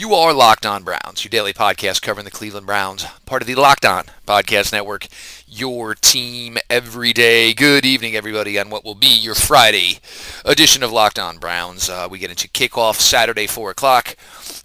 You 0.00 0.14
are 0.14 0.32
Locked 0.32 0.64
On 0.64 0.82
Browns, 0.82 1.22
your 1.22 1.28
daily 1.28 1.52
podcast 1.52 2.00
covering 2.00 2.24
the 2.24 2.30
Cleveland 2.30 2.64
Browns, 2.64 3.04
part 3.26 3.42
of 3.42 3.46
the 3.46 3.54
Locked 3.54 3.84
On 3.84 4.04
Podcast 4.26 4.72
Network, 4.72 5.06
your 5.46 5.94
team 5.94 6.56
every 6.70 7.12
day. 7.12 7.52
Good 7.52 7.84
evening, 7.84 8.16
everybody, 8.16 8.58
on 8.58 8.70
what 8.70 8.82
will 8.82 8.94
be 8.94 9.08
your 9.08 9.34
Friday 9.34 9.98
edition 10.42 10.82
of 10.82 10.90
Locked 10.90 11.18
On 11.18 11.36
Browns. 11.36 11.90
Uh, 11.90 12.08
we 12.10 12.18
get 12.18 12.30
into 12.30 12.48
kickoff 12.48 12.94
Saturday, 12.94 13.46
4 13.46 13.72
o'clock, 13.72 14.16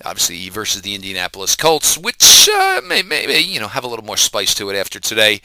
obviously 0.06 0.48
versus 0.48 0.84
the 0.84 0.96
Indianapolis 0.96 1.58
Colts, 1.58 1.98
which 1.98 2.48
uh, 2.50 2.80
may, 2.88 3.02
may, 3.02 3.28
may, 3.28 3.42
you 3.42 3.60
know, 3.60 3.68
have 3.68 3.84
a 3.84 3.88
little 3.88 4.06
more 4.06 4.16
spice 4.16 4.56
to 4.56 4.70
it 4.70 4.78
after 4.78 5.02
today. 5.02 5.42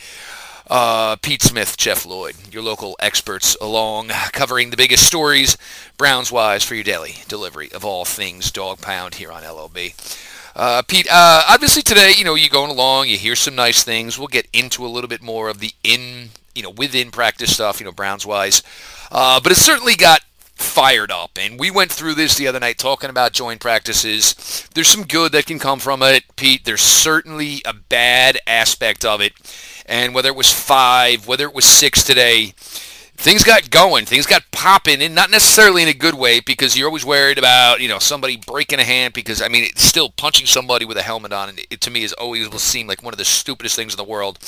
Uh, 0.71 1.17
Pete 1.17 1.43
Smith, 1.43 1.77
Jeff 1.77 2.07
Lloyd, 2.07 2.37
your 2.53 2.63
local 2.63 2.95
experts 3.01 3.57
along, 3.61 4.09
covering 4.33 4.71
the 4.71 4.77
biggest 4.77 5.05
stories, 5.05 5.59
Browns 5.97 6.31
wise, 6.31 6.63
for 6.63 6.77
your 6.77 6.85
daily 6.85 7.17
delivery 7.27 7.73
of 7.73 7.85
all 7.85 8.05
things 8.05 8.53
dog 8.53 8.81
pound 8.81 9.17
here 9.17 9.33
on 9.33 9.43
LOB. 9.43 9.77
Uh, 10.55 10.83
Pete, 10.83 11.09
uh, 11.11 11.43
obviously 11.49 11.83
today, 11.83 12.13
you 12.17 12.23
know, 12.23 12.37
you're 12.37 12.49
going 12.49 12.71
along, 12.71 13.09
you 13.09 13.17
hear 13.17 13.35
some 13.35 13.57
nice 13.57 13.83
things. 13.83 14.17
We'll 14.17 14.29
get 14.29 14.47
into 14.53 14.87
a 14.87 14.89
little 14.89 15.09
bit 15.09 15.23
more 15.23 15.49
of 15.49 15.59
the 15.59 15.73
in, 15.83 16.29
you 16.55 16.63
know, 16.63 16.71
within 16.71 17.11
practice 17.11 17.53
stuff, 17.53 17.81
you 17.81 17.87
know, 17.87 17.93
Browns 17.93 18.25
wise. 18.25 18.63
Uh, 19.11 19.41
but 19.41 19.51
it 19.51 19.57
certainly 19.57 19.97
got 19.97 20.21
fired 20.61 21.11
up. 21.11 21.39
And 21.39 21.59
we 21.59 21.71
went 21.71 21.91
through 21.91 22.15
this 22.15 22.37
the 22.37 22.47
other 22.47 22.61
night 22.61 22.79
talking 22.79 23.11
about 23.11 23.33
joint 23.33 23.61
practices. 23.61 24.69
There's 24.75 24.89
some 24.89 25.05
good 25.05 25.33
that 25.33 25.47
can 25.47 25.59
come 25.59 25.81
from 25.81 26.03
it, 26.03 26.25
Pete. 26.37 26.65
There's 26.65 26.81
certainly 26.81 27.63
a 27.65 27.73
bad 27.75 28.39
aspect 28.47 29.05
of 29.05 29.21
it 29.21 29.33
and 29.91 30.15
whether 30.15 30.29
it 30.29 30.37
was 30.37 30.53
five, 30.53 31.27
whether 31.27 31.45
it 31.45 31.55
was 31.55 31.65
six 31.65 32.05
today, 32.05 32.55
things 32.57 33.43
got 33.43 33.71
going, 33.71 34.07
things 34.07 34.25
got 34.25 34.51
popping, 34.53 35.03
and 35.03 35.15
not 35.15 35.31
necessarily 35.31 35.83
in 35.83 35.89
a 35.89 35.93
good 35.93 36.15
way 36.15 36.41
because 36.41 36.79
you're 36.79 36.87
always 36.87 37.05
worried 37.05 37.39
about 37.39 37.81
you 37.81 37.89
know 37.89 37.99
somebody 37.99 38.37
breaking 38.37 38.79
a 38.79 38.85
hand 38.85 39.13
because 39.13 39.43
I 39.43 39.49
mean 39.49 39.65
it's 39.65 39.83
still 39.83 40.09
punching 40.11 40.47
somebody 40.47 40.85
with 40.85 40.97
a 40.97 41.03
helmet 41.03 41.33
on, 41.33 41.49
and 41.51 41.61
it 41.71 41.81
to 41.83 41.91
me 41.91 42.05
is 42.05 42.13
always 42.15 42.49
will 42.49 42.59
seem 42.59 42.87
like 42.87 43.03
one 43.03 43.13
of 43.13 43.19
the 43.19 43.25
stupidest 43.25 43.75
things 43.77 43.93
in 43.93 43.99
the 43.99 44.05
world. 44.05 44.39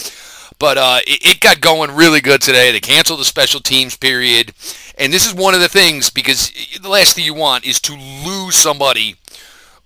But 0.63 0.79
uh, 0.79 1.01
it, 1.09 1.27
it 1.27 1.41
got 1.41 1.61
going 1.61 1.91
really 1.91 2.21
good 2.21 2.41
today. 2.41 2.71
They 2.71 2.79
canceled 2.79 3.19
the 3.19 3.25
special 3.25 3.59
teams 3.59 3.97
period, 3.97 4.55
and 4.97 5.13
this 5.13 5.27
is 5.27 5.35
one 5.35 5.55
of 5.55 5.61
the 5.61 5.69
things 5.69 6.09
because 6.09 6.53
the 6.81 6.89
last 6.89 7.17
thing 7.17 7.25
you 7.25 7.35
want 7.35 7.67
is 7.67 7.81
to 7.81 7.95
lose 7.95 8.55
somebody 8.55 9.17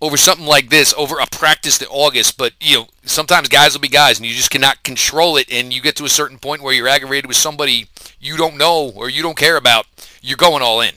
over 0.03 0.19
something 0.19 0.45
like 0.45 0.69
this 0.69 0.93
over 0.99 1.19
a 1.19 1.27
practice 1.29 1.81
in 1.81 1.89
August. 1.89 2.37
But 2.37 2.53
you 2.61 2.77
know, 2.77 2.89
sometimes 3.07 3.49
guys 3.49 3.73
will 3.73 3.81
be 3.81 3.89
guys, 3.89 4.19
and 4.19 4.27
you 4.27 4.35
just 4.35 4.51
cannot 4.51 4.83
control 4.83 5.39
it. 5.39 5.51
And 5.51 5.73
you 5.73 5.81
get 5.81 5.97
to 5.97 6.05
a 6.05 6.11
certain 6.11 6.39
point 6.39 6.61
where 6.61 6.75
you're 6.75 6.89
aggravated 6.89 7.27
with 7.27 7.39
somebody 7.39 7.87
you 8.21 8.37
don't 8.37 8.59
know 8.59 8.93
or 8.95 9.09
you 9.09 9.23
don't 9.23 9.39
care 9.39 9.57
about. 9.57 9.87
You're 10.21 10.37
going 10.37 10.63
all 10.63 10.83
in. 10.83 10.93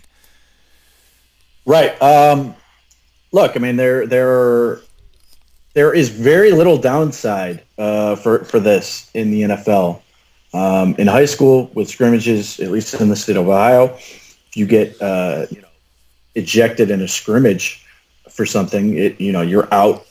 Right. 1.66 1.92
Um, 2.02 2.54
look, 3.32 3.56
I 3.56 3.60
mean, 3.60 3.78
there 3.78 4.06
there 4.06 4.82
there 5.80 5.94
is 5.94 6.10
very 6.10 6.52
little 6.52 6.78
downside 6.78 7.64
uh, 7.78 8.14
for 8.18 8.44
for 8.44 8.60
this 8.60 9.10
in 9.14 9.32
the 9.32 9.44
NFL. 9.44 10.02
Um, 10.54 10.94
in 10.98 11.08
high 11.08 11.28
school, 11.36 11.72
with 11.74 11.88
scrimmages, 11.88 12.60
at 12.60 12.70
least 12.70 12.94
in 12.96 13.08
the 13.08 13.16
state 13.16 13.38
of 13.38 13.48
Ohio, 13.48 13.86
if 13.96 14.52
you 14.56 14.66
get 14.66 15.02
uh, 15.02 15.46
you 15.50 15.62
know 15.62 15.70
ejected 16.36 16.92
in 16.92 17.00
a 17.02 17.08
scrimmage 17.08 17.86
for 18.30 18.46
something, 18.46 18.98
it, 18.98 19.22
you 19.22 19.32
know, 19.32 19.40
you're 19.40 19.74
out 19.74 20.06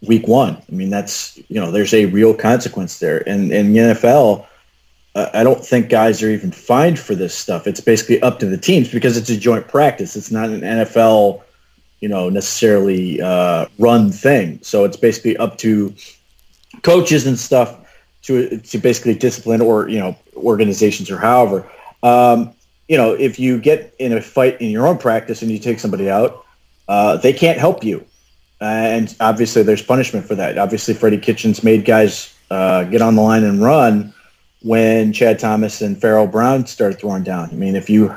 week 0.00 0.26
one. 0.26 0.56
I 0.56 0.72
mean, 0.72 0.88
that's, 0.88 1.38
you 1.48 1.60
know, 1.60 1.70
there's 1.70 1.92
a 1.92 2.06
real 2.06 2.32
consequence 2.32 2.98
there. 2.98 3.22
And 3.28 3.52
in 3.52 3.74
the 3.74 3.80
NFL, 3.80 4.46
uh, 5.14 5.28
I 5.34 5.44
don't 5.44 5.62
think 5.62 5.90
guys 5.90 6.22
are 6.22 6.30
even 6.30 6.52
fined 6.52 6.98
for 6.98 7.14
this 7.14 7.34
stuff. 7.34 7.66
It's 7.66 7.80
basically 7.82 8.20
up 8.22 8.38
to 8.38 8.46
the 8.46 8.56
teams 8.56 8.90
because 8.90 9.18
it's 9.18 9.28
a 9.28 9.36
joint 9.36 9.68
practice. 9.68 10.16
It's 10.16 10.30
not 10.30 10.48
an 10.48 10.62
NFL, 10.62 11.42
you 12.02 12.08
know, 12.08 12.28
necessarily 12.28 13.22
uh, 13.22 13.66
run 13.78 14.10
thing. 14.10 14.58
So 14.62 14.84
it's 14.84 14.96
basically 14.96 15.36
up 15.36 15.56
to 15.58 15.94
coaches 16.82 17.26
and 17.26 17.38
stuff 17.38 17.78
to 18.22 18.58
to 18.58 18.78
basically 18.78 19.14
discipline 19.14 19.60
or 19.60 19.88
you 19.88 20.00
know 20.00 20.16
organizations 20.36 21.10
or 21.10 21.16
however. 21.16 21.70
Um, 22.02 22.52
you 22.88 22.96
know, 22.96 23.12
if 23.12 23.38
you 23.38 23.58
get 23.58 23.94
in 23.98 24.12
a 24.12 24.20
fight 24.20 24.60
in 24.60 24.70
your 24.70 24.86
own 24.86 24.98
practice 24.98 25.40
and 25.42 25.50
you 25.50 25.60
take 25.60 25.78
somebody 25.78 26.10
out, 26.10 26.44
uh, 26.88 27.16
they 27.16 27.32
can't 27.32 27.58
help 27.58 27.84
you. 27.84 28.04
And 28.60 29.14
obviously, 29.20 29.62
there's 29.62 29.82
punishment 29.82 30.26
for 30.26 30.34
that. 30.34 30.58
Obviously, 30.58 30.94
Freddie 30.94 31.18
Kitchens 31.18 31.62
made 31.62 31.84
guys 31.84 32.34
uh, 32.50 32.82
get 32.84 33.00
on 33.00 33.14
the 33.14 33.22
line 33.22 33.44
and 33.44 33.62
run 33.62 34.12
when 34.62 35.12
Chad 35.12 35.38
Thomas 35.38 35.80
and 35.80 36.00
Pharaoh 36.00 36.26
Brown 36.26 36.66
started 36.66 36.98
throwing 36.98 37.22
down. 37.22 37.48
I 37.50 37.54
mean, 37.54 37.76
if 37.76 37.88
you, 37.88 38.14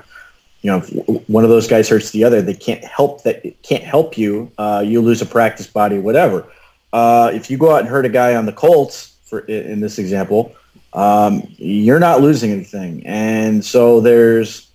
you 0.61 0.71
know, 0.71 0.79
one 1.27 1.43
of 1.43 1.49
those 1.49 1.67
guys 1.67 1.87
hurts 1.89 2.11
the 2.11 2.23
other, 2.23 2.41
they 2.41 2.53
can't 2.53 2.83
help 2.83 3.23
that. 3.23 3.45
It 3.45 3.61
can't 3.61 3.83
help 3.83 4.17
you. 4.17 4.51
Uh, 4.57 4.83
you 4.85 5.01
lose 5.01 5.21
a 5.21 5.25
practice 5.25 5.67
body, 5.67 5.99
whatever. 5.99 6.47
Uh, 6.91 7.29
if 7.33 7.51
you 7.51 7.57
go 7.57 7.73
out 7.73 7.81
and 7.81 7.87
hurt 7.87 8.05
a 8.05 8.09
guy 8.09 8.35
on 8.35 8.45
the 8.45 8.53
Colts, 8.53 9.15
for 9.25 9.39
in 9.41 9.79
this 9.79 9.99
example, 9.99 10.55
um, 10.93 11.43
you're 11.57 11.99
not 11.99 12.21
losing 12.21 12.51
anything, 12.51 13.05
and 13.05 13.63
so 13.63 13.99
there's 13.99 14.71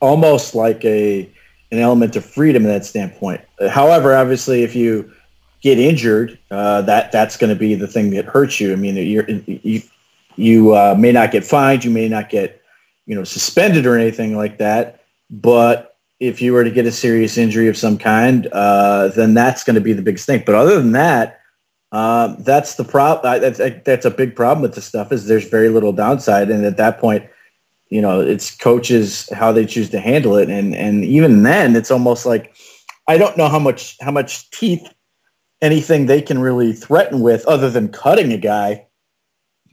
almost 0.00 0.54
like 0.54 0.84
a 0.84 1.28
an 1.72 1.78
element 1.80 2.14
of 2.14 2.24
freedom 2.24 2.62
in 2.62 2.68
that 2.68 2.84
standpoint. 2.84 3.40
However, 3.68 4.14
obviously, 4.14 4.62
if 4.62 4.76
you 4.76 5.12
get 5.60 5.78
injured, 5.78 6.38
uh, 6.50 6.82
that 6.82 7.10
that's 7.10 7.36
going 7.36 7.50
to 7.50 7.58
be 7.58 7.74
the 7.74 7.88
thing 7.88 8.10
that 8.10 8.26
hurts 8.26 8.60
you. 8.60 8.72
I 8.72 8.76
mean, 8.76 8.96
you're, 8.96 9.28
you 9.28 9.82
you 10.36 10.74
uh, 10.74 10.94
may 10.96 11.10
not 11.10 11.32
get 11.32 11.44
fined, 11.44 11.84
you 11.84 11.90
may 11.90 12.08
not 12.08 12.28
get 12.28 12.62
you 13.06 13.14
know 13.14 13.24
suspended 13.24 13.86
or 13.86 13.98
anything 13.98 14.36
like 14.36 14.58
that, 14.58 15.00
but 15.30 15.96
if 16.20 16.40
you 16.40 16.52
were 16.52 16.64
to 16.64 16.70
get 16.70 16.86
a 16.86 16.92
serious 16.92 17.36
injury 17.36 17.68
of 17.68 17.76
some 17.76 17.98
kind, 17.98 18.46
uh, 18.52 19.08
then 19.08 19.34
that's 19.34 19.64
going 19.64 19.74
to 19.74 19.80
be 19.80 19.92
the 19.92 20.02
biggest 20.02 20.26
thing. 20.26 20.42
But 20.46 20.54
other 20.54 20.76
than 20.80 20.92
that, 20.92 21.40
um, 21.92 22.36
that's 22.40 22.76
the 22.76 22.84
problem. 22.84 23.40
That's, 23.40 23.60
that's 23.84 24.04
a 24.04 24.10
big 24.10 24.34
problem 24.34 24.62
with 24.62 24.74
this 24.74 24.84
stuff 24.84 25.12
is 25.12 25.26
there's 25.26 25.48
very 25.48 25.68
little 25.68 25.92
downside, 25.92 26.50
and 26.50 26.64
at 26.64 26.76
that 26.76 26.98
point, 26.98 27.24
you 27.88 28.00
know, 28.00 28.20
it's 28.20 28.56
coaches 28.56 29.28
how 29.32 29.52
they 29.52 29.66
choose 29.66 29.90
to 29.90 30.00
handle 30.00 30.36
it, 30.36 30.48
and 30.48 30.74
and 30.74 31.04
even 31.04 31.42
then, 31.42 31.76
it's 31.76 31.90
almost 31.90 32.26
like 32.26 32.56
I 33.06 33.18
don't 33.18 33.36
know 33.36 33.48
how 33.48 33.58
much 33.58 33.96
how 34.00 34.10
much 34.10 34.50
teeth 34.50 34.92
anything 35.60 36.06
they 36.06 36.20
can 36.20 36.38
really 36.38 36.72
threaten 36.72 37.20
with, 37.20 37.44
other 37.46 37.70
than 37.70 37.88
cutting 37.88 38.32
a 38.32 38.38
guy, 38.38 38.86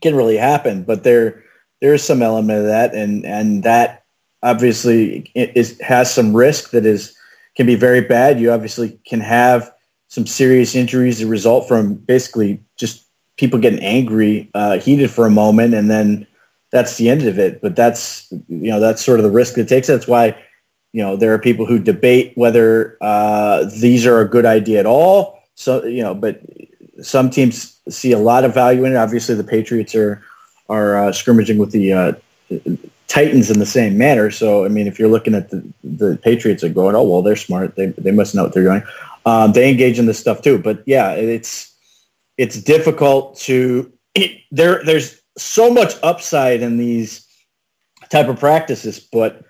can 0.02 0.16
really 0.16 0.38
happen. 0.38 0.84
But 0.84 1.04
there 1.04 1.44
there 1.82 1.94
is 1.94 2.04
some 2.04 2.22
element 2.22 2.60
of 2.60 2.66
that, 2.66 2.94
and 2.94 3.26
and 3.26 3.64
that 3.64 4.04
obviously 4.44 5.30
is 5.36 5.80
has 5.82 6.14
some 6.14 6.36
risk 6.36 6.72
that 6.72 6.86
is 6.86 7.16
can 7.58 7.66
be 7.66 7.76
very 7.76 8.02
bad. 8.02 8.40
You 8.40 8.52
obviously 8.52 9.00
can 9.06 9.20
have 9.20 9.72
some 10.08 10.26
serious 10.26 10.76
injuries 10.76 11.20
that 11.20 11.28
result 11.28 11.68
from 11.68 11.96
basically 11.96 12.62
just 12.78 13.06
people 13.38 13.60
getting 13.60 13.80
angry, 13.80 14.50
uh, 14.54 14.78
heated 14.78 15.10
for 15.10 15.26
a 15.26 15.32
moment, 15.32 15.74
and 15.74 15.90
then 15.90 16.28
that's 16.72 16.98
the 16.98 17.10
end 17.10 17.24
of 17.24 17.40
it. 17.40 17.62
But 17.62 17.76
that's 17.76 18.32
you 18.48 18.70
know 18.70 18.80
that's 18.80 19.04
sort 19.04 19.20
of 19.20 19.24
the 19.24 19.32
risk 19.32 19.58
it 19.58 19.68
takes. 19.68 19.88
That's 19.88 20.08
why 20.08 20.38
you 20.94 21.02
know 21.02 21.16
there 21.16 21.34
are 21.34 21.40
people 21.40 21.66
who 21.66 21.80
debate 21.80 22.34
whether 22.36 22.98
uh, 23.02 23.66
these 23.80 24.06
are 24.06 24.22
a 24.22 24.30
good 24.30 24.46
idea 24.46 24.80
at 24.80 24.86
all. 24.86 25.40
So 25.56 25.84
you 25.84 26.04
know, 26.04 26.14
but 26.14 26.42
some 27.02 27.32
teams 27.32 27.80
see 27.90 28.12
a 28.12 28.20
lot 28.20 28.44
of 28.44 28.54
value 28.54 28.86
in 28.86 28.94
it. 28.94 28.98
Obviously, 28.98 29.34
the 29.34 29.44
Patriots 29.44 29.96
are 29.96 30.24
are 30.72 30.96
uh, 30.96 31.12
scrimmaging 31.12 31.58
with 31.58 31.72
the 31.72 31.94
uh, 31.94 32.14
Titans 33.08 33.52
in 33.52 33.60
the 33.60 33.66
same 33.66 33.98
manner. 33.98 34.32
So 34.32 34.64
I 34.64 34.70
mean, 34.70 34.88
if 34.88 34.98
you're 34.98 35.10
looking 35.10 35.36
at 35.36 35.50
the 35.50 35.62
the 35.84 36.18
Patriots 36.24 36.64
are 36.64 36.70
going, 36.70 36.96
oh 36.96 37.04
well, 37.04 37.22
they're 37.22 37.36
smart. 37.36 37.76
They 37.76 37.88
they 37.88 38.12
must 38.12 38.34
know 38.34 38.44
what 38.44 38.54
they're 38.54 38.64
doing. 38.64 38.84
Um, 39.26 39.52
they 39.52 39.70
engage 39.70 40.00
in 40.00 40.06
this 40.06 40.18
stuff 40.18 40.42
too. 40.42 40.58
But 40.58 40.82
yeah, 40.86 41.12
it's 41.12 41.76
it's 42.38 42.62
difficult 42.62 43.38
to 43.40 43.92
it, 44.16 44.40
there. 44.50 44.82
There's 44.86 45.22
so 45.38 45.74
much 45.74 45.96
upside 46.04 46.62
in 46.62 46.78
these 46.78 47.28
type 48.10 48.30
of 48.30 48.40
practices, 48.40 49.00
but 49.00 49.44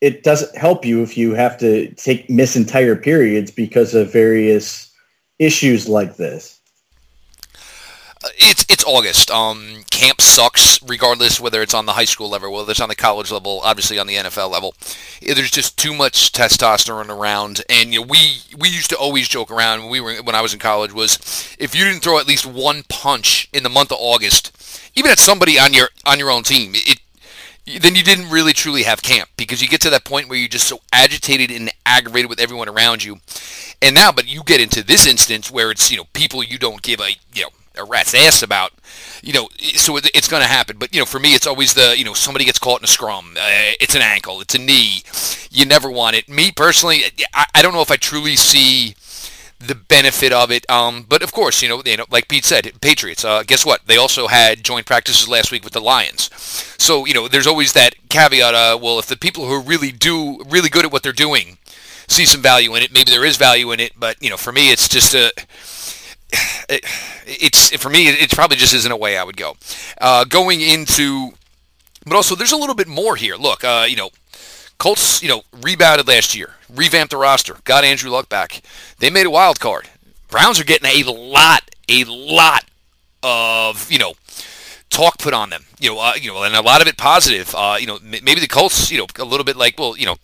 it 0.00 0.22
doesn't 0.22 0.56
help 0.56 0.84
you 0.84 1.02
if 1.02 1.16
you 1.16 1.34
have 1.34 1.58
to 1.58 1.92
take 1.94 2.28
miss 2.28 2.56
entire 2.56 2.94
periods 2.94 3.50
because 3.50 3.94
of 3.94 4.12
various 4.12 4.92
issues 5.38 5.88
like 5.88 6.16
this. 6.16 6.57
It's 8.36 8.66
it's 8.68 8.84
August. 8.84 9.30
Um, 9.30 9.84
camp 9.90 10.20
sucks, 10.20 10.82
regardless 10.82 11.40
whether 11.40 11.62
it's 11.62 11.74
on 11.74 11.86
the 11.86 11.92
high 11.92 12.04
school 12.04 12.28
level, 12.28 12.52
whether 12.52 12.70
it's 12.70 12.80
on 12.80 12.88
the 12.88 12.96
college 12.96 13.30
level, 13.30 13.60
obviously 13.62 13.98
on 13.98 14.06
the 14.06 14.16
NFL 14.16 14.50
level. 14.50 14.74
There's 15.20 15.50
just 15.50 15.78
too 15.78 15.94
much 15.94 16.32
testosterone 16.32 17.08
around, 17.08 17.62
and 17.68 17.92
you 17.92 18.00
know, 18.00 18.06
we 18.06 18.42
we 18.58 18.68
used 18.68 18.90
to 18.90 18.96
always 18.96 19.28
joke 19.28 19.50
around 19.50 19.82
when 19.82 19.90
we 19.90 20.00
were 20.00 20.14
when 20.16 20.34
I 20.34 20.42
was 20.42 20.52
in 20.52 20.58
college 20.58 20.92
was 20.92 21.56
if 21.58 21.74
you 21.74 21.84
didn't 21.84 22.02
throw 22.02 22.18
at 22.18 22.26
least 22.26 22.46
one 22.46 22.82
punch 22.88 23.48
in 23.52 23.62
the 23.62 23.68
month 23.68 23.92
of 23.92 23.98
August, 24.00 24.56
even 24.94 25.10
at 25.10 25.18
somebody 25.18 25.58
on 25.58 25.72
your 25.72 25.88
on 26.04 26.18
your 26.18 26.30
own 26.30 26.42
team, 26.42 26.72
it 26.74 27.00
then 27.80 27.94
you 27.94 28.02
didn't 28.02 28.30
really 28.30 28.52
truly 28.52 28.84
have 28.84 29.02
camp 29.02 29.28
because 29.36 29.60
you 29.60 29.68
get 29.68 29.80
to 29.82 29.90
that 29.90 30.04
point 30.04 30.28
where 30.28 30.38
you're 30.38 30.48
just 30.48 30.68
so 30.68 30.80
agitated 30.92 31.50
and 31.50 31.70
aggravated 31.84 32.30
with 32.30 32.40
everyone 32.40 32.68
around 32.68 33.04
you. 33.04 33.18
And 33.82 33.94
now, 33.94 34.10
but 34.10 34.26
you 34.26 34.42
get 34.42 34.60
into 34.60 34.82
this 34.82 35.06
instance 35.06 35.50
where 35.50 35.70
it's 35.70 35.90
you 35.90 35.98
know 35.98 36.06
people 36.12 36.42
you 36.42 36.58
don't 36.58 36.82
give 36.82 37.00
a 37.00 37.10
you 37.34 37.42
know 37.42 37.50
a 37.78 37.84
rat's 37.84 38.14
ass 38.14 38.42
about, 38.42 38.72
you 39.22 39.32
know, 39.32 39.48
so 39.58 39.96
it's 39.96 40.28
going 40.28 40.42
to 40.42 40.48
happen. 40.48 40.76
But, 40.78 40.94
you 40.94 41.00
know, 41.00 41.06
for 41.06 41.20
me, 41.20 41.34
it's 41.34 41.46
always 41.46 41.74
the, 41.74 41.96
you 41.96 42.04
know, 42.04 42.14
somebody 42.14 42.44
gets 42.44 42.58
caught 42.58 42.80
in 42.80 42.84
a 42.84 42.88
scrum. 42.88 43.34
Uh, 43.36 43.72
it's 43.80 43.94
an 43.94 44.02
ankle. 44.02 44.40
It's 44.40 44.54
a 44.54 44.58
knee. 44.58 45.02
You 45.50 45.66
never 45.66 45.90
want 45.90 46.16
it. 46.16 46.28
Me, 46.28 46.50
personally, 46.50 47.02
I, 47.34 47.46
I 47.54 47.62
don't 47.62 47.72
know 47.72 47.82
if 47.82 47.90
I 47.90 47.96
truly 47.96 48.36
see 48.36 48.94
the 49.58 49.74
benefit 49.74 50.32
of 50.32 50.50
it. 50.50 50.68
Um, 50.70 51.04
but 51.08 51.22
of 51.22 51.32
course, 51.32 51.62
you 51.62 51.68
know, 51.68 51.82
you 51.84 51.96
know, 51.96 52.06
like 52.10 52.28
Pete 52.28 52.44
said, 52.44 52.70
Patriots. 52.80 53.24
Uh, 53.24 53.42
guess 53.42 53.66
what? 53.66 53.86
They 53.86 53.96
also 53.96 54.28
had 54.28 54.62
joint 54.62 54.86
practices 54.86 55.28
last 55.28 55.50
week 55.50 55.64
with 55.64 55.72
the 55.72 55.80
Lions. 55.80 56.30
So 56.78 57.04
you 57.04 57.14
know, 57.14 57.28
there's 57.28 57.46
always 57.46 57.72
that 57.72 57.94
caveat. 58.08 58.54
Uh, 58.54 58.78
well, 58.80 58.98
if 58.98 59.06
the 59.06 59.16
people 59.16 59.46
who 59.46 59.60
really 59.60 59.90
do 59.90 60.42
really 60.48 60.68
good 60.68 60.84
at 60.84 60.92
what 60.92 61.02
they're 61.02 61.12
doing 61.12 61.58
see 62.06 62.24
some 62.24 62.40
value 62.40 62.74
in 62.74 62.82
it, 62.82 62.92
maybe 62.92 63.10
there 63.10 63.24
is 63.24 63.36
value 63.36 63.70
in 63.72 63.80
it. 63.80 63.92
But 63.98 64.22
you 64.22 64.30
know, 64.30 64.36
for 64.36 64.52
me, 64.52 64.70
it's 64.70 64.88
just 64.88 65.14
a 65.14 65.32
it, 66.68 66.84
it's 67.26 67.74
for 67.76 67.90
me, 67.90 68.08
it 68.08 68.30
probably 68.30 68.56
just 68.56 68.74
isn't 68.74 68.92
a 68.92 68.96
way 68.96 69.16
I 69.16 69.24
would 69.24 69.36
go. 69.36 69.56
Uh, 70.00 70.24
going 70.24 70.60
into, 70.60 71.32
but 72.04 72.14
also 72.14 72.34
there's 72.34 72.52
a 72.52 72.56
little 72.56 72.74
bit 72.74 72.88
more 72.88 73.16
here. 73.16 73.36
Look, 73.36 73.64
uh, 73.64 73.86
you 73.88 73.96
know, 73.96 74.10
Colts, 74.78 75.22
you 75.22 75.28
know, 75.28 75.42
rebounded 75.60 76.06
last 76.06 76.34
year, 76.34 76.54
revamped 76.72 77.10
the 77.10 77.16
roster, 77.16 77.56
got 77.64 77.84
Andrew 77.84 78.10
Luck 78.10 78.28
back. 78.28 78.62
They 78.98 79.10
made 79.10 79.26
a 79.26 79.30
wild 79.30 79.58
card. 79.60 79.88
Browns 80.28 80.60
are 80.60 80.64
getting 80.64 80.88
a 80.88 81.10
lot, 81.10 81.62
a 81.88 82.04
lot 82.04 82.64
of, 83.22 83.90
you 83.90 83.98
know, 83.98 84.14
talk 84.90 85.18
put 85.18 85.34
on 85.34 85.50
them. 85.50 85.64
You 85.80 85.94
know, 85.94 86.00
uh, 86.00 86.12
you 86.20 86.32
know, 86.32 86.42
and 86.42 86.54
a 86.54 86.62
lot 86.62 86.82
of 86.82 86.86
it 86.86 86.96
positive. 86.96 87.54
Uh, 87.54 87.76
you 87.80 87.86
know, 87.86 87.98
maybe 88.02 88.40
the 88.40 88.48
Colts, 88.48 88.90
you 88.90 88.98
know, 88.98 89.06
a 89.18 89.24
little 89.24 89.44
bit 89.44 89.56
like, 89.56 89.78
well, 89.78 89.96
you 89.96 90.06
know, 90.06 90.16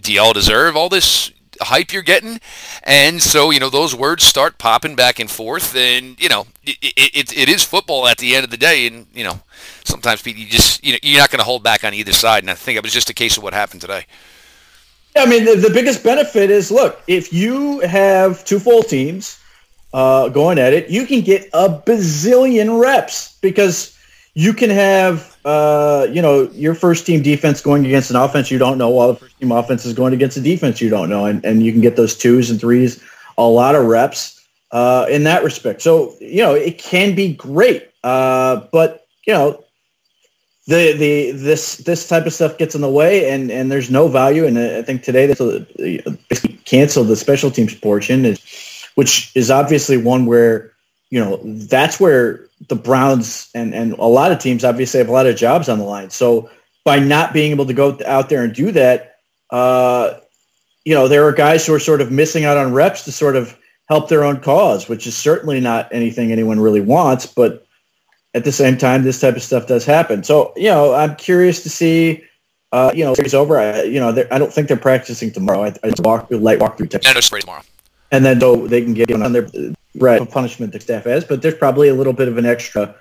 do 0.00 0.12
y'all 0.12 0.32
deserve 0.32 0.76
all 0.76 0.88
this 0.88 1.32
hype 1.64 1.92
you're 1.92 2.02
getting? 2.02 2.40
And 2.84 3.22
so, 3.22 3.50
you 3.50 3.60
know, 3.60 3.70
those 3.70 3.94
words 3.94 4.24
start 4.24 4.58
popping 4.58 4.96
back 4.96 5.18
and 5.18 5.30
forth, 5.30 5.74
and 5.76 6.20
you 6.20 6.28
know, 6.28 6.46
it, 6.64 6.76
it, 6.82 7.36
it 7.36 7.48
is 7.48 7.64
football 7.64 8.06
at 8.06 8.18
the 8.18 8.34
end 8.34 8.44
of 8.44 8.50
the 8.50 8.56
day, 8.56 8.86
and 8.86 9.06
you 9.14 9.24
know, 9.24 9.40
sometimes 9.84 10.24
you 10.26 10.46
just 10.46 10.84
you 10.84 10.92
know 10.92 10.98
you're 11.02 11.20
not 11.20 11.30
going 11.30 11.38
to 11.38 11.44
hold 11.44 11.62
back 11.62 11.84
on 11.84 11.94
either 11.94 12.12
side. 12.12 12.42
And 12.42 12.50
I 12.50 12.54
think 12.54 12.76
it 12.76 12.82
was 12.82 12.92
just 12.92 13.10
a 13.10 13.14
case 13.14 13.36
of 13.36 13.42
what 13.42 13.54
happened 13.54 13.80
today. 13.80 14.06
I 15.16 15.26
mean, 15.26 15.44
the, 15.44 15.56
the 15.56 15.70
biggest 15.70 16.02
benefit 16.02 16.50
is 16.50 16.70
look 16.70 17.02
if 17.06 17.32
you 17.32 17.80
have 17.80 18.44
two 18.44 18.58
full 18.58 18.82
teams 18.82 19.38
uh, 19.92 20.28
going 20.28 20.58
at 20.58 20.72
it, 20.72 20.88
you 20.88 21.06
can 21.06 21.20
get 21.20 21.48
a 21.52 21.68
bazillion 21.68 22.80
reps 22.80 23.36
because 23.40 23.98
you 24.34 24.52
can 24.54 24.70
have 24.70 25.36
uh, 25.44 26.06
you 26.10 26.22
know 26.22 26.48
your 26.52 26.74
first 26.74 27.06
team 27.06 27.22
defense 27.22 27.60
going 27.60 27.84
against 27.84 28.10
an 28.10 28.16
offense 28.16 28.50
you 28.50 28.58
don't 28.58 28.78
know, 28.78 28.88
while 28.88 29.08
the 29.08 29.18
first 29.18 29.38
team 29.38 29.52
offense 29.52 29.84
is 29.84 29.92
going 29.92 30.14
against 30.14 30.36
a 30.36 30.40
defense 30.40 30.80
you 30.80 30.88
don't 30.88 31.10
know, 31.10 31.26
and, 31.26 31.44
and 31.44 31.62
you 31.62 31.72
can 31.72 31.80
get 31.80 31.96
those 31.96 32.16
twos 32.16 32.50
and 32.50 32.60
threes, 32.60 33.02
a 33.36 33.46
lot 33.46 33.74
of 33.74 33.86
reps 33.86 34.46
uh, 34.70 35.06
in 35.10 35.24
that 35.24 35.44
respect. 35.44 35.82
So 35.82 36.14
you 36.20 36.42
know 36.42 36.54
it 36.54 36.78
can 36.78 37.14
be 37.14 37.34
great, 37.34 37.90
uh, 38.02 38.66
but 38.72 39.06
you 39.26 39.34
know 39.34 39.62
the 40.66 40.92
the 40.92 41.32
this 41.32 41.78
this 41.78 42.08
type 42.08 42.24
of 42.24 42.32
stuff 42.32 42.56
gets 42.56 42.74
in 42.74 42.80
the 42.80 42.90
way, 42.90 43.30
and 43.30 43.50
and 43.50 43.70
there's 43.70 43.90
no 43.90 44.08
value. 44.08 44.46
And 44.46 44.58
I 44.58 44.82
think 44.82 45.02
today 45.02 45.26
they 45.26 46.02
basically 46.28 46.56
canceled 46.64 47.08
the 47.08 47.16
special 47.16 47.50
teams 47.50 47.74
portion, 47.74 48.36
which 48.94 49.30
is 49.34 49.50
obviously 49.50 49.98
one 49.98 50.24
where 50.24 50.71
you 51.12 51.22
know 51.22 51.38
that's 51.44 52.00
where 52.00 52.48
the 52.68 52.74
Browns 52.74 53.50
and 53.54 53.74
and 53.74 53.92
a 53.92 54.06
lot 54.06 54.32
of 54.32 54.38
teams 54.38 54.64
obviously 54.64 54.96
have 54.96 55.10
a 55.10 55.12
lot 55.12 55.26
of 55.26 55.36
jobs 55.36 55.68
on 55.68 55.78
the 55.78 55.84
line. 55.84 56.08
So 56.08 56.48
by 56.84 56.98
not 56.98 57.34
being 57.34 57.50
able 57.50 57.66
to 57.66 57.74
go 57.74 57.98
out 58.06 58.30
there 58.30 58.42
and 58.42 58.54
do 58.54 58.72
that, 58.72 59.16
uh, 59.50 60.14
you 60.86 60.94
know 60.94 61.08
there 61.08 61.28
are 61.28 61.32
guys 61.32 61.66
who 61.66 61.74
are 61.74 61.78
sort 61.78 62.00
of 62.00 62.10
missing 62.10 62.46
out 62.46 62.56
on 62.56 62.72
reps 62.72 63.04
to 63.04 63.12
sort 63.12 63.36
of 63.36 63.54
help 63.90 64.08
their 64.08 64.24
own 64.24 64.40
cause, 64.40 64.88
which 64.88 65.06
is 65.06 65.14
certainly 65.14 65.60
not 65.60 65.86
anything 65.92 66.32
anyone 66.32 66.58
really 66.58 66.80
wants, 66.80 67.26
but 67.26 67.66
at 68.32 68.44
the 68.44 68.52
same 68.52 68.78
time, 68.78 69.02
this 69.02 69.20
type 69.20 69.36
of 69.36 69.42
stuff 69.42 69.66
does 69.66 69.84
happen. 69.84 70.24
So, 70.24 70.54
you 70.56 70.70
know, 70.70 70.94
I'm 70.94 71.14
curious 71.16 71.62
to 71.64 71.68
see, 71.68 72.24
uh, 72.72 72.90
you 72.94 73.04
know, 73.04 73.12
series 73.12 73.34
over. 73.34 73.58
I, 73.58 73.82
you 73.82 74.00
know, 74.00 74.08
I 74.30 74.38
don't 74.38 74.50
think 74.50 74.68
they're 74.68 74.78
practicing 74.78 75.30
tomorrow. 75.30 75.64
I, 75.64 75.74
I 75.82 75.90
just 75.90 76.00
walk 76.00 76.28
light 76.30 76.58
walk 76.58 76.78
through 76.78 76.86
text. 76.86 77.06
No, 77.06 77.12
no 77.12 77.20
tomorrow. 77.20 77.62
And 78.10 78.24
then 78.24 78.40
so 78.40 78.66
they 78.66 78.80
can 78.80 78.94
get 78.94 79.10
on 79.10 79.34
their 79.34 79.46
right 79.96 80.28
punishment 80.30 80.72
the 80.72 80.80
staff 80.80 81.04
has, 81.04 81.24
but 81.24 81.42
there's 81.42 81.54
probably 81.54 81.88
a 81.88 81.94
little 81.94 82.12
bit 82.12 82.28
of 82.28 82.38
an 82.38 82.46
extra. 82.46 82.94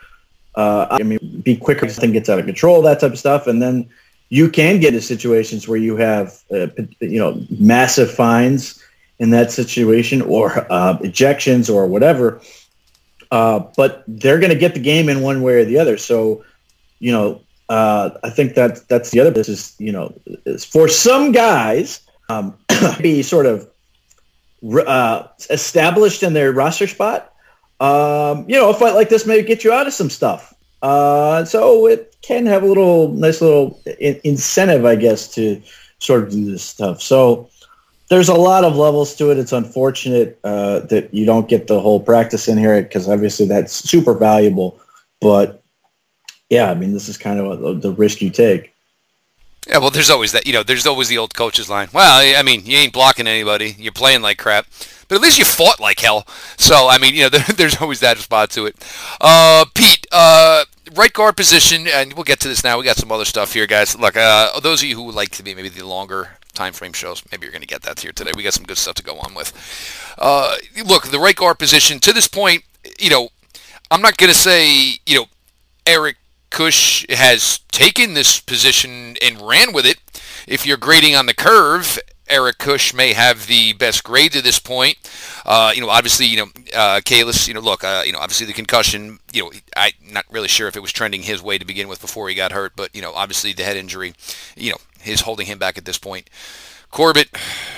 Uh, 0.55 0.87
I 0.91 1.03
mean, 1.03 1.41
be 1.43 1.55
quicker 1.55 1.85
if 1.85 1.93
something 1.93 2.11
gets 2.11 2.29
out 2.29 2.39
of 2.39 2.45
control, 2.45 2.81
that 2.81 2.99
type 2.99 3.13
of 3.13 3.19
stuff, 3.19 3.47
and 3.47 3.61
then 3.61 3.89
you 4.29 4.49
can 4.49 4.79
get 4.79 4.93
into 4.93 5.05
situations 5.05 5.67
where 5.67 5.77
you 5.77 5.95
have, 5.97 6.41
uh, 6.51 6.67
you 6.99 7.19
know, 7.19 7.41
massive 7.49 8.11
fines 8.11 8.83
in 9.19 9.29
that 9.29 9.51
situation 9.51 10.21
or 10.21 10.65
uh, 10.71 10.97
ejections 10.97 11.73
or 11.73 11.87
whatever 11.87 12.41
uh, 13.31 13.59
but 13.77 14.03
they're 14.07 14.39
going 14.39 14.51
to 14.51 14.57
get 14.57 14.73
the 14.73 14.79
game 14.79 15.09
in 15.09 15.21
one 15.21 15.41
way 15.41 15.55
or 15.55 15.65
the 15.65 15.79
other. 15.79 15.97
So, 15.97 16.43
you 16.99 17.11
know, 17.11 17.41
uh, 17.69 18.11
I 18.23 18.29
think 18.29 18.55
that 18.55 18.87
that's 18.89 19.11
the 19.11 19.21
other. 19.21 19.31
This 19.31 19.47
is, 19.47 19.73
you 19.79 19.93
know, 19.93 20.13
for 20.69 20.89
some 20.89 21.31
guys, 21.31 22.01
um, 22.27 22.57
be 23.01 23.23
sort 23.23 23.45
of 23.45 23.69
uh, 24.85 25.27
established 25.49 26.23
in 26.23 26.33
their 26.33 26.51
roster 26.51 26.87
spot. 26.87 27.33
Um, 27.79 28.45
you 28.47 28.55
know, 28.55 28.69
a 28.69 28.73
fight 28.73 28.93
like 28.93 29.09
this 29.09 29.25
may 29.25 29.41
get 29.41 29.63
you 29.63 29.71
out 29.73 29.87
of 29.87 29.93
some 29.93 30.09
stuff. 30.09 30.53
Uh, 30.81 31.45
so 31.45 31.87
it 31.87 32.15
can 32.21 32.45
have 32.45 32.63
a 32.63 32.65
little 32.67 33.09
nice 33.09 33.41
little 33.41 33.79
in- 33.99 34.19
incentive, 34.23 34.85
I 34.85 34.95
guess, 34.95 35.33
to 35.35 35.61
sort 35.99 36.23
of 36.23 36.31
do 36.31 36.51
this 36.51 36.63
stuff. 36.63 37.01
So 37.01 37.49
there's 38.09 38.29
a 38.29 38.35
lot 38.35 38.63
of 38.63 38.75
levels 38.75 39.15
to 39.15 39.31
it. 39.31 39.37
It's 39.37 39.53
unfortunate 39.53 40.39
uh, 40.43 40.81
that 40.81 41.13
you 41.13 41.25
don't 41.25 41.47
get 41.47 41.67
the 41.67 41.79
whole 41.79 41.99
practice 41.99 42.47
in 42.47 42.57
here 42.57 42.81
because 42.81 43.07
obviously 43.07 43.47
that's 43.47 43.73
super 43.73 44.13
valuable. 44.13 44.79
But 45.19 45.63
yeah, 46.49 46.69
I 46.69 46.75
mean, 46.75 46.93
this 46.93 47.07
is 47.07 47.17
kind 47.17 47.39
of 47.39 47.63
a, 47.63 47.73
the 47.75 47.93
risk 47.93 48.21
you 48.21 48.29
take. 48.29 48.70
Yeah, 49.67 49.77
well, 49.77 49.91
there's 49.91 50.09
always 50.09 50.31
that. 50.31 50.47
You 50.47 50.53
know, 50.53 50.63
there's 50.63 50.87
always 50.87 51.07
the 51.07 51.19
old 51.19 51.35
coach's 51.35 51.69
line. 51.69 51.89
Well, 51.93 52.37
I 52.37 52.41
mean, 52.41 52.65
you 52.65 52.77
ain't 52.77 52.93
blocking 52.93 53.27
anybody. 53.27 53.75
You're 53.77 53.91
playing 53.91 54.21
like 54.21 54.39
crap, 54.39 54.65
but 55.07 55.15
at 55.15 55.21
least 55.21 55.37
you 55.37 55.45
fought 55.45 55.79
like 55.79 55.99
hell. 55.99 56.25
So, 56.57 56.89
I 56.89 56.97
mean, 56.97 57.13
you 57.13 57.21
know, 57.23 57.29
there, 57.29 57.43
there's 57.55 57.77
always 57.77 57.99
that 57.99 58.17
spot 58.17 58.49
to 58.51 58.65
it. 58.65 58.75
Uh, 59.19 59.65
Pete, 59.75 60.07
uh, 60.11 60.65
right 60.95 61.13
guard 61.13 61.37
position, 61.37 61.87
and 61.87 62.13
we'll 62.13 62.23
get 62.23 62.39
to 62.39 62.47
this 62.47 62.63
now. 62.63 62.79
We 62.79 62.85
got 62.85 62.97
some 62.97 63.11
other 63.11 63.25
stuff 63.25 63.53
here, 63.53 63.67
guys. 63.67 63.97
Look, 63.97 64.17
uh, 64.17 64.59
those 64.59 64.81
of 64.81 64.89
you 64.89 64.95
who 64.95 65.11
like 65.11 65.29
to 65.31 65.43
be 65.43 65.53
maybe 65.53 65.69
the 65.69 65.85
longer 65.85 66.37
time 66.53 66.73
frame 66.73 66.93
shows. 66.93 67.23
Maybe 67.31 67.45
you're 67.45 67.51
going 67.51 67.61
to 67.61 67.67
get 67.67 67.83
that 67.83 67.99
here 67.99 68.11
today. 68.11 68.31
We 68.35 68.43
got 68.43 68.53
some 68.53 68.65
good 68.65 68.77
stuff 68.77 68.95
to 68.95 69.03
go 69.03 69.17
on 69.19 69.33
with. 69.33 69.53
Uh, 70.17 70.55
look, 70.85 71.07
the 71.07 71.19
right 71.19 71.35
guard 71.35 71.59
position 71.59 71.99
to 71.99 72.13
this 72.13 72.27
point, 72.27 72.63
you 72.99 73.09
know, 73.09 73.29
I'm 73.89 74.01
not 74.01 74.17
going 74.17 74.31
to 74.31 74.37
say, 74.37 74.97
you 75.05 75.15
know, 75.15 75.25
Eric 75.85 76.17
Kush 76.51 77.05
has 77.09 77.59
taken 77.71 78.13
this 78.13 78.39
position 78.39 79.15
and 79.21 79.41
ran 79.41 79.73
with 79.73 79.85
it. 79.85 79.97
If 80.47 80.65
you're 80.65 80.77
grading 80.77 81.15
on 81.15 81.25
the 81.25 81.33
curve, 81.33 81.97
Eric 82.27 82.59
Kush 82.59 82.93
may 82.93 83.13
have 83.13 83.47
the 83.47 83.73
best 83.73 84.03
grade 84.03 84.31
to 84.33 84.41
this 84.41 84.59
point. 84.59 84.97
Uh, 85.45 85.71
you 85.73 85.81
know, 85.81 85.89
obviously, 85.89 86.25
you 86.27 86.37
know, 86.37 86.51
uh, 86.75 87.01
Kalis, 87.01 87.47
you 87.47 87.53
know, 87.53 87.59
look, 87.59 87.83
uh, 87.83 88.03
you 88.05 88.13
know, 88.13 88.19
obviously 88.19 88.45
the 88.45 88.53
concussion, 88.53 89.19
you 89.33 89.43
know, 89.43 89.51
I'm 89.75 89.91
not 90.11 90.25
really 90.29 90.47
sure 90.47 90.67
if 90.67 90.75
it 90.75 90.81
was 90.81 90.91
trending 90.91 91.23
his 91.23 91.41
way 91.41 91.57
to 91.57 91.65
begin 91.65 91.87
with 91.87 91.99
before 91.99 92.29
he 92.29 92.35
got 92.35 92.51
hurt, 92.51 92.73
but, 92.75 92.95
you 92.95 93.01
know, 93.01 93.13
obviously 93.13 93.53
the 93.53 93.63
head 93.63 93.75
injury, 93.75 94.13
you 94.55 94.71
know, 94.71 94.77
is 95.05 95.21
holding 95.21 95.47
him 95.47 95.57
back 95.57 95.77
at 95.77 95.85
this 95.85 95.97
point. 95.97 96.29
Corbett, 96.89 97.29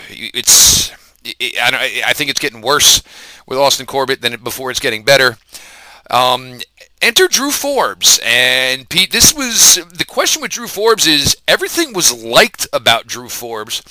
it's, 0.10 0.92
it, 1.24 1.58
I, 1.60 2.04
I 2.08 2.14
think 2.14 2.30
it's 2.30 2.40
getting 2.40 2.62
worse 2.62 3.02
with 3.48 3.58
Austin 3.58 3.86
Corbett 3.86 4.22
than 4.22 4.42
before 4.44 4.72
it's 4.72 4.80
getting 4.80 5.04
better. 5.04 5.38
Um, 6.10 6.60
enter 7.04 7.28
Drew 7.28 7.52
Forbes. 7.52 8.20
And 8.26 8.90
Pete, 8.90 9.12
this 9.12 9.34
was 9.34 9.76
the 9.94 10.06
question 10.06 10.42
with 10.42 10.52
Drew 10.52 10.68
Forbes 10.68 11.06
is 11.06 11.36
everything 11.48 11.94
was 11.94 12.24
liked 12.24 12.68
about 12.74 13.06
Drew 13.06 13.30
Forbes. 13.30 13.84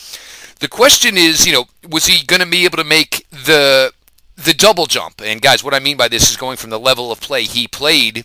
The 0.61 0.69
question 0.69 1.17
is, 1.17 1.47
you 1.47 1.53
know, 1.53 1.67
was 1.89 2.07
he 2.07 2.25
going 2.25 2.41
to 2.41 2.49
be 2.49 2.65
able 2.65 2.79
to 2.79 2.85
make 2.85 3.27
the 3.31 3.93
the 4.37 4.55
double 4.55 4.87
jump? 4.87 5.21
And 5.23 5.43
guys, 5.43 5.63
what 5.63 5.75
I 5.75 5.79
mean 5.79 5.97
by 5.97 6.09
this 6.09 6.31
is 6.31 6.37
going 6.37 6.57
from 6.57 6.71
the 6.71 6.81
level 6.81 7.13
of 7.13 7.21
play 7.21 7.45
he 7.45 7.69
played, 7.69 8.25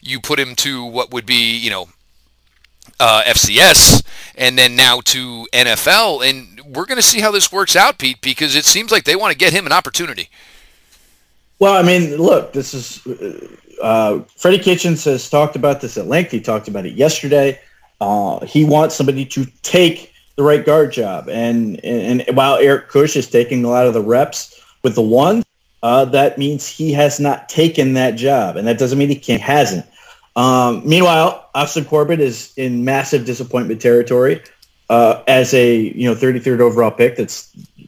you 0.00 0.20
put 0.20 0.40
him 0.40 0.54
to 0.56 0.84
what 0.84 1.12
would 1.12 1.26
be, 1.26 1.56
you 1.56 1.70
know, 1.70 1.88
uh, 2.98 3.22
FCS, 3.26 4.04
and 4.36 4.56
then 4.56 4.74
now 4.76 5.00
to 5.00 5.46
NFL. 5.52 6.28
And 6.28 6.60
we're 6.74 6.86
going 6.86 6.96
to 6.96 7.02
see 7.02 7.20
how 7.20 7.30
this 7.30 7.52
works 7.52 7.76
out, 7.76 7.98
Pete, 7.98 8.20
because 8.20 8.56
it 8.56 8.64
seems 8.64 8.90
like 8.90 9.04
they 9.04 9.16
want 9.16 9.32
to 9.32 9.38
get 9.38 9.52
him 9.52 9.66
an 9.66 9.72
opportunity. 9.72 10.30
Well, 11.58 11.74
I 11.74 11.82
mean, 11.82 12.16
look, 12.16 12.52
this 12.52 12.74
is 12.74 13.00
uh, 13.82 14.20
Freddie 14.36 14.58
Kitchens 14.58 15.04
has 15.04 15.28
talked 15.28 15.56
about 15.56 15.80
this 15.80 15.96
at 15.98 16.06
length. 16.06 16.30
He 16.30 16.40
talked 16.40 16.68
about 16.68 16.86
it 16.86 16.94
yesterday. 16.94 17.60
Uh, 18.00 18.44
he 18.46 18.64
wants 18.64 18.94
somebody 18.94 19.24
to 19.26 19.44
take 19.62 20.12
the 20.36 20.42
right 20.42 20.64
guard 20.64 20.92
job, 20.92 21.28
and, 21.28 21.82
and, 21.84 22.22
and 22.22 22.36
while 22.36 22.56
Eric 22.56 22.88
Kush 22.88 23.16
is 23.16 23.28
taking 23.28 23.64
a 23.64 23.68
lot 23.68 23.86
of 23.86 23.94
the 23.94 24.00
reps 24.00 24.60
with 24.82 24.94
the 24.94 25.02
one, 25.02 25.42
uh, 25.82 26.04
that 26.06 26.38
means 26.38 26.66
he 26.66 26.92
has 26.92 27.20
not 27.20 27.48
taken 27.48 27.94
that 27.94 28.12
job, 28.12 28.56
and 28.56 28.66
that 28.66 28.78
doesn't 28.78 28.98
mean 28.98 29.08
he 29.08 29.16
can't 29.16 29.42
hasn't. 29.42 29.84
Um, 30.36 30.82
meanwhile, 30.88 31.50
Austin 31.54 31.84
Corbett 31.84 32.20
is 32.20 32.52
in 32.56 32.84
massive 32.84 33.26
disappointment 33.26 33.82
territory 33.82 34.42
uh, 34.88 35.22
as 35.26 35.52
a 35.54 35.76
you 35.76 36.08
know 36.08 36.14
33rd 36.14 36.60
overall 36.60 36.90
pick 36.90 37.16
that 37.16 37.30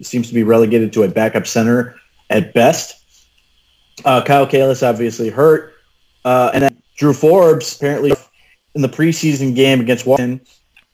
seems 0.03 0.29
to 0.29 0.35
be 0.35 0.43
relegated 0.43 0.93
to 0.93 1.03
a 1.03 1.09
backup 1.09 1.47
center 1.47 1.95
at 2.31 2.53
best. 2.53 3.01
Uh, 4.05 4.23
Kyle 4.23 4.47
Kalis 4.47 4.87
obviously 4.87 5.31
hurt, 5.31 5.74
uh, 6.25 6.51
and 6.55 6.63
then 6.65 6.83
Drew 6.97 7.13
Forbes 7.13 7.77
apparently 7.77 8.13
in 8.75 8.83
the 8.83 8.89
preseason 8.89 9.55
game 9.55 9.81
against 9.81 10.07
Washington 10.07 10.47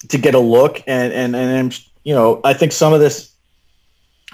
to 0.08 0.18
get 0.18 0.34
a 0.34 0.38
look, 0.38 0.82
and 0.86 1.12
and 1.12 1.36
and 1.36 1.78
you 2.04 2.14
know 2.14 2.40
I 2.44 2.54
think 2.54 2.72
some 2.72 2.92
of 2.92 3.00
this 3.00 3.30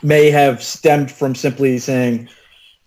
may 0.03 0.31
have 0.31 0.63
stemmed 0.63 1.11
from 1.11 1.35
simply 1.35 1.79
saying, 1.79 2.29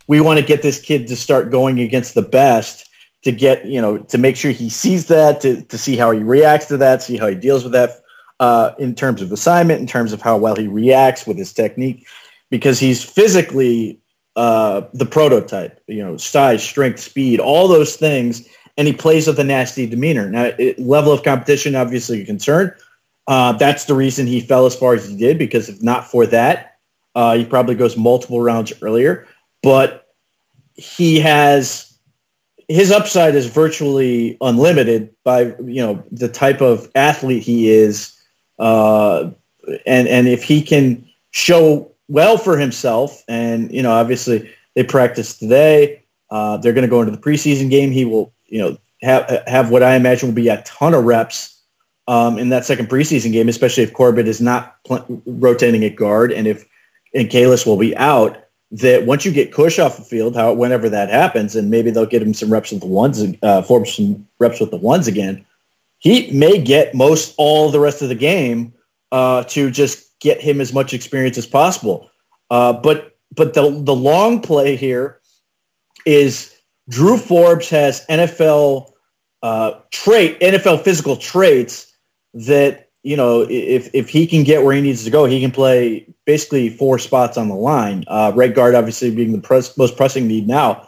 we 0.08 0.22
want 0.22 0.40
to 0.40 0.46
get 0.46 0.62
this 0.62 0.80
kid 0.80 1.08
to 1.08 1.16
start 1.16 1.52
going 1.52 1.80
against 1.80 2.16
the 2.16 2.22
best 2.22 2.90
to 3.24 3.32
get, 3.32 3.66
you 3.66 3.82
know, 3.82 3.98
to 3.98 4.18
make 4.18 4.36
sure 4.36 4.52
he 4.52 4.70
sees 4.70 5.08
that, 5.08 5.42
to, 5.42 5.62
to 5.64 5.78
see 5.78 5.98
how 5.98 6.12
he 6.12 6.20
reacts 6.20 6.68
to 6.68 6.78
that, 6.78 7.04
see 7.04 7.18
how 7.18 7.28
he 7.28 7.36
deals 7.36 7.64
with 7.64 7.74
that 7.74 8.02
uh, 8.40 8.72
in 8.80 8.96
terms 8.96 9.22
of 9.22 9.32
assignment, 9.32 9.82
in 9.82 9.88
terms 9.88 10.14
of 10.14 10.22
how 10.22 10.38
well 10.38 10.56
he 10.56 10.68
reacts 10.68 11.28
with 11.28 11.38
his 11.38 11.52
technique, 11.52 12.08
because 12.50 12.80
he's 12.80 13.04
physically 13.04 14.00
uh, 14.40 14.88
the 14.94 15.06
prototype, 15.06 15.84
you 15.88 16.02
know, 16.02 16.16
size, 16.16 16.64
strength, 16.64 17.02
speed, 17.02 17.42
all 17.42 17.68
those 17.68 17.98
things. 17.98 18.48
And 18.78 18.88
he 18.88 18.94
plays 18.94 19.28
with 19.28 19.38
a 19.38 19.44
nasty 19.44 19.86
demeanor. 19.86 20.30
Now, 20.30 20.52
it, 20.58 20.80
level 20.80 21.12
of 21.12 21.24
competition, 21.24 21.76
obviously 21.76 22.22
a 22.22 22.26
concern. 22.26 22.74
Uh, 23.28 23.52
that's 23.52 23.84
the 23.84 23.94
reason 23.94 24.28
he 24.28 24.40
fell 24.40 24.66
as 24.66 24.74
far 24.74 24.94
as 24.94 25.10
he 25.10 25.18
did, 25.18 25.38
because 25.38 25.68
if 25.68 25.84
not 25.84 26.10
for 26.10 26.26
that, 26.28 26.78
uh, 27.16 27.36
he 27.36 27.44
probably 27.44 27.76
goes 27.76 27.98
multiple 27.98 28.40
rounds 28.40 28.72
earlier. 28.82 29.28
But 29.62 30.08
he 30.76 31.20
has 31.20 32.00
his 32.70 32.94
upside 32.94 33.36
is 33.36 33.48
virtually 33.48 34.38
unlimited 34.40 35.14
by 35.26 35.54
you 35.66 35.82
know 35.86 36.02
the 36.14 36.30
type 36.30 36.62
of 36.62 36.90
athlete 36.96 37.44
he 37.44 37.70
is, 37.70 38.18
uh, 38.58 39.32
and 39.86 40.08
and 40.08 40.30
if 40.30 40.44
he 40.44 40.62
can 40.62 41.06
show 41.32 41.92
well 42.10 42.38
for 42.38 42.58
himself, 42.58 43.24
and 43.30 43.72
you 43.72 43.82
know 43.82 43.92
obviously 43.92 44.52
they 44.76 44.84
practice 44.84 45.38
today, 45.38 46.04
uh, 46.30 46.58
they're 46.58 46.74
going 46.74 46.84
to 46.86 46.90
go 46.90 47.02
into 47.02 47.16
the 47.16 47.22
preseason 47.22 47.70
game. 47.70 47.92
He 47.92 48.04
will 48.04 48.34
you 48.48 48.60
know 48.60 48.78
have 49.02 49.44
have 49.48 49.70
what 49.70 49.84
I 49.84 49.96
imagine 49.96 50.30
will 50.30 50.36
be 50.36 50.50
a 50.50 50.62
ton 50.64 50.94
of 50.94 51.06
reps 51.06 51.58
um, 52.08 52.38
in 52.38 52.50
that 52.50 52.66
second 52.66 52.90
preseason 52.90 53.32
game, 53.32 53.48
especially 53.48 53.84
if 53.84 53.94
Corbett 53.94 54.28
is 54.28 54.42
not 54.42 54.84
pl- 54.84 55.22
rotating 55.26 55.86
at 55.86 55.96
guard, 55.96 56.34
and 56.34 56.48
if 56.48 56.68
and 57.14 57.30
Kalis 57.30 57.66
will 57.66 57.78
be 57.78 57.96
out 57.96 58.38
that 58.72 59.06
once 59.06 59.26
you 59.26 59.32
get 59.32 59.52
Kush 59.52 59.80
off 59.80 59.98
the 59.98 60.04
field, 60.04 60.36
how 60.36 60.54
whenever 60.54 60.90
that 60.90 61.10
happens, 61.10 61.56
and 61.56 61.70
maybe 61.70 61.90
they'll 61.90 62.06
get 62.06 62.22
him 62.22 62.34
some 62.34 62.52
reps 62.52 62.72
with 62.72 62.82
the 62.82 62.88
ones, 62.88 63.24
uh, 63.42 63.62
Forbes 63.62 63.96
some 63.96 64.28
reps 64.40 64.60
with 64.60 64.72
the 64.72 64.78
ones 64.78 65.08
again. 65.08 65.46
He 66.00 66.32
may 66.32 66.62
get 66.62 66.94
most 66.94 67.34
all 67.38 67.70
the 67.70 67.80
rest 67.80 68.02
of 68.02 68.10
the 68.10 68.16
game 68.16 68.74
uh, 69.12 69.44
to 69.46 69.72
just 69.72 70.09
get 70.20 70.42
him 70.42 70.62
as 70.62 70.74
much 70.74 70.94
experience 70.94 71.38
as 71.38 71.48
possible. 71.48 72.10
Uh, 72.50 72.74
but 72.74 73.18
but 73.36 73.54
the 73.54 73.70
the 73.70 73.96
long 73.96 74.42
play 74.42 74.76
here 74.76 75.20
is 76.06 76.56
Drew 76.90 77.18
Forbes 77.18 77.70
has 77.70 78.06
NFL 78.08 78.92
uh, 79.42 79.74
trait 79.92 80.40
NFL 80.40 80.84
physical 80.84 81.16
traits 81.16 81.94
that 82.34 82.90
you 83.04 83.16
know, 83.16 83.46
if 83.50 83.90
if 83.94 84.10
he 84.10 84.28
can 84.28 84.44
get 84.44 84.64
where 84.64 84.76
he 84.76 84.82
needs 84.82 85.04
to 85.06 85.10
go, 85.10 85.26
he 85.26 85.40
can 85.40 85.52
play 85.52 86.06
basically 86.26 86.70
four 86.70 87.00
spots 87.00 87.38
on 87.38 87.48
the 87.48 87.56
line. 87.56 88.04
Uh, 88.08 88.32
right 88.36 88.54
guard, 88.54 88.76
obviously, 88.76 89.10
being 89.10 89.32
the 89.32 89.74
most 89.78 89.96
pressing 89.96 90.28
need 90.28 90.48
now. 90.48 90.88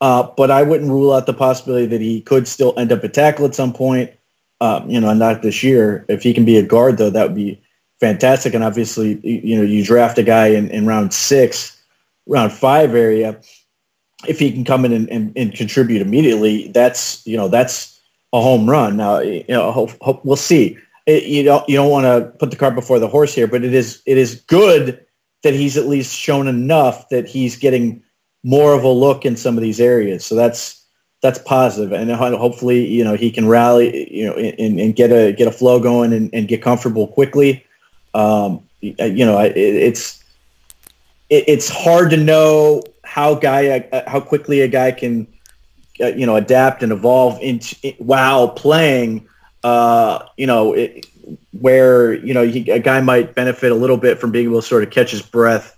Uh, 0.00 0.28
but 0.36 0.50
I 0.50 0.64
wouldn't 0.64 0.90
rule 0.90 1.12
out 1.12 1.26
the 1.26 1.34
possibility 1.34 1.86
that 1.86 2.00
he 2.00 2.20
could 2.20 2.48
still 2.48 2.74
end 2.76 2.90
up 2.90 3.04
a 3.04 3.08
tackle 3.08 3.44
at 3.44 3.54
some 3.54 3.72
point. 3.72 4.10
Uh, 4.60 4.84
you 4.88 5.00
know, 5.00 5.12
not 5.14 5.42
this 5.42 5.62
year. 5.62 6.04
If 6.08 6.24
he 6.24 6.34
can 6.34 6.44
be 6.44 6.56
a 6.56 6.62
guard, 6.62 6.98
though, 6.98 7.10
that 7.10 7.28
would 7.28 7.36
be 7.36 7.61
fantastic. 8.02 8.52
And 8.52 8.64
obviously, 8.64 9.20
you 9.22 9.56
know, 9.56 9.62
you 9.62 9.84
draft 9.84 10.18
a 10.18 10.24
guy 10.24 10.48
in, 10.48 10.68
in 10.70 10.86
round 10.86 11.14
six, 11.14 11.80
round 12.26 12.52
five 12.52 12.96
area. 12.96 13.40
If 14.26 14.40
he 14.40 14.50
can 14.52 14.64
come 14.64 14.84
in 14.84 14.92
and, 14.92 15.08
and, 15.08 15.32
and 15.36 15.54
contribute 15.54 16.02
immediately, 16.02 16.68
that's 16.72 17.24
you 17.26 17.36
know 17.36 17.48
that's 17.48 18.00
a 18.32 18.40
home 18.40 18.68
run. 18.68 18.96
Now, 18.96 19.20
you 19.20 19.44
know, 19.48 19.70
hope, 19.70 19.90
hope, 20.00 20.24
we'll 20.24 20.36
see 20.36 20.76
it, 21.06 21.24
you 21.24 21.42
don't 21.42 21.68
you 21.68 21.76
don't 21.76 21.90
want 21.90 22.04
to 22.04 22.30
put 22.38 22.50
the 22.50 22.56
cart 22.56 22.74
before 22.74 22.98
the 22.98 23.08
horse 23.08 23.34
here, 23.34 23.46
but 23.46 23.64
it 23.64 23.74
is 23.74 24.02
it 24.04 24.18
is 24.18 24.40
good 24.42 25.04
that 25.42 25.54
he's 25.54 25.76
at 25.76 25.86
least 25.86 26.16
shown 26.16 26.48
enough 26.48 27.08
that 27.08 27.28
he's 27.28 27.56
getting 27.56 28.02
more 28.44 28.74
of 28.74 28.84
a 28.84 28.88
look 28.88 29.24
in 29.24 29.36
some 29.36 29.56
of 29.56 29.62
these 29.62 29.80
areas. 29.80 30.24
So 30.24 30.34
that's 30.34 30.84
that's 31.20 31.38
positive, 31.38 31.92
and 31.92 32.10
hopefully 32.10 32.84
you 32.86 33.04
know 33.04 33.14
he 33.14 33.30
can 33.30 33.48
rally 33.48 34.12
you 34.12 34.26
know 34.26 34.34
and, 34.34 34.80
and 34.80 34.96
get 34.96 35.10
a 35.10 35.32
get 35.32 35.48
a 35.48 35.52
flow 35.52 35.80
going 35.80 36.12
and, 36.12 36.30
and 36.32 36.48
get 36.48 36.62
comfortable 36.62 37.08
quickly. 37.08 37.64
Um, 38.14 38.62
you 38.80 39.24
know 39.24 39.38
it, 39.38 39.56
it's 39.56 40.22
it, 41.30 41.44
it's 41.46 41.68
hard 41.68 42.10
to 42.10 42.16
know 42.16 42.82
how 43.04 43.34
guy 43.34 43.88
how 44.06 44.20
quickly 44.20 44.60
a 44.60 44.68
guy 44.68 44.92
can 44.92 45.26
uh, 46.00 46.08
you 46.08 46.26
know 46.26 46.36
adapt 46.36 46.82
and 46.82 46.92
evolve 46.92 47.38
into 47.40 47.76
while 47.98 48.48
playing 48.48 49.26
uh, 49.64 50.26
you 50.36 50.46
know, 50.46 50.72
it, 50.72 51.06
where 51.52 52.14
you 52.14 52.34
know 52.34 52.42
he, 52.42 52.68
a 52.70 52.78
guy 52.78 53.00
might 53.00 53.34
benefit 53.34 53.70
a 53.70 53.74
little 53.74 53.96
bit 53.96 54.18
from 54.18 54.32
being 54.32 54.46
able 54.46 54.60
to 54.60 54.66
sort 54.66 54.82
of 54.82 54.90
catch 54.90 55.10
his 55.10 55.22
breath 55.22 55.76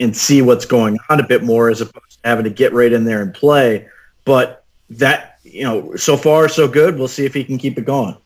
and 0.00 0.16
see 0.16 0.42
what's 0.42 0.66
going 0.66 0.98
on 1.08 1.20
a 1.20 1.26
bit 1.26 1.42
more, 1.42 1.70
as 1.70 1.80
opposed 1.80 2.22
to 2.22 2.28
having 2.28 2.44
to 2.44 2.50
get 2.50 2.72
right 2.72 2.92
in 2.92 3.04
there 3.04 3.22
and 3.22 3.32
play. 3.32 3.88
But 4.24 4.64
that 4.90 5.38
you 5.44 5.64
know, 5.64 5.96
so 5.96 6.16
far 6.16 6.48
so 6.48 6.68
good. 6.68 6.98
We'll 6.98 7.08
see 7.08 7.24
if 7.24 7.34
he 7.34 7.44
can 7.44 7.58
keep 7.58 7.78
it 7.78 7.84
going. 7.84 8.16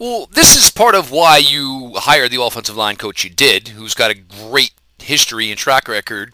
Well, 0.00 0.30
this 0.32 0.56
is 0.56 0.70
part 0.70 0.94
of 0.94 1.10
why 1.10 1.36
you 1.36 1.92
hired 1.96 2.30
the 2.30 2.40
offensive 2.40 2.74
line 2.74 2.96
coach 2.96 3.22
you 3.22 3.28
did, 3.28 3.68
who's 3.68 3.92
got 3.92 4.10
a 4.10 4.14
great 4.14 4.72
history 4.98 5.50
and 5.50 5.58
track 5.58 5.88
record 5.88 6.32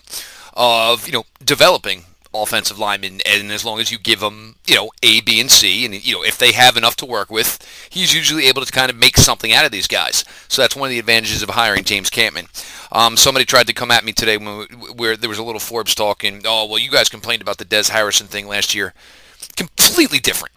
of 0.54 1.04
you 1.04 1.12
know 1.12 1.25
developing 1.44 2.04
offensive 2.32 2.78
linemen, 2.78 3.23
and 3.26 3.50
as 3.50 3.64
long 3.64 3.80
as 3.80 3.90
you 3.90 3.99
give 3.99 4.20
them, 4.20 4.54
you 4.68 4.76
know, 4.76 4.92
A, 5.02 5.20
B, 5.20 5.40
and 5.40 5.50
C, 5.50 5.85
and 5.85 6.06
you 6.06 6.14
know, 6.14 6.23
if 6.23 6.38
they 6.38 6.52
have 6.52 6.76
enough 6.76 6.94
to 6.96 7.06
work 7.06 7.28
with, 7.28 7.58
he's 7.90 8.14
usually 8.14 8.46
able 8.46 8.64
to 8.64 8.70
kind 8.70 8.88
of 8.88 8.96
make 8.96 9.16
something 9.16 9.52
out 9.52 9.64
of 9.64 9.73
these 9.73 9.88
guys. 9.88 10.25
So 10.46 10.62
that's 10.62 10.76
one 10.76 10.87
of 10.87 10.90
the 10.90 11.00
advantages 11.00 11.42
of 11.42 11.50
hiring 11.50 11.82
James 11.82 12.08
Campen. 12.08 12.46
Um, 12.92 13.16
somebody 13.16 13.44
tried 13.44 13.66
to 13.66 13.73
come 13.73 13.90
at 13.90 14.04
me 14.04 14.12
today 14.12 14.37
when, 14.37 14.62
where 14.94 15.16
there 15.16 15.28
was 15.28 15.38
a 15.38 15.42
little 15.42 15.58
Forbes 15.58 15.96
talking. 15.96 16.42
Oh, 16.44 16.66
well, 16.66 16.78
you 16.78 16.92
guys 16.92 17.08
complained 17.08 17.42
about 17.42 17.58
the 17.58 17.64
Des 17.64 17.90
Harrison 17.90 18.28
thing 18.28 18.46
last 18.46 18.76
year. 18.76 18.94
Completely 19.56 20.20
different. 20.20 20.54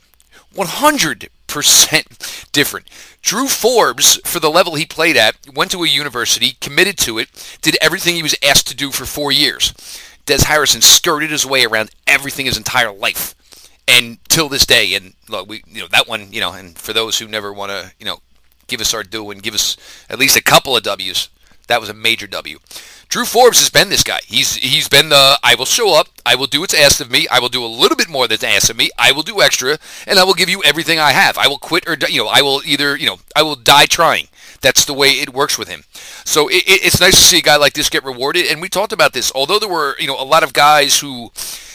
100% 0.54 1.30
different. 2.51 2.89
Drew 3.22 3.48
Forbes, 3.48 4.20
for 4.25 4.39
the 4.39 4.50
level 4.50 4.75
he 4.75 4.86
played 4.86 5.18
at, 5.18 5.36
went 5.53 5.72
to 5.72 5.84
a 5.84 5.88
university, 5.88 6.58
committed 6.62 6.98
to 7.00 7.18
it, 7.18 7.29
did 7.62 7.77
everything 7.82 8.15
he 8.15 8.24
was 8.24 8.36
asked 8.44 8.68
to 8.68 8.75
do 8.75 8.91
for 8.91 9.06
four 9.06 9.32
years. 9.32 9.74
Des 10.25 10.46
Harrison 10.46 10.82
skirted 10.82 11.32
his 11.32 11.46
way 11.46 11.65
around 11.65 11.89
everything 12.06 12.46
his 12.46 12.58
entire 12.58 12.91
life, 12.91 13.36
and 13.88 14.20
till 14.29 14.48
this 14.48 14.65
day. 14.65 14.94
And 14.94 15.13
look, 15.27 15.50
we 15.50 15.63
you 15.68 15.82
know 15.82 15.88
that 15.88 16.08
one, 16.08 16.32
you 16.32 16.39
know, 16.39 16.53
and 16.53 16.77
for 16.77 16.94
those 16.94 17.20
who 17.20 17.27
never 17.27 17.51
want 17.51 17.72
to, 17.72 17.91
you 18.00 18.06
know, 18.06 18.20
give 18.68 18.79
us 18.79 18.94
our 18.94 19.03
due 19.03 19.32
and 19.32 19.44
give 19.44 19.56
us 19.56 19.75
at 20.10 20.20
least 20.20 20.38
a 20.38 20.44
couple 20.44 20.77
of 20.77 20.84
W's, 20.84 21.29
that 21.68 21.82
was 21.82 21.89
a 21.89 21.94
major 21.94 22.27
W. 22.27 22.60
Drew 23.10 23.25
Forbes 23.25 23.58
has 23.58 23.72
been 23.72 23.89
this 23.89 24.04
guy. 24.04 24.20
He's 24.28 24.56
he's 24.56 24.88
been 24.88 25.10
the 25.10 25.39
I 25.44 25.56
will 25.56 25.66
show 25.66 26.00
up, 26.00 26.10
I 26.28 26.36
will 26.36 26.46
do 26.46 26.62
what's 26.62 26.75
asked 26.75 27.01
of 27.01 27.10
me, 27.10 27.28
I 27.30 27.39
will 27.39 27.50
do 27.50 27.66
a 27.66 27.68
little 27.68 27.98
bit 27.98 28.08
more 28.08 28.28
that's 28.28 28.44
asked 28.44 28.70
of 28.70 28.78
me, 28.78 28.92
I 29.00 29.12
will 29.12 29.24
do 29.24 29.42
extra, 29.42 29.80
and 30.06 30.20
I 30.20 30.24
will 30.24 30.36
give 30.36 30.48
you 30.48 30.62
everything 30.63 31.00
I 31.00 31.12
have. 31.12 31.36
I 31.36 31.48
will 31.48 31.58
quit 31.58 31.89
or 31.89 31.98
you 32.08 32.24
know 32.24 32.28
I 32.28 32.44
will 32.44 32.62
either 32.63 32.96
you 32.96 33.08
know 33.08 33.18
I 33.36 33.42
will 33.42 33.56
die 33.56 33.88
trying. 33.88 34.28
That's 34.62 34.86
the 34.86 34.94
way 34.94 35.10
it 35.10 35.34
works 35.34 35.58
with 35.58 35.70
him. 35.70 35.86
So 36.24 36.50
it, 36.50 36.63
it, 36.68 36.86
it's 36.86 37.01
nice 37.01 37.16
to 37.16 37.22
see 37.24 37.39
a 37.39 37.42
guy 37.42 37.56
like 37.56 37.74
this 37.74 37.89
get 37.89 38.04
rewarded. 38.04 38.46
And 38.46 38.62
we 38.62 38.70
talked 38.70 38.94
about 38.94 39.13
this. 39.13 39.32
Although 39.34 39.58
there 39.58 39.70
were 39.70 39.96
you 39.98 40.06
know 40.06 40.22
a 40.22 40.24
lot 40.24 40.44
of 40.44 40.54
guys 40.54 41.00
who 41.00 41.32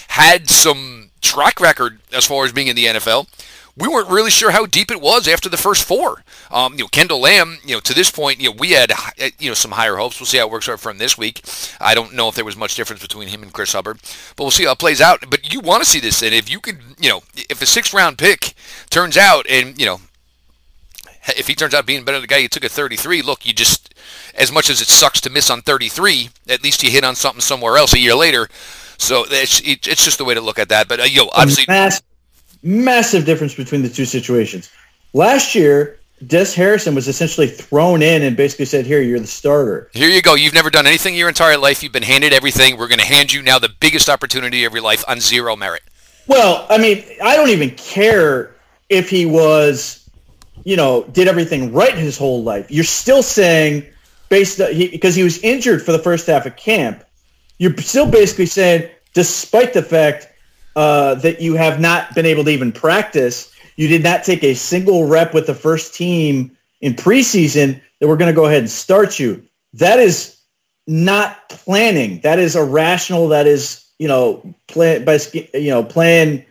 had 0.08 0.48
some 0.48 1.10
track 1.20 1.58
record 1.58 1.98
as 2.12 2.24
far 2.24 2.44
as 2.44 2.52
being 2.52 2.68
in 2.68 2.76
the 2.76 2.86
NFL, 2.86 3.26
we 3.76 3.88
weren't 3.88 4.08
really 4.08 4.30
sure 4.30 4.52
how 4.52 4.66
deep 4.66 4.90
it 4.90 5.00
was 5.00 5.26
after 5.26 5.48
the 5.48 5.56
first 5.56 5.84
four. 5.84 6.22
Um, 6.50 6.74
you 6.74 6.80
know, 6.80 6.88
Kendall 6.88 7.20
Lamm, 7.20 7.58
you 7.64 7.74
know, 7.74 7.80
to 7.80 7.94
this 7.94 8.10
point, 8.10 8.40
you 8.40 8.50
know, 8.50 8.56
we 8.56 8.70
had, 8.70 8.92
you 9.38 9.50
know, 9.50 9.54
some 9.54 9.72
higher 9.72 9.96
hopes. 9.96 10.20
We'll 10.20 10.26
see 10.26 10.38
how 10.38 10.46
it 10.46 10.52
works 10.52 10.68
out 10.68 10.78
for 10.78 10.90
him 10.90 10.98
this 10.98 11.18
week. 11.18 11.42
I 11.80 11.94
don't 11.94 12.14
know 12.14 12.28
if 12.28 12.36
there 12.36 12.44
was 12.44 12.56
much 12.56 12.76
difference 12.76 13.02
between 13.02 13.28
him 13.28 13.42
and 13.42 13.52
Chris 13.52 13.72
Hubbard, 13.72 13.98
but 14.36 14.44
we'll 14.44 14.52
see 14.52 14.64
how 14.64 14.72
it 14.72 14.78
plays 14.78 15.00
out. 15.00 15.28
But 15.28 15.52
you 15.52 15.60
want 15.60 15.82
to 15.82 15.88
see 15.88 15.98
this, 15.98 16.22
and 16.22 16.32
if 16.32 16.48
you 16.48 16.60
could, 16.60 16.78
you 17.00 17.08
know, 17.08 17.22
if 17.34 17.60
a 17.60 17.66
sixth 17.66 17.92
round 17.92 18.16
pick 18.16 18.54
turns 18.90 19.16
out, 19.16 19.44
and 19.48 19.78
you 19.78 19.86
know, 19.86 20.00
if 21.36 21.48
he 21.48 21.54
turns 21.54 21.74
out 21.74 21.86
being 21.86 22.04
better 22.04 22.18
than 22.18 22.22
the 22.22 22.28
guy 22.28 22.38
you 22.38 22.48
took 22.48 22.64
at 22.64 22.70
33, 22.70 23.22
look, 23.22 23.46
you 23.46 23.52
just, 23.52 23.94
as 24.34 24.52
much 24.52 24.70
as 24.70 24.80
it 24.80 24.88
sucks 24.88 25.20
to 25.22 25.30
miss 25.30 25.50
on 25.50 25.62
33, 25.62 26.28
at 26.48 26.62
least 26.62 26.82
you 26.82 26.90
hit 26.90 27.02
on 27.02 27.14
something 27.16 27.40
somewhere 27.40 27.76
else 27.76 27.94
a 27.94 27.98
year 27.98 28.14
later. 28.14 28.48
So 28.98 29.24
it's 29.28 29.60
it's 29.60 30.04
just 30.04 30.18
the 30.18 30.24
way 30.24 30.34
to 30.34 30.40
look 30.40 30.58
at 30.58 30.68
that. 30.68 30.86
But 30.86 31.00
uh, 31.00 31.04
yo, 31.04 31.28
obviously, 31.32 31.64
massive, 32.64 33.24
difference 33.24 33.54
between 33.54 33.82
the 33.82 33.88
two 33.88 34.04
situations. 34.04 34.70
Last 35.12 35.54
year, 35.54 35.98
Des 36.26 36.52
Harrison 36.54 36.94
was 36.94 37.06
essentially 37.06 37.46
thrown 37.46 38.02
in 38.02 38.22
and 38.22 38.36
basically 38.36 38.64
said, 38.64 38.86
"Here, 38.86 39.00
you're 39.00 39.20
the 39.20 39.26
starter." 39.26 39.90
Here 39.92 40.08
you 40.08 40.22
go. 40.22 40.34
You've 40.34 40.54
never 40.54 40.70
done 40.70 40.86
anything 40.86 41.14
your 41.14 41.28
entire 41.28 41.58
life. 41.58 41.82
You've 41.82 41.92
been 41.92 42.02
handed 42.02 42.32
everything. 42.32 42.76
We're 42.76 42.88
going 42.88 43.00
to 43.00 43.06
hand 43.06 43.32
you 43.32 43.42
now 43.42 43.58
the 43.58 43.68
biggest 43.68 44.08
opportunity 44.08 44.64
of 44.64 44.72
your 44.72 44.82
life 44.82 45.04
on 45.06 45.20
zero 45.20 45.54
merit. 45.54 45.82
Well, 46.26 46.66
I 46.70 46.78
mean, 46.78 47.04
I 47.22 47.36
don't 47.36 47.50
even 47.50 47.70
care 47.70 48.54
if 48.88 49.10
he 49.10 49.26
was 49.26 50.04
you 50.64 50.76
know, 50.76 51.04
did 51.04 51.28
everything 51.28 51.72
right 51.72 51.94
his 51.94 52.16
whole 52.16 52.42
life. 52.42 52.70
You're 52.70 52.84
still 52.84 53.22
saying, 53.22 53.86
based 54.28 54.60
on, 54.60 54.72
he, 54.72 54.88
because 54.88 55.14
he 55.14 55.22
was 55.22 55.38
injured 55.38 55.82
for 55.82 55.92
the 55.92 55.98
first 55.98 56.26
half 56.26 56.46
of 56.46 56.56
camp, 56.56 57.04
you're 57.58 57.76
still 57.78 58.10
basically 58.10 58.46
saying, 58.46 58.90
despite 59.12 59.74
the 59.74 59.82
fact 59.82 60.28
uh, 60.76 61.14
that 61.16 61.40
you 61.40 61.54
have 61.54 61.80
not 61.80 62.14
been 62.14 62.26
able 62.26 62.44
to 62.44 62.50
even 62.50 62.72
practice, 62.72 63.52
you 63.76 63.88
did 63.88 64.02
not 64.02 64.24
take 64.24 64.42
a 64.44 64.54
single 64.54 65.06
rep 65.06 65.34
with 65.34 65.46
the 65.46 65.54
first 65.54 65.94
team 65.94 66.56
in 66.80 66.94
preseason, 66.94 67.80
that 67.98 68.08
we're 68.08 68.16
going 68.16 68.30
to 68.30 68.36
go 68.36 68.44
ahead 68.44 68.58
and 68.58 68.70
start 68.70 69.18
you. 69.18 69.42
That 69.74 69.98
is 69.98 70.38
not 70.86 71.48
planning. 71.48 72.20
That 72.20 72.38
is 72.38 72.56
irrational. 72.56 73.28
That 73.28 73.46
is, 73.46 73.86
you 73.98 74.08
know, 74.08 74.54
play, 74.66 75.02
by, 75.02 75.18
you 75.54 75.70
know, 75.70 75.82
playing 75.82 76.44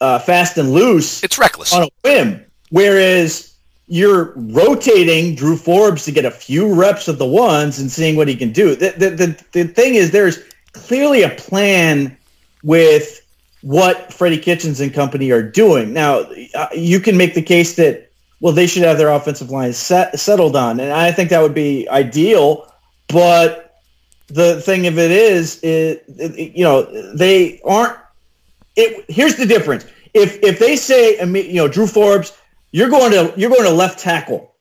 uh, 0.00 0.20
fast 0.20 0.58
and 0.58 0.72
loose. 0.72 1.24
It's 1.24 1.38
reckless 1.38 1.72
on 1.72 1.84
a 1.84 1.88
whim. 2.02 2.44
Whereas 2.70 3.54
you're 3.86 4.32
rotating 4.36 5.34
Drew 5.34 5.56
Forbes 5.56 6.04
to 6.04 6.12
get 6.12 6.24
a 6.24 6.30
few 6.30 6.74
reps 6.74 7.08
of 7.08 7.18
the 7.18 7.26
ones 7.26 7.78
and 7.80 7.90
seeing 7.90 8.16
what 8.16 8.28
he 8.28 8.36
can 8.36 8.52
do. 8.52 8.76
The, 8.76 8.90
the, 8.96 9.10
the, 9.10 9.44
the 9.52 9.64
thing 9.64 9.94
is, 9.94 10.10
there's 10.10 10.38
clearly 10.72 11.22
a 11.22 11.30
plan 11.30 12.16
with 12.62 13.26
what 13.62 14.12
Freddie 14.12 14.38
Kitchens 14.38 14.80
and 14.80 14.92
company 14.92 15.30
are 15.30 15.42
doing. 15.42 15.92
Now, 15.92 16.24
uh, 16.54 16.68
you 16.74 17.00
can 17.00 17.16
make 17.16 17.34
the 17.34 17.42
case 17.42 17.76
that, 17.76 18.10
well, 18.40 18.52
they 18.52 18.66
should 18.66 18.84
have 18.84 18.98
their 18.98 19.10
offensive 19.10 19.50
line 19.50 19.72
set, 19.72 20.18
settled 20.18 20.56
on, 20.56 20.80
and 20.80 20.92
I 20.92 21.10
think 21.12 21.30
that 21.30 21.42
would 21.42 21.54
be 21.54 21.88
ideal. 21.88 22.72
But 23.08 23.68
the 24.28 24.60
thing 24.60 24.86
of 24.86 24.98
it 24.98 25.10
is, 25.10 25.60
it, 25.62 26.04
you 26.56 26.62
know, 26.62 26.82
they 27.14 27.60
aren't. 27.64 27.96
It, 28.76 29.04
here's 29.08 29.36
the 29.36 29.46
difference. 29.46 29.86
If 30.14 30.42
if 30.42 30.58
they 30.58 30.76
say, 30.76 31.18
you 31.18 31.54
know, 31.54 31.68
Drew 31.68 31.86
Forbes, 31.86 32.36
you're 32.70 32.90
going 32.90 33.12
to 33.12 33.32
you're 33.36 33.50
going 33.50 33.64
to 33.64 33.70
left 33.70 33.98
tackle. 33.98 34.54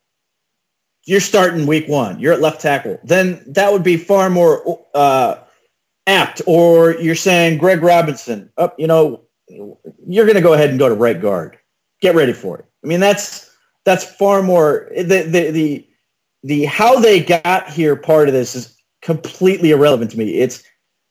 You're 1.06 1.20
starting 1.20 1.68
week 1.68 1.88
one. 1.88 2.20
You're 2.20 2.34
at 2.34 2.42
left 2.42 2.62
tackle. 2.62 3.00
Then 3.04 3.44
that 3.48 3.72
would 3.72 3.84
be 3.84 3.98
far 3.98 4.30
more 4.30 4.86
uh, 4.94 5.36
apt. 6.08 6.42
Or 6.48 6.96
you're 6.96 7.16
saying 7.16 7.60
Greg 7.60 7.84
Robinson. 7.84 8.52
Up, 8.58 8.74
oh, 8.74 8.76
you 8.82 8.88
know, 8.88 9.24
you're 10.08 10.26
going 10.26 10.36
to 10.36 10.42
go 10.42 10.54
ahead 10.54 10.70
and 10.70 10.80
go 10.80 10.90
to 10.90 10.96
right 10.96 11.22
guard. 11.22 11.58
Get 12.02 12.16
ready 12.16 12.34
for 12.34 12.58
it. 12.58 12.66
I 12.84 12.88
mean, 12.88 13.00
that's 13.00 13.52
that's 13.86 14.04
far 14.04 14.42
more 14.42 14.90
the 14.96 15.04
the 15.04 15.52
the, 15.52 15.88
the 16.44 16.66
how 16.66 17.00
they 17.00 17.22
got 17.22 17.70
here. 17.70 17.96
Part 17.96 18.28
of 18.28 18.34
this 18.34 18.56
is 18.56 18.76
completely 19.02 19.72
irrelevant 19.72 20.12
to 20.12 20.18
me. 20.18 20.36
It's 20.36 20.64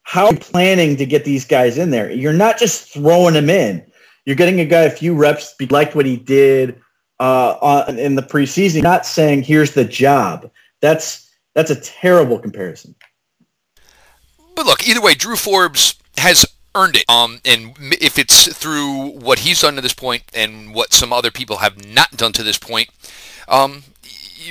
how 0.03 0.33
planning 0.33 0.97
to 0.97 1.07
get 1.07 1.25
these 1.25 1.45
guys 1.45 1.79
in 1.79 1.91
there. 1.91 2.11
You're 2.11 2.33
not 2.33 2.59
just 2.59 2.93
throwing 2.93 3.35
them 3.35 3.51
in. 3.51 3.85
You're 4.25 4.37
getting 4.37 4.61
a 4.61 4.65
guy 4.65 4.83
a 4.83 4.91
few 4.91 5.15
reps, 5.15 5.55
liked 5.71 5.95
what 5.95 6.07
he 6.07 6.17
did 6.17 6.81
uh, 7.19 7.57
on, 7.61 7.99
in 7.99 8.15
the 8.15 8.23
preseason. 8.23 8.83
Not 8.83 9.07
saying 9.07 9.43
here's 9.43 9.73
the 9.73 9.85
job. 9.85 10.51
That's 10.81 11.29
that's 11.55 11.71
a 11.71 11.81
terrible 11.81 12.39
comparison. 12.39 12.95
But 14.57 14.67
look, 14.67 14.89
either 14.89 15.03
way, 15.03 15.15
Drew 15.15 15.37
Forbes 15.37 15.95
has 16.17 16.47
earned 16.75 16.97
it. 16.97 17.05
Um, 17.09 17.41
and 17.45 17.75
if 17.93 18.19
it's 18.19 18.53
through 18.53 19.11
what 19.11 19.41
he's 19.41 19.61
done 19.61 19.77
to 19.77 19.83
this 19.83 19.95
point 19.95 20.25
and 20.35 20.75
what 20.75 20.93
some 20.93 21.13
other 21.13 21.31
people 21.31 21.59
have 21.59 21.87
not 21.87 22.13
done 22.13 22.33
to 22.33 22.43
this 22.43 22.59
point, 22.59 22.89
um, 23.49 23.85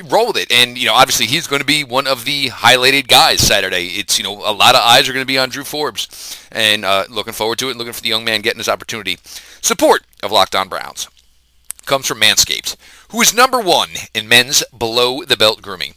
roll 0.04 0.28
with 0.28 0.38
it. 0.38 0.52
And 0.52 0.78
you 0.78 0.86
know, 0.86 0.94
obviously, 0.94 1.26
he's 1.26 1.48
going 1.48 1.60
to 1.60 1.66
be 1.66 1.84
one 1.84 2.06
of 2.08 2.24
the 2.24 2.50
highlighted 2.50 3.08
guys 3.08 3.42
Saturday. 3.42 3.88
It's 3.88 4.18
you 4.18 4.24
know, 4.24 4.34
a 4.34 4.54
lot 4.54 4.76
of 4.76 4.82
eyes 4.82 5.10
are 5.10 5.14
going 5.14 5.24
to 5.24 5.28
be 5.28 5.40
on 5.40 5.50
Drew 5.50 5.64
Forbes, 5.64 6.48
and 6.52 6.86
uh, 6.86 7.06
looking 7.10 7.34
forward 7.34 7.60
to 7.60 7.70
it. 7.70 7.78
Looking 7.78 7.94
for 7.94 8.02
the 8.02 8.10
young 8.10 8.24
man 8.24 8.42
getting 8.42 8.60
his 8.60 8.70
opportunity. 8.70 9.18
Support 9.62 10.04
of 10.22 10.32
Locked 10.32 10.56
On 10.56 10.70
Browns 10.70 11.08
comes 11.86 12.08
from 12.08 12.20
Manscaped, 12.20 12.76
who 13.10 13.22
is 13.22 13.34
number 13.34 13.60
one 13.60 13.90
in 14.14 14.28
men's 14.28 14.64
below 14.78 15.24
the 15.24 15.38
belt 15.38 15.62
grooming. 15.62 15.96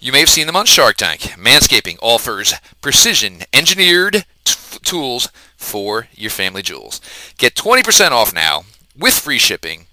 You 0.00 0.12
may 0.12 0.20
have 0.20 0.28
seen 0.28 0.46
them 0.46 0.56
on 0.56 0.66
Shark 0.66 0.96
Tank. 0.96 1.20
Manscaping 1.36 1.98
offers 2.00 2.54
precision 2.80 3.42
engineered 3.52 4.24
t- 4.44 4.78
tools 4.82 5.28
for 5.56 6.08
your 6.14 6.30
family 6.30 6.62
jewels. 6.62 7.00
Get 7.36 7.54
20% 7.54 8.12
off 8.12 8.32
now 8.32 8.62
with 8.96 9.14
free 9.14 9.38
shipping 9.38 9.86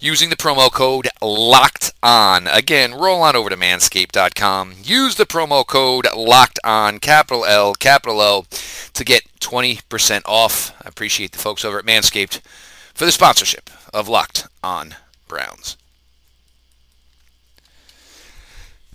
using 0.00 0.30
the 0.30 0.36
promo 0.36 0.70
code 0.70 1.08
locked 1.20 1.92
on 2.02 2.48
again 2.48 2.92
roll 2.92 3.22
on 3.22 3.36
over 3.36 3.50
to 3.50 3.56
manscaped.com 3.56 4.74
use 4.82 5.14
the 5.14 5.26
promo 5.26 5.64
code 5.66 6.06
locked 6.16 6.58
on 6.64 6.98
capital 6.98 7.44
l 7.44 7.74
capital 7.74 8.20
o 8.20 8.44
to 8.92 9.04
get 9.04 9.22
20% 9.40 10.22
off 10.26 10.72
i 10.84 10.88
appreciate 10.88 11.32
the 11.32 11.38
folks 11.38 11.64
over 11.64 11.78
at 11.78 11.84
manscaped 11.84 12.40
for 12.94 13.04
the 13.04 13.12
sponsorship 13.12 13.70
of 13.92 14.08
Locked 14.08 14.46
on 14.62 14.94
Browns. 15.28 15.76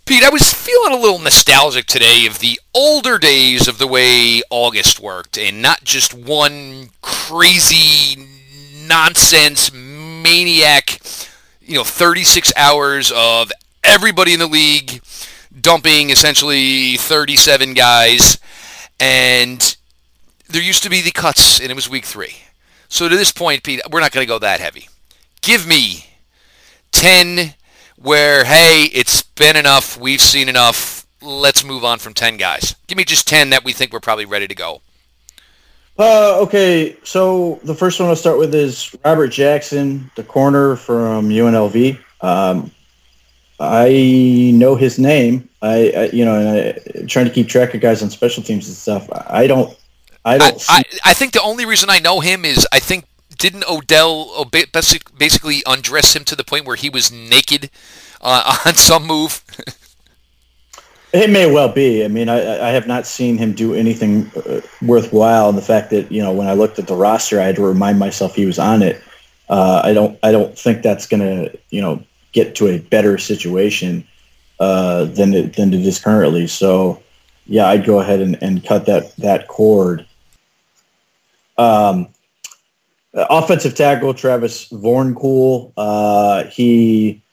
Pete, 0.07 0.23
I 0.23 0.29
was 0.29 0.53
feeling 0.53 0.93
a 0.93 1.01
little 1.01 1.19
nostalgic 1.19 1.85
today 1.85 2.27
of 2.27 2.39
the 2.39 2.61
older 2.73 3.17
days 3.17 3.67
of 3.67 3.77
the 3.77 3.87
way 3.87 4.41
August 4.49 5.01
worked, 5.01 5.37
and 5.37 5.61
not 5.61 5.83
just 5.83 6.13
one 6.13 6.91
crazy 7.01 8.25
nonsense 8.85 9.69
maniac, 9.73 11.01
you 11.59 11.75
know, 11.75 11.83
36 11.83 12.53
hours 12.55 13.11
of 13.13 13.51
everybody 13.83 14.31
in 14.31 14.39
the 14.39 14.47
league 14.47 15.01
dumping 15.59 16.09
essentially 16.09 16.95
37 16.95 17.73
guys, 17.73 18.39
and 19.01 19.75
there 20.47 20.63
used 20.63 20.83
to 20.83 20.89
be 20.89 21.01
the 21.01 21.11
cuts, 21.11 21.59
and 21.59 21.69
it 21.69 21.75
was 21.75 21.89
week 21.89 22.05
three. 22.05 22.35
So 22.87 23.09
to 23.09 23.17
this 23.17 23.33
point, 23.33 23.61
Pete, 23.61 23.81
we're 23.91 23.99
not 23.99 24.13
going 24.13 24.25
to 24.25 24.33
go 24.33 24.39
that 24.39 24.61
heavy. 24.61 24.87
Give 25.41 25.67
me 25.67 26.05
10 26.93 27.55
where, 27.97 28.45
hey, 28.45 28.89
it's 28.93 29.21
been 29.21 29.55
enough. 29.55 29.99
We've 29.99 30.21
seen 30.21 30.49
enough. 30.49 31.05
Let's 31.21 31.63
move 31.63 31.83
on 31.83 31.99
from 31.99 32.13
10 32.13 32.37
guys. 32.37 32.75
Give 32.87 32.97
me 32.97 33.03
just 33.03 33.27
10 33.27 33.49
that 33.49 33.63
we 33.63 33.73
think 33.73 33.91
we're 33.91 33.99
probably 33.99 34.25
ready 34.25 34.47
to 34.47 34.55
go. 34.55 34.81
Uh, 35.99 36.39
okay, 36.41 36.95
so 37.03 37.59
the 37.63 37.73
first 37.73 37.99
one 37.99 38.07
I'll 38.07 38.15
start 38.15 38.37
with 38.37 38.53
is 38.53 38.95
Robert 39.03 39.29
Jackson, 39.29 40.11
the 40.15 40.23
corner 40.23 40.75
from 40.75 41.29
UNLV. 41.29 41.99
Um, 42.21 42.69
I 43.59 44.51
know 44.53 44.75
his 44.75 44.99
name. 44.99 45.49
I, 45.63 45.91
I 45.97 46.03
you 46.13 46.23
know, 46.23 46.35
I, 46.35 47.05
trying 47.07 47.25
to 47.25 47.31
keep 47.31 47.47
track 47.47 47.73
of 47.73 47.81
guys 47.81 48.03
on 48.03 48.11
special 48.11 48.43
teams 48.43 48.67
and 48.67 48.77
stuff. 48.77 49.09
I 49.11 49.47
don't 49.47 49.75
I 50.27 50.37
don't. 50.37 50.63
I, 50.69 50.79
I, 50.79 51.11
I, 51.11 51.13
think 51.13 51.31
the 51.31 51.41
only 51.41 51.65
reason 51.65 51.89
I 51.89 51.99
know 51.99 52.19
him 52.19 52.43
is 52.43 52.67
I 52.71 52.79
think 52.79 53.05
didn't 53.35 53.65
Odell 53.69 54.45
basically 54.45 55.63
undress 55.65 56.15
him 56.15 56.23
to 56.25 56.35
the 56.35 56.43
point 56.43 56.65
where 56.65 56.75
he 56.75 56.89
was 56.89 57.11
naked 57.11 57.69
uh, 58.21 58.57
on 58.65 58.75
some 58.75 59.05
move. 59.05 59.43
it 61.13 61.29
may 61.29 61.51
well 61.51 61.71
be. 61.71 62.03
I 62.03 62.07
mean, 62.07 62.29
I, 62.29 62.67
I 62.67 62.71
have 62.71 62.87
not 62.87 63.05
seen 63.05 63.37
him 63.37 63.53
do 63.53 63.73
anything 63.73 64.31
uh, 64.35 64.61
worthwhile. 64.81 65.49
And 65.49 65.57
the 65.57 65.63
fact 65.63 65.89
that 65.91 66.11
you 66.11 66.21
know, 66.21 66.31
when 66.31 66.47
I 66.47 66.53
looked 66.53 66.79
at 66.79 66.87
the 66.87 66.95
roster, 66.95 67.39
I 67.39 67.45
had 67.45 67.55
to 67.57 67.65
remind 67.65 67.99
myself 67.99 68.35
he 68.35 68.45
was 68.45 68.59
on 68.59 68.81
it. 68.81 69.01
Uh, 69.49 69.81
I 69.83 69.93
don't. 69.93 70.19
I 70.23 70.31
don't 70.31 70.57
think 70.57 70.81
that's 70.81 71.07
going 71.07 71.21
to 71.21 71.57
you 71.69 71.81
know 71.81 72.03
get 72.33 72.55
to 72.55 72.67
a 72.67 72.79
better 72.79 73.17
situation 73.17 74.05
uh, 74.59 75.05
than 75.05 75.33
it, 75.33 75.55
than 75.55 75.73
it 75.73 75.85
is 75.85 75.99
currently. 75.99 76.47
So, 76.47 77.01
yeah, 77.45 77.67
I'd 77.67 77.85
go 77.85 77.99
ahead 77.99 78.21
and, 78.21 78.41
and 78.41 78.65
cut 78.65 78.85
that 78.87 79.15
that 79.17 79.47
cord. 79.47 80.05
Um, 81.57 82.09
offensive 83.13 83.75
tackle 83.75 84.13
Travis 84.13 84.69
Vorncool. 84.69 85.73
Uh, 85.77 86.45
he, 86.45 87.23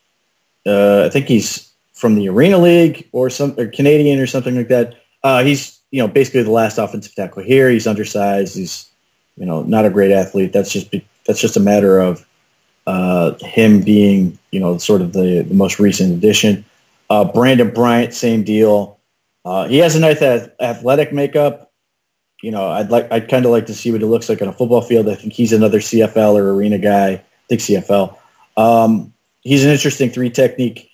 uh, 0.65 1.05
I 1.05 1.09
think 1.09 1.27
he's 1.27 1.71
from 1.93 2.15
the 2.15 2.29
Arena 2.29 2.57
League 2.57 3.07
or 3.11 3.29
some 3.29 3.55
or 3.57 3.67
Canadian 3.67 4.19
or 4.19 4.27
something 4.27 4.55
like 4.55 4.67
that. 4.67 4.95
Uh, 5.23 5.43
he's 5.43 5.79
you 5.91 6.01
know 6.01 6.07
basically 6.07 6.43
the 6.43 6.51
last 6.51 6.77
offensive 6.77 7.15
tackle 7.15 7.43
here. 7.43 7.69
He's 7.69 7.87
undersized. 7.87 8.55
He's 8.55 8.89
you 9.37 9.45
know 9.45 9.63
not 9.63 9.85
a 9.85 9.89
great 9.89 10.11
athlete. 10.11 10.53
That's 10.53 10.71
just 10.71 10.93
that's 11.25 11.41
just 11.41 11.57
a 11.57 11.61
matter 11.61 11.99
of 11.99 12.25
uh, 12.87 13.33
him 13.41 13.81
being 13.81 14.37
you 14.51 14.59
know 14.59 14.77
sort 14.77 15.01
of 15.01 15.13
the, 15.13 15.43
the 15.47 15.55
most 15.55 15.79
recent 15.79 16.13
addition. 16.13 16.65
Uh, 17.09 17.23
Brandon 17.23 17.69
Bryant, 17.69 18.13
same 18.13 18.43
deal. 18.43 18.99
Uh, 19.43 19.67
he 19.67 19.77
has 19.77 19.95
a 19.95 19.99
nice 19.99 20.21
athletic 20.21 21.13
makeup 21.13 21.64
you 22.41 22.51
know, 22.51 22.67
I'd 22.67 22.89
like 22.89 23.11
I'd 23.11 23.29
kind 23.29 23.45
of 23.45 23.51
like 23.51 23.65
to 23.67 23.73
see 23.73 23.91
what 23.91 24.01
it 24.01 24.07
looks 24.07 24.29
like 24.29 24.41
on 24.41 24.47
a 24.47 24.53
football 24.53 24.81
field. 24.81 25.09
I 25.09 25.15
think 25.15 25.33
he's 25.33 25.53
another 25.53 25.79
CFL 25.79 26.35
or 26.35 26.53
arena 26.53 26.77
guy. 26.77 27.11
I 27.13 27.23
think 27.49 27.61
CFL. 27.61 28.17
Um, 28.57 29.13
he's 29.41 29.63
an 29.63 29.71
interesting 29.71 30.09
three 30.09 30.29
technique 30.29 30.89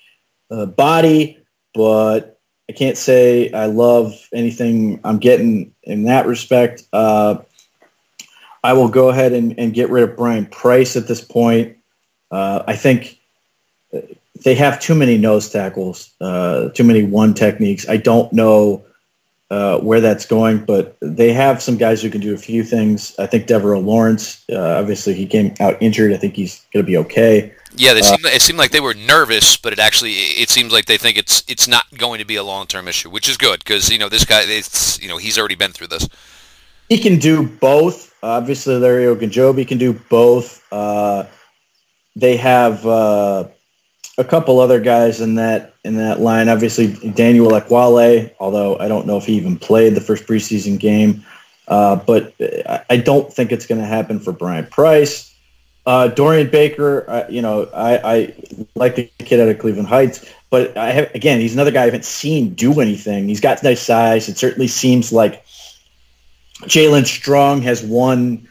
uh, 0.49 0.65
body, 0.65 1.38
but 1.73 2.39
I 2.69 2.73
can't 2.73 2.97
say 2.97 3.51
I 3.51 3.65
love 3.65 4.13
anything 4.34 4.99
I'm 5.04 5.19
getting 5.19 5.73
in 5.84 6.04
that 6.04 6.25
respect. 6.25 6.84
Uh, 6.93 7.39
I 8.63 8.73
will 8.73 8.89
go 8.89 9.10
ahead 9.10 9.34
and, 9.34 9.58
and 9.60 9.73
get 9.73 9.89
rid 9.89 10.08
of 10.08 10.15
Brian 10.15 10.45
Price 10.45 10.95
at 10.95 11.08
this 11.08 11.21
point. 11.21 11.77
Uh, 12.30 12.63
I 12.67 12.75
think 12.75 13.19
they 14.43 14.56
have 14.56 14.80
too 14.80 14.95
many 14.95 15.17
nose 15.17 15.49
tackles, 15.49 16.12
uh, 16.21 16.69
too 16.69 16.84
many 16.84 17.04
one 17.04 17.34
techniques. 17.34 17.88
I 17.89 17.97
don't 17.97 18.32
know 18.32 18.86
uh, 19.52 19.78
where 19.80 20.00
that's 20.00 20.26
going, 20.26 20.64
but 20.64 20.96
they 21.02 21.34
have 21.34 21.62
some 21.62 21.76
guys 21.76 22.02
who 22.02 22.10
can 22.10 22.22
do 22.22 22.34
a 22.34 22.38
few 22.38 22.64
things. 22.64 23.14
I 23.20 23.28
think 23.28 23.48
Devaroe 23.48 23.84
Lawrence, 23.84 24.46
uh, 24.50 24.80
obviously 24.80 25.14
he 25.14 25.28
came 25.28 25.54
out 25.60 25.76
injured. 25.82 26.14
I 26.14 26.18
think 26.18 26.36
he's 26.36 26.66
going 26.74 26.86
to 26.86 26.90
be 26.90 26.96
okay. 26.96 27.54
Yeah, 27.76 27.94
they 27.94 28.00
uh, 28.00 28.04
seemed, 28.04 28.26
it 28.26 28.42
seemed 28.42 28.58
like 28.58 28.72
they 28.72 28.80
were 28.80 28.94
nervous, 28.94 29.58
but 29.58 29.74
it 29.74 29.80
actually 29.80 30.14
it 30.14 30.50
seems 30.50 30.72
like 30.72 30.86
they 30.86 30.98
think 30.98 31.18
it's 31.18 31.44
it's 31.50 31.68
not 31.68 31.84
going 31.98 32.20
to 32.20 32.26
be 32.26 32.38
a 32.38 32.44
long 32.44 32.66
term 32.66 32.88
issue, 32.88 33.10
which 33.10 33.28
is 33.28 33.36
good 33.36 33.60
because 33.60 33.90
you 33.90 34.00
know 34.00 34.08
this 34.08 34.24
guy, 34.24 34.44
it's 34.46 35.02
you 35.02 35.10
know 35.10 35.18
he's 35.18 35.38
already 35.38 35.56
been 35.56 35.74
through 35.74 35.88
this. 35.88 36.08
He 36.88 36.98
can 36.98 37.20
do 37.20 37.46
both. 37.46 38.16
Obviously, 38.24 38.78
Larry 38.78 39.04
Ogunjobi 39.04 39.68
can 39.68 39.78
do 39.78 39.92
both. 40.10 40.66
Uh, 40.72 41.26
they 42.16 42.38
have 42.38 42.86
uh, 42.86 43.48
a 44.17 44.24
couple 44.24 44.60
other 44.60 44.80
guys 44.80 45.21
in 45.21 45.36
that 45.36 45.74
in 45.84 45.97
that 45.97 46.19
line. 46.19 46.50
Obviously, 46.50 46.88
Daniel 47.12 47.52
Ekuale, 47.52 48.34
although 48.39 48.78
I 48.78 48.88
don't 48.88 49.08
know 49.08 49.17
if 49.17 49.26
he 49.26 49.36
even 49.36 49.58
played 49.58 49.95
the 49.95 50.02
first 50.02 50.26
preseason 50.26 50.80
game. 50.80 51.26
Uh, 51.67 51.95
but 51.95 52.34
I 52.89 52.97
don't 52.97 53.32
think 53.32 53.54
it's 53.54 53.65
going 53.65 53.80
to 53.80 53.88
happen 53.88 54.19
for 54.19 54.34
Brian 54.34 54.65
Price. 54.65 55.34
Uh, 55.86 56.10
Dorian 56.10 56.50
Baker, 56.50 57.10
uh, 57.10 57.26
you 57.30 57.41
know, 57.41 57.63
I, 57.74 57.97
I, 57.97 58.34
like 58.76 58.95
the 58.95 59.10
kid 59.19 59.39
out 59.39 59.47
of 59.47 59.58
Cleveland 59.58 59.88
Heights, 59.88 60.32
but 60.50 60.78
I 60.78 60.91
have, 60.91 61.15
again, 61.15 61.39
he's 61.39 61.54
another 61.54 61.71
guy 61.71 61.84
I 61.84 61.86
haven't 61.86 62.06
seen 62.06 62.54
do 62.54 62.82
anything. 62.82 63.28
He's 63.28 63.39
got 63.39 63.63
nice 63.63 63.82
size. 63.82 64.30
It 64.30 64.38
certainly 64.38 64.67
seems 64.67 65.12
like 65.12 65.43
Jaelen 66.63 67.06
Strong 67.06 67.63
has 67.63 67.82
won, 67.82 68.47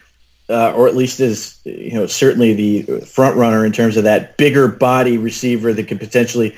uh, 0.51 0.73
or 0.73 0.89
at 0.89 0.97
least 0.97 1.21
is, 1.21 1.59
you 1.65 1.93
know, 1.93 2.07
certainly 2.07 2.53
the 2.55 3.01
front 3.03 3.37
runner 3.37 3.65
in 3.65 3.73
terms 3.73 3.97
of 3.97 4.05
that 4.05 4.37
bigger 4.37 4.69
body 4.69 5.17
receiver 5.17 5.73
that 5.73 5.89
could 5.89 6.01
potentially 6.01 6.57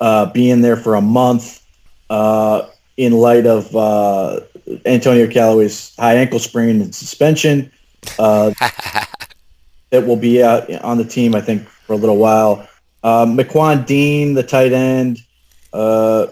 uh, 0.00 0.26
be 0.26 0.50
in 0.50 0.62
there 0.62 0.76
for 0.76 0.94
a 0.94 1.00
month 1.00 1.64
uh, 2.10 2.68
in 2.96 3.12
light 3.12 3.46
of 3.46 3.74
Antonio 4.86 5.28
Callaway's 5.28 5.94
high 5.96 6.14
ankle 6.14 6.38
sprain 6.38 6.80
and 6.80 6.94
suspension. 6.94 7.70
Uh, 8.18 8.52
that 9.90 10.06
will 10.06 10.16
be 10.16 10.42
out 10.42 10.70
on 10.82 10.98
the 10.98 11.04
team, 11.04 11.34
I 11.34 11.40
think, 11.40 11.68
for 11.68 11.94
a 11.94 11.96
little 11.96 12.16
while. 12.16 12.66
Uh, 13.02 13.26
McQuan 13.26 13.84
Dean, 13.84 14.34
the 14.34 14.42
tight 14.42 14.72
end. 14.72 15.18
Uh, 15.72 16.26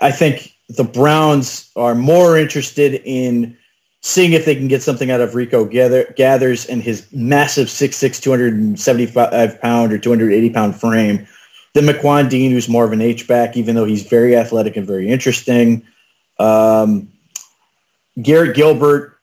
I 0.00 0.12
think 0.12 0.54
the 0.68 0.84
Browns 0.84 1.70
are 1.76 1.94
more 1.94 2.38
interested 2.38 3.02
in 3.04 3.56
seeing 4.00 4.32
if 4.32 4.44
they 4.44 4.54
can 4.54 4.68
get 4.68 4.82
something 4.82 5.10
out 5.10 5.20
of 5.20 5.34
Rico 5.34 5.64
Gather, 5.64 6.12
Gathers 6.16 6.66
and 6.66 6.82
his 6.82 7.06
massive 7.12 7.68
6'6", 7.68 8.20
275 8.20 9.60
pound 9.60 9.92
or 9.92 9.98
280 9.98 10.50
pound 10.50 10.76
frame 10.76 11.26
Then 11.74 11.84
McQuan 11.84 12.30
Dean, 12.30 12.52
who's 12.52 12.68
more 12.68 12.84
of 12.84 12.92
an 12.92 13.00
H-back, 13.00 13.56
even 13.56 13.74
though 13.74 13.84
he's 13.84 14.04
very 14.04 14.36
athletic 14.36 14.76
and 14.76 14.86
very 14.86 15.08
interesting. 15.08 15.84
Um, 16.38 17.12
Garrett 18.20 18.56
Gilbert. 18.56 19.18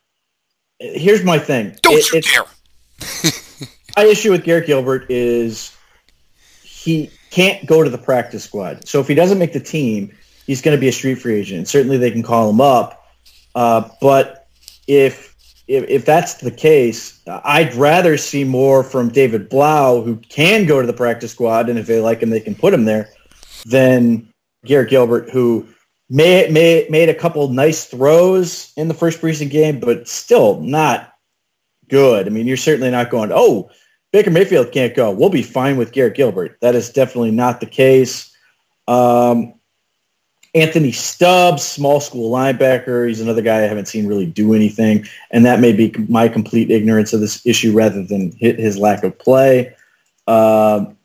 Here's 0.79 1.23
my 1.23 1.39
thing. 1.39 1.75
Don't 1.81 1.95
it, 1.95 2.13
you 2.13 2.21
dare. 2.21 2.43
my 3.97 4.03
issue 4.03 4.31
with 4.31 4.43
Garrett 4.43 4.67
Gilbert 4.67 5.09
is 5.09 5.75
he 6.63 7.09
can't 7.31 7.65
go 7.65 7.83
to 7.83 7.89
the 7.89 7.97
practice 7.97 8.43
squad. 8.43 8.87
So 8.87 8.99
if 8.99 9.07
he 9.07 9.15
doesn't 9.15 9.39
make 9.39 9.53
the 9.53 9.59
team, 9.59 10.11
he's 10.45 10.61
going 10.61 10.75
to 10.75 10.79
be 10.79 10.87
a 10.87 10.91
street 10.91 11.15
free 11.15 11.35
agent. 11.35 11.67
Certainly, 11.67 11.97
they 11.97 12.11
can 12.11 12.23
call 12.23 12.49
him 12.49 12.61
up. 12.61 13.05
Uh, 13.53 13.89
but 14.01 14.44
if, 14.87 15.35
if 15.67 15.89
if 15.89 16.05
that's 16.05 16.35
the 16.35 16.51
case, 16.51 17.21
I'd 17.27 17.73
rather 17.75 18.17
see 18.17 18.43
more 18.43 18.83
from 18.83 19.09
David 19.09 19.49
Blough, 19.49 20.03
who 20.03 20.17
can 20.17 20.65
go 20.65 20.81
to 20.81 20.87
the 20.87 20.93
practice 20.93 21.31
squad, 21.31 21.69
and 21.69 21.79
if 21.79 21.87
they 21.87 21.99
like 21.99 22.21
him, 22.21 22.29
they 22.29 22.39
can 22.39 22.55
put 22.55 22.73
him 22.73 22.85
there, 22.85 23.09
than 23.65 24.27
Garrett 24.65 24.89
Gilbert, 24.89 25.29
who 25.29 25.67
made, 26.09 26.51
made, 26.51 26.89
made 26.91 27.09
a 27.09 27.15
couple 27.15 27.47
nice 27.49 27.85
throws 27.85 28.71
in 28.77 28.87
the 28.87 28.93
first 28.93 29.21
preseason 29.21 29.49
game, 29.49 29.79
but 29.79 30.07
still 30.07 30.61
not 30.61 31.13
good. 31.89 32.27
I 32.27 32.29
mean, 32.29 32.47
you're 32.47 32.57
certainly 32.57 32.91
not 32.91 33.09
going, 33.09 33.31
oh, 33.33 33.69
Baker 34.11 34.31
Mayfield 34.31 34.71
can't 34.71 34.95
go. 34.95 35.11
We'll 35.11 35.29
be 35.29 35.43
fine 35.43 35.77
with 35.77 35.91
Garrett 35.91 36.15
Gilbert. 36.15 36.57
That 36.61 36.75
is 36.75 36.89
definitely 36.89 37.31
not 37.31 37.59
the 37.59 37.65
case. 37.65 38.33
Um, 38.87 39.55
Anthony 40.55 40.93
Stubbs, 40.93 41.63
small 41.63 41.99
school 41.99 42.31
linebacker. 42.31 43.07
He's 43.07 43.19
another 43.19 43.41
guy 43.41 43.57
I 43.57 43.67
haven't 43.67 43.87
seen 43.87 44.07
really 44.07 44.25
do 44.25 44.53
anything, 44.53 45.05
and 45.29 45.45
that 45.45 45.59
may 45.59 45.73
be 45.73 45.93
my 46.07 46.29
complete 46.29 46.71
ignorance 46.71 47.11
of 47.11 47.19
this 47.19 47.45
issue 47.45 47.73
rather 47.73 48.01
than 48.01 48.31
his 48.39 48.77
lack 48.77 49.03
of 49.03 49.19
play. 49.19 49.75
Um, 50.27 50.97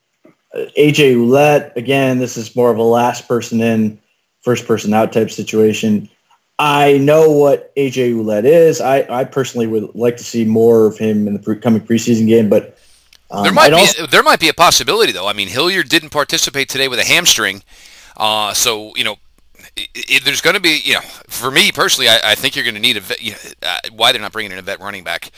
AJ 0.54 1.16
Ouellette, 1.16 1.74
again, 1.76 2.18
this 2.18 2.36
is 2.36 2.54
more 2.54 2.70
of 2.70 2.78
a 2.78 2.82
last 2.82 3.26
person 3.26 3.60
in 3.60 3.98
first 4.42 4.66
person 4.66 4.94
out 4.94 5.12
type 5.12 5.30
situation. 5.30 6.08
I 6.58 6.98
know 6.98 7.30
what 7.30 7.74
AJ 7.74 8.14
Ouellette 8.14 8.44
is. 8.44 8.80
I, 8.80 9.06
I 9.10 9.24
personally 9.24 9.66
would 9.66 9.94
like 9.94 10.16
to 10.18 10.24
see 10.24 10.44
more 10.44 10.86
of 10.86 10.96
him 10.96 11.26
in 11.26 11.32
the 11.32 11.40
pre- 11.40 11.58
coming 11.58 11.80
preseason 11.80 12.28
game, 12.28 12.48
but 12.48 12.78
um, 13.32 13.42
there 13.42 13.52
might 13.52 13.70
be 13.70 13.76
also- 13.76 14.06
there 14.06 14.22
might 14.22 14.40
be 14.40 14.48
a 14.48 14.54
possibility 14.54 15.10
though. 15.10 15.26
I 15.26 15.32
mean, 15.32 15.48
Hilliard 15.48 15.88
didn't 15.88 16.10
participate 16.10 16.68
today 16.68 16.86
with 16.86 17.00
a 17.00 17.04
hamstring, 17.04 17.64
uh, 18.16 18.54
so 18.54 18.94
you 18.94 19.02
know. 19.02 19.16
It, 19.94 20.24
there's 20.24 20.40
going 20.40 20.54
to 20.54 20.60
be, 20.60 20.80
you 20.84 20.94
know, 20.94 21.00
for 21.00 21.50
me 21.50 21.72
personally, 21.72 22.08
I, 22.08 22.18
I 22.24 22.34
think 22.34 22.56
you're 22.56 22.64
going 22.64 22.74
to 22.74 22.80
need 22.80 22.96
a 22.96 23.00
vet. 23.00 23.22
You 23.22 23.32
know, 23.32 23.38
uh, 23.62 23.78
why 23.92 24.12
they're 24.12 24.20
not 24.20 24.32
bringing 24.32 24.52
in 24.52 24.58
a 24.58 24.62
vet 24.62 24.80
running 24.80 25.04
back? 25.04 25.30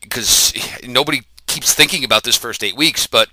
Because 0.00 0.52
nobody 0.86 1.22
keeps 1.46 1.74
thinking 1.74 2.04
about 2.04 2.22
this 2.24 2.36
first 2.36 2.62
eight 2.62 2.76
weeks, 2.76 3.06
but 3.06 3.28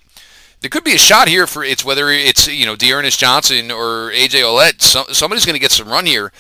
there 0.62 0.69
could 0.69 0.84
be 0.84 0.93
a 0.95 0.97
shot 0.97 1.27
here 1.27 1.45
for 1.45 1.63
it's 1.63 1.84
whether 1.84 2.10
it's 2.10 2.47
you 2.47 2.65
know 2.65 2.75
D'Ernest 2.75 3.19
Johnson 3.19 3.69
or 3.69 4.12
AJ. 4.12 4.82
So, 4.82 5.03
somebody's 5.12 5.45
going 5.45 5.56
to 5.56 5.60
get 5.60 5.71
some 5.71 5.89
run 5.89 6.06
here. 6.06 6.32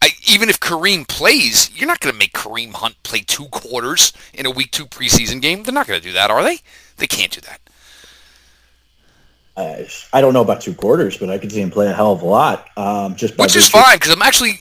I, 0.00 0.10
even 0.26 0.48
if 0.48 0.58
Kareem 0.58 1.06
plays, 1.06 1.70
you're 1.76 1.86
not 1.86 2.00
going 2.00 2.12
to 2.12 2.18
make 2.18 2.32
Kareem 2.32 2.72
Hunt 2.72 3.00
play 3.04 3.20
two 3.20 3.46
quarters 3.46 4.12
in 4.34 4.46
a 4.46 4.50
week 4.50 4.72
two 4.72 4.86
preseason 4.86 5.40
game. 5.40 5.62
They're 5.62 5.72
not 5.72 5.86
going 5.86 6.00
to 6.00 6.06
do 6.06 6.12
that, 6.12 6.30
are 6.30 6.42
they? 6.42 6.58
They 6.96 7.06
can't 7.06 7.30
do 7.30 7.40
that. 7.42 7.60
I, 9.56 9.88
I 10.12 10.20
don't 10.20 10.32
know 10.32 10.40
about 10.40 10.60
two 10.60 10.74
quarters, 10.74 11.18
but 11.18 11.30
I 11.30 11.38
could 11.38 11.52
see 11.52 11.60
him 11.60 11.70
play 11.70 11.86
a 11.86 11.92
hell 11.92 12.12
of 12.12 12.22
a 12.22 12.26
lot. 12.26 12.68
Um, 12.76 13.16
just 13.16 13.36
which 13.38 13.56
is 13.56 13.68
fine 13.68 13.96
because 13.96 14.12
I'm 14.12 14.22
actually 14.22 14.60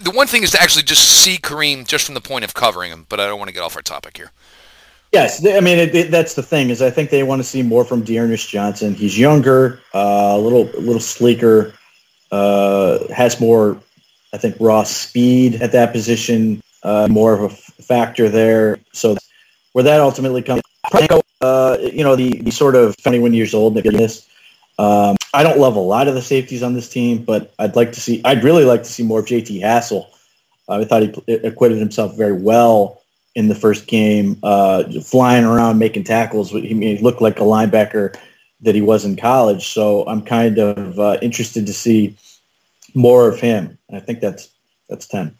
the 0.00 0.10
one 0.10 0.26
thing 0.26 0.42
is 0.42 0.52
to 0.52 0.62
actually 0.62 0.84
just 0.84 1.06
see 1.22 1.36
Kareem 1.36 1.86
just 1.86 2.06
from 2.06 2.14
the 2.14 2.20
point 2.20 2.44
of 2.44 2.54
covering 2.54 2.90
him. 2.90 3.06
But 3.08 3.20
I 3.20 3.26
don't 3.26 3.38
want 3.38 3.48
to 3.48 3.54
get 3.54 3.62
off 3.62 3.76
our 3.76 3.82
topic 3.82 4.16
here. 4.16 4.30
Yes, 5.12 5.46
I 5.46 5.60
mean 5.60 5.78
it, 5.78 5.94
it, 5.94 6.10
that's 6.10 6.34
the 6.34 6.42
thing 6.42 6.70
is 6.70 6.80
I 6.80 6.88
think 6.88 7.10
they 7.10 7.22
want 7.22 7.40
to 7.40 7.44
see 7.44 7.62
more 7.62 7.84
from 7.84 8.02
D'Ernest 8.02 8.48
Johnson. 8.48 8.94
He's 8.94 9.18
younger, 9.18 9.80
uh, 9.94 10.32
a 10.34 10.38
little 10.38 10.70
a 10.74 10.80
little 10.80 11.00
sleeker, 11.00 11.74
uh, 12.30 13.06
has 13.12 13.38
more, 13.38 13.78
I 14.32 14.38
think, 14.38 14.56
raw 14.58 14.84
speed 14.84 15.60
at 15.60 15.72
that 15.72 15.92
position, 15.92 16.62
uh, 16.82 17.08
more 17.10 17.34
of 17.34 17.42
a 17.42 17.50
factor 17.82 18.30
there. 18.30 18.78
So 18.94 19.18
where 19.72 19.84
that 19.84 20.00
ultimately 20.00 20.40
comes, 20.40 20.62
uh, 21.40 21.78
you 21.80 22.04
know, 22.04 22.16
the, 22.16 22.38
the 22.42 22.50
sort 22.50 22.76
of 22.76 22.96
21 23.02 23.34
years 23.34 23.54
old 23.54 23.74
this. 23.92 24.28
Um, 24.78 25.16
I 25.34 25.42
don't 25.42 25.58
love 25.58 25.76
a 25.76 25.80
lot 25.80 26.08
of 26.08 26.14
the 26.14 26.22
safeties 26.22 26.62
on 26.62 26.74
this 26.74 26.88
team, 26.88 27.24
but 27.24 27.52
I'd 27.58 27.76
like 27.76 27.92
to 27.92 28.00
see. 28.00 28.20
I'd 28.24 28.44
really 28.44 28.64
like 28.64 28.82
to 28.82 28.88
see 28.88 29.02
more 29.02 29.20
of 29.20 29.26
JT 29.26 29.60
Hassell. 29.60 30.06
I 30.68 30.84
thought 30.84 31.02
he 31.02 31.34
acquitted 31.34 31.78
himself 31.78 32.16
very 32.16 32.32
well 32.32 33.02
in 33.34 33.48
the 33.48 33.54
first 33.54 33.86
game, 33.86 34.38
uh, 34.42 34.84
flying 35.02 35.44
around 35.44 35.78
making 35.78 36.04
tackles. 36.04 36.50
He, 36.50 36.68
he, 36.68 36.98
looked 36.98 37.22
like 37.22 37.38
a 37.38 37.44
linebacker 37.44 38.16
that 38.60 38.74
he 38.74 38.80
was 38.80 39.04
in 39.04 39.16
college. 39.16 39.68
So 39.68 40.06
I'm 40.06 40.22
kind 40.22 40.58
of 40.58 40.98
uh, 40.98 41.18
interested 41.22 41.66
to 41.66 41.72
see 41.72 42.16
more 42.94 43.28
of 43.28 43.40
him. 43.40 43.78
I 43.92 44.00
think 44.00 44.20
that's 44.20 44.50
that's 44.88 45.06
ten. 45.06 45.36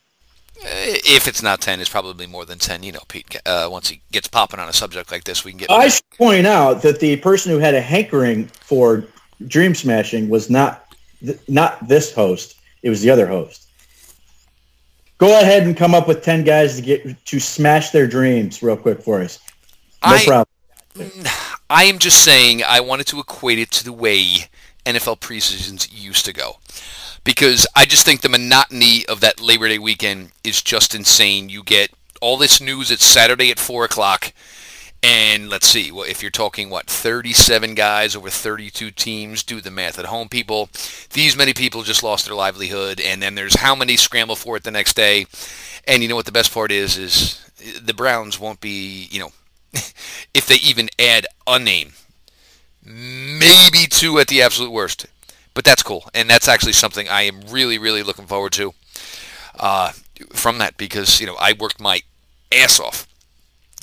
If 0.64 1.26
it's 1.26 1.42
not 1.42 1.60
ten, 1.60 1.80
it's 1.80 1.90
probably 1.90 2.26
more 2.26 2.44
than 2.44 2.58
ten. 2.58 2.82
You 2.82 2.92
know, 2.92 3.00
Pete. 3.08 3.36
Uh, 3.44 3.68
once 3.70 3.88
he 3.88 4.00
gets 4.12 4.28
popping 4.28 4.60
on 4.60 4.68
a 4.68 4.72
subject 4.72 5.10
like 5.10 5.24
this, 5.24 5.44
we 5.44 5.52
can 5.52 5.58
get. 5.58 5.70
I 5.70 5.88
should 5.88 6.08
point 6.16 6.46
out 6.46 6.82
that 6.82 7.00
the 7.00 7.16
person 7.16 7.52
who 7.52 7.58
had 7.58 7.74
a 7.74 7.80
hankering 7.80 8.46
for 8.46 9.04
dream 9.46 9.74
smashing 9.74 10.28
was 10.28 10.50
not 10.50 10.86
th- 11.20 11.40
not 11.48 11.86
this 11.88 12.14
host. 12.14 12.56
It 12.82 12.90
was 12.90 13.02
the 13.02 13.10
other 13.10 13.26
host. 13.26 13.68
Go 15.18 15.40
ahead 15.40 15.64
and 15.64 15.76
come 15.76 15.94
up 15.94 16.08
with 16.08 16.22
ten 16.22 16.44
guys 16.44 16.76
to 16.76 16.82
get 16.82 17.24
to 17.26 17.40
smash 17.40 17.90
their 17.90 18.06
dreams 18.06 18.62
real 18.62 18.76
quick 18.76 19.02
for 19.02 19.20
us. 19.20 19.38
No 20.04 20.14
I, 20.14 20.24
problem. 20.24 20.46
I 21.70 21.84
am 21.84 21.98
just 21.98 22.22
saying 22.22 22.62
I 22.62 22.80
wanted 22.80 23.06
to 23.08 23.20
equate 23.20 23.58
it 23.58 23.70
to 23.72 23.84
the 23.84 23.92
way 23.92 24.48
NFL 24.84 25.20
preseasons 25.20 25.88
used 25.92 26.24
to 26.26 26.32
go. 26.32 26.56
Because 27.24 27.66
I 27.76 27.84
just 27.84 28.04
think 28.04 28.20
the 28.20 28.28
monotony 28.28 29.06
of 29.06 29.20
that 29.20 29.40
Labor 29.40 29.68
Day 29.68 29.78
weekend 29.78 30.32
is 30.42 30.62
just 30.62 30.94
insane. 30.94 31.48
You 31.48 31.62
get 31.62 31.90
all 32.20 32.36
this 32.36 32.60
news 32.60 32.90
at 32.90 33.00
Saturday 33.00 33.50
at 33.50 33.58
4 33.58 33.84
o'clock 33.84 34.32
and 35.04 35.48
let's 35.48 35.66
see, 35.66 35.90
well, 35.90 36.08
if 36.08 36.22
you're 36.22 36.30
talking, 36.30 36.70
what, 36.70 36.86
37 36.86 37.74
guys 37.74 38.14
over 38.14 38.30
32 38.30 38.92
teams, 38.92 39.42
do 39.42 39.60
the 39.60 39.70
math 39.70 39.98
at 39.98 40.04
home, 40.04 40.28
people. 40.28 40.68
These 41.12 41.36
many 41.36 41.52
people 41.52 41.82
just 41.82 42.04
lost 42.04 42.26
their 42.26 42.36
livelihood, 42.36 43.00
and 43.00 43.20
then 43.20 43.34
there's 43.34 43.56
how 43.56 43.74
many 43.74 43.96
scramble 43.96 44.36
for 44.36 44.56
it 44.56 44.62
the 44.62 44.70
next 44.70 44.94
day. 44.94 45.26
And 45.88 46.02
you 46.02 46.08
know 46.08 46.14
what 46.14 46.26
the 46.26 46.32
best 46.32 46.54
part 46.54 46.70
is, 46.70 46.96
is 46.96 47.50
the 47.82 47.94
Browns 47.94 48.38
won't 48.38 48.60
be, 48.60 49.08
you 49.10 49.18
know, 49.18 49.32
if 49.72 50.46
they 50.46 50.56
even 50.56 50.88
add 51.00 51.26
a 51.48 51.58
name, 51.58 51.94
maybe 52.84 53.88
two 53.90 54.20
at 54.20 54.28
the 54.28 54.40
absolute 54.40 54.70
worst. 54.70 55.06
But 55.54 55.64
that's 55.64 55.82
cool, 55.82 56.08
and 56.14 56.30
that's 56.30 56.48
actually 56.48 56.72
something 56.72 57.08
I 57.08 57.22
am 57.22 57.42
really, 57.50 57.78
really 57.78 58.02
looking 58.02 58.26
forward 58.26 58.52
to 58.52 58.72
uh, 59.58 59.92
from 60.32 60.58
that 60.58 60.76
because, 60.76 61.20
you 61.20 61.26
know, 61.26 61.36
I 61.38 61.52
worked 61.52 61.80
my 61.80 62.00
ass 62.50 62.80
off 62.80 63.06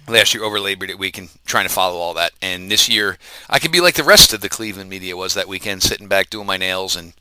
last 0.07 0.33
year 0.33 0.43
over 0.43 0.59
Labor 0.59 0.87
Day 0.87 0.95
weekend 0.95 1.29
trying 1.45 1.67
to 1.67 1.73
follow 1.73 1.99
all 1.99 2.13
that. 2.15 2.31
And 2.41 2.71
this 2.71 2.89
year, 2.89 3.17
I 3.49 3.59
could 3.59 3.71
be 3.71 3.81
like 3.81 3.95
the 3.95 4.03
rest 4.03 4.33
of 4.33 4.41
the 4.41 4.49
Cleveland 4.49 4.89
media 4.89 5.15
was 5.15 5.33
that 5.35 5.47
weekend, 5.47 5.83
sitting 5.83 6.07
back 6.07 6.29
doing 6.29 6.47
my 6.47 6.57
nails 6.57 6.95
and, 6.95 7.13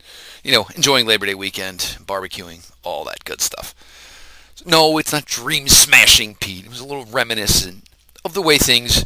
you 0.43 0.53
know, 0.53 0.67
enjoying 0.75 1.07
Labor 1.07 1.27
Day 1.27 1.35
weekend, 1.35 1.81
barbecuing, 2.01 2.71
all 2.83 3.05
that 3.05 3.25
good 3.25 3.41
stuff. 3.41 3.75
No, 4.67 4.99
it's 4.99 5.13
not 5.13 5.25
dream 5.25 5.69
smashing, 5.69 6.37
Pete. 6.37 6.65
It 6.65 6.71
was 6.71 6.81
a 6.81 6.87
little 6.87 7.05
reminiscent 7.05 7.85
of 8.25 8.35
the 8.35 8.43
way 8.43 8.59
things 8.59 9.05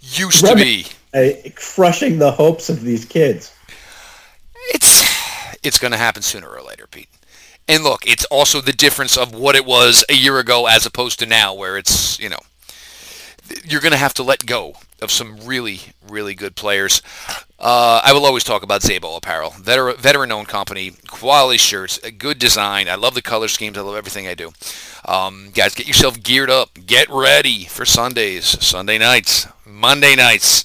used 0.00 0.44
to 0.44 0.54
be. 0.54 0.86
uh, 1.14 1.30
crushing 1.54 2.18
the 2.18 2.32
hopes 2.32 2.68
of 2.68 2.80
these 2.80 3.04
kids. 3.04 3.54
It's 4.68 5.58
it's 5.62 5.78
going 5.78 5.92
to 5.92 5.98
happen 5.98 6.22
sooner 6.22 6.48
or 6.48 6.62
later, 6.62 6.86
Pete. 6.86 7.08
And 7.66 7.84
look, 7.84 8.06
it's 8.06 8.24
also 8.26 8.60
the 8.60 8.72
difference 8.72 9.16
of 9.16 9.34
what 9.34 9.56
it 9.56 9.66
was 9.66 10.04
a 10.08 10.14
year 10.14 10.38
ago 10.38 10.66
as 10.66 10.86
opposed 10.86 11.18
to 11.18 11.26
now, 11.26 11.52
where 11.52 11.76
it's 11.76 12.18
you 12.18 12.28
know 12.28 12.40
you're 13.64 13.80
going 13.80 13.92
to 13.92 13.98
have 13.98 14.14
to 14.14 14.22
let 14.22 14.46
go 14.46 14.74
of 15.00 15.10
some 15.10 15.36
really, 15.44 15.80
really 16.06 16.34
good 16.34 16.56
players. 16.56 17.02
Uh, 17.58 18.00
I 18.04 18.12
will 18.12 18.26
always 18.26 18.44
talk 18.44 18.62
about 18.62 18.82
Zabo 18.82 19.16
Apparel, 19.16 19.50
veteran, 19.50 19.96
veteran-owned 19.96 20.48
company, 20.48 20.92
quality 21.06 21.58
shirts, 21.58 21.98
good 22.18 22.38
design. 22.38 22.88
I 22.88 22.96
love 22.96 23.14
the 23.14 23.22
color 23.22 23.48
schemes. 23.48 23.78
I 23.78 23.82
love 23.82 23.96
everything 23.96 24.26
I 24.26 24.34
do. 24.34 24.52
Um, 25.04 25.50
guys, 25.54 25.74
get 25.74 25.86
yourself 25.86 26.22
geared 26.22 26.50
up. 26.50 26.70
Get 26.86 27.08
ready 27.10 27.64
for 27.64 27.84
Sundays, 27.84 28.44
Sunday 28.64 28.98
nights, 28.98 29.46
Monday 29.64 30.14
nights, 30.14 30.64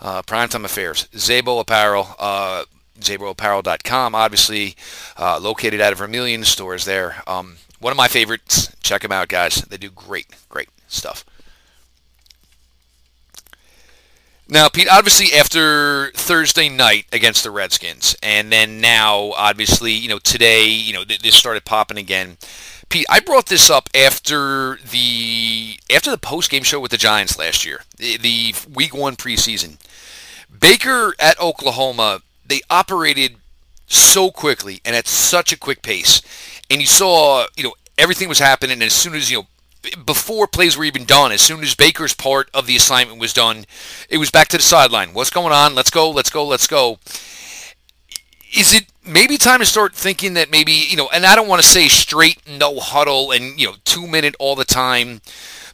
uh, 0.00 0.22
primetime 0.22 0.64
affairs. 0.64 1.08
Zabo 1.12 1.60
Apparel. 1.60 2.14
Uh, 2.18 2.64
ZaboApparel.com, 3.00 4.14
obviously 4.14 4.76
uh, 5.18 5.38
located 5.40 5.80
out 5.80 5.92
of 5.92 5.98
Vermilion 5.98 6.44
stores 6.44 6.84
there. 6.84 7.22
Um, 7.26 7.56
one 7.80 7.90
of 7.92 7.96
my 7.96 8.08
favorites. 8.08 8.74
Check 8.82 9.02
them 9.02 9.12
out, 9.12 9.28
guys. 9.28 9.56
They 9.56 9.76
do 9.76 9.90
great, 9.90 10.26
great 10.48 10.68
stuff. 10.86 11.24
Now, 14.52 14.68
Pete, 14.68 14.88
obviously 14.90 15.32
after 15.38 16.10
Thursday 16.10 16.68
night 16.68 17.06
against 17.12 17.44
the 17.44 17.52
Redskins, 17.52 18.16
and 18.20 18.50
then 18.50 18.80
now, 18.80 19.30
obviously, 19.36 19.92
you 19.92 20.08
know, 20.08 20.18
today, 20.18 20.66
you 20.66 20.92
know, 20.92 21.04
this 21.04 21.36
started 21.36 21.64
popping 21.64 21.98
again. 21.98 22.36
Pete, 22.88 23.06
I 23.08 23.20
brought 23.20 23.46
this 23.46 23.70
up 23.70 23.88
after 23.94 24.78
the 24.90 25.78
after 25.94 26.10
the 26.10 26.18
post 26.18 26.50
game 26.50 26.64
show 26.64 26.80
with 26.80 26.90
the 26.90 26.96
Giants 26.96 27.38
last 27.38 27.64
year, 27.64 27.82
the, 27.96 28.16
the 28.16 28.54
Week 28.68 28.92
One 28.92 29.14
preseason. 29.14 29.78
Baker 30.50 31.14
at 31.20 31.40
Oklahoma, 31.40 32.22
they 32.50 32.60
operated 32.68 33.36
so 33.86 34.30
quickly 34.30 34.80
and 34.84 34.94
at 34.94 35.06
such 35.06 35.52
a 35.52 35.58
quick 35.58 35.82
pace, 35.82 36.20
and 36.70 36.80
you 36.80 36.86
saw, 36.86 37.46
you 37.56 37.64
know, 37.64 37.74
everything 37.96 38.28
was 38.28 38.38
happening. 38.38 38.74
And 38.74 38.82
as 38.82 38.92
soon 38.92 39.14
as 39.14 39.30
you 39.30 39.38
know 39.38 39.46
before 40.04 40.46
plays 40.46 40.76
were 40.76 40.84
even 40.84 41.04
done, 41.04 41.32
as 41.32 41.40
soon 41.40 41.62
as 41.62 41.74
Baker's 41.74 42.14
part 42.14 42.50
of 42.52 42.66
the 42.66 42.76
assignment 42.76 43.18
was 43.18 43.32
done, 43.32 43.64
it 44.08 44.18
was 44.18 44.30
back 44.30 44.48
to 44.48 44.58
the 44.58 44.62
sideline. 44.62 45.14
What's 45.14 45.30
going 45.30 45.52
on? 45.52 45.74
Let's 45.74 45.90
go, 45.90 46.10
let's 46.10 46.30
go, 46.30 46.46
let's 46.46 46.66
go. 46.66 46.98
Is 48.52 48.74
it 48.74 48.86
maybe 49.06 49.38
time 49.38 49.60
to 49.60 49.66
start 49.66 49.94
thinking 49.94 50.34
that 50.34 50.50
maybe, 50.50 50.72
you 50.72 50.96
know, 50.96 51.08
and 51.12 51.24
I 51.24 51.34
don't 51.34 51.48
want 51.48 51.62
to 51.62 51.68
say 51.68 51.88
straight 51.88 52.42
no 52.46 52.78
huddle 52.78 53.30
and, 53.30 53.58
you 53.60 53.68
know, 53.68 53.74
two 53.84 54.06
minute 54.06 54.34
all 54.38 54.56
the 54.56 54.64
time. 54.64 55.20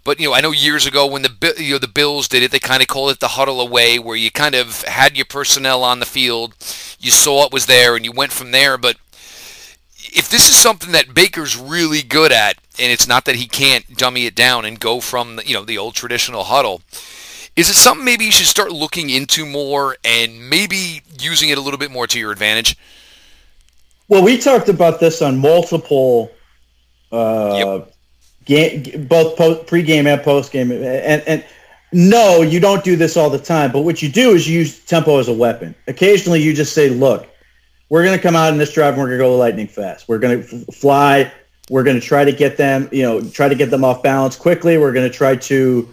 But 0.07 0.21
you 0.21 0.29
know, 0.29 0.35
I 0.35 0.40
know 0.40 0.53
years 0.53 0.87
ago 0.87 1.05
when 1.05 1.23
the 1.23 1.55
you 1.59 1.73
know 1.73 1.79
the 1.79 1.88
Bills 1.88 2.29
did 2.29 2.45
it, 2.45 2.53
they 2.53 2.61
kind 2.61 2.81
of 2.81 2.87
called 2.87 3.11
it 3.11 3.19
the 3.19 3.27
huddle 3.27 3.61
away, 3.61 3.99
where 3.99 4.16
you 4.16 4.31
kind 4.31 4.55
of 4.55 4.83
had 4.83 5.16
your 5.16 5.27
personnel 5.27 5.83
on 5.83 5.99
the 5.99 6.07
field, 6.07 6.55
you 7.01 7.11
saw 7.11 7.45
it 7.45 7.53
was 7.53 7.66
there, 7.66 7.97
and 7.97 8.05
you 8.05 8.12
went 8.12 8.31
from 8.31 8.53
there. 8.53 8.79
But 8.79 8.99
if 9.97 10.31
this 10.31 10.49
is 10.49 10.57
something 10.57 10.92
that 10.92 11.12
Baker's 11.12 11.57
really 11.57 12.03
good 12.03 12.31
at, 12.31 12.57
and 12.79 12.92
it's 12.92 13.09
not 13.09 13.25
that 13.25 13.35
he 13.35 13.49
can't 13.49 13.97
dummy 13.97 14.27
it 14.27 14.37
down 14.37 14.64
and 14.64 14.79
go 14.79 15.01
from 15.01 15.40
you 15.45 15.55
know 15.55 15.64
the 15.64 15.77
old 15.77 15.97
traditional 15.97 16.45
huddle, 16.45 16.83
is 17.57 17.69
it 17.69 17.75
something 17.75 18.05
maybe 18.05 18.27
you 18.27 18.31
should 18.31 18.47
start 18.47 18.71
looking 18.71 19.11
into 19.11 19.45
more 19.45 19.97
and 20.05 20.49
maybe 20.49 21.03
using 21.19 21.49
it 21.49 21.59
a 21.59 21.61
little 21.61 21.79
bit 21.81 21.90
more 21.90 22.07
to 22.07 22.19
your 22.21 22.31
advantage? 22.31 22.79
Well, 24.07 24.23
we 24.23 24.38
talked 24.38 24.69
about 24.69 25.01
this 25.01 25.21
on 25.21 25.40
multiple, 25.40 26.31
uh, 27.11 27.81
yep. 27.83 27.95
Game, 28.46 29.06
both 29.06 29.37
post, 29.37 29.66
pre-game 29.66 30.06
and 30.06 30.22
post-game, 30.22 30.72
and 30.72 31.22
and 31.26 31.44
no, 31.92 32.42
you 32.42 32.59
don't 32.59 32.82
do 32.82 32.96
this 32.96 33.16
all 33.16 33.30
the 33.30 33.38
time. 33.38 33.70
But 33.70 33.82
what 33.82 34.02
you 34.02 34.09
do 34.09 34.30
is 34.32 34.48
you 34.48 34.61
use 34.61 34.85
tempo 34.85 35.18
as 35.18 35.28
a 35.28 35.32
weapon. 35.32 35.74
Occasionally, 35.87 36.42
you 36.42 36.54
just 36.54 36.72
say, 36.72 36.88
"Look, 36.88 37.28
we're 37.88 38.04
going 38.04 38.16
to 38.16 38.22
come 38.22 38.37
out 38.37 38.52
in 38.52 38.59
this 38.59 38.72
drive 38.72 38.94
and 38.94 39.02
we're 39.02 39.09
going 39.09 39.18
to 39.18 39.24
go 39.24 39.37
lightning 39.37 39.68
fast. 39.68 40.09
We're 40.09 40.18
going 40.18 40.42
to 40.42 40.56
f- 40.56 40.74
fly. 40.74 41.32
We're 41.70 41.85
going 41.85 41.98
to 42.00 42.06
try 42.06 42.24
to 42.24 42.32
get 42.32 42.56
them, 42.56 42.88
you 42.92 43.02
know, 43.02 43.20
try 43.20 43.48
to 43.48 43.54
get 43.54 43.70
them 43.70 43.85
off 43.85 44.02
balance 44.02 44.37
quickly. 44.37 44.78
We're 44.78 44.92
going 44.92 45.11
to 45.11 45.16
try 45.16 45.37
to, 45.37 45.92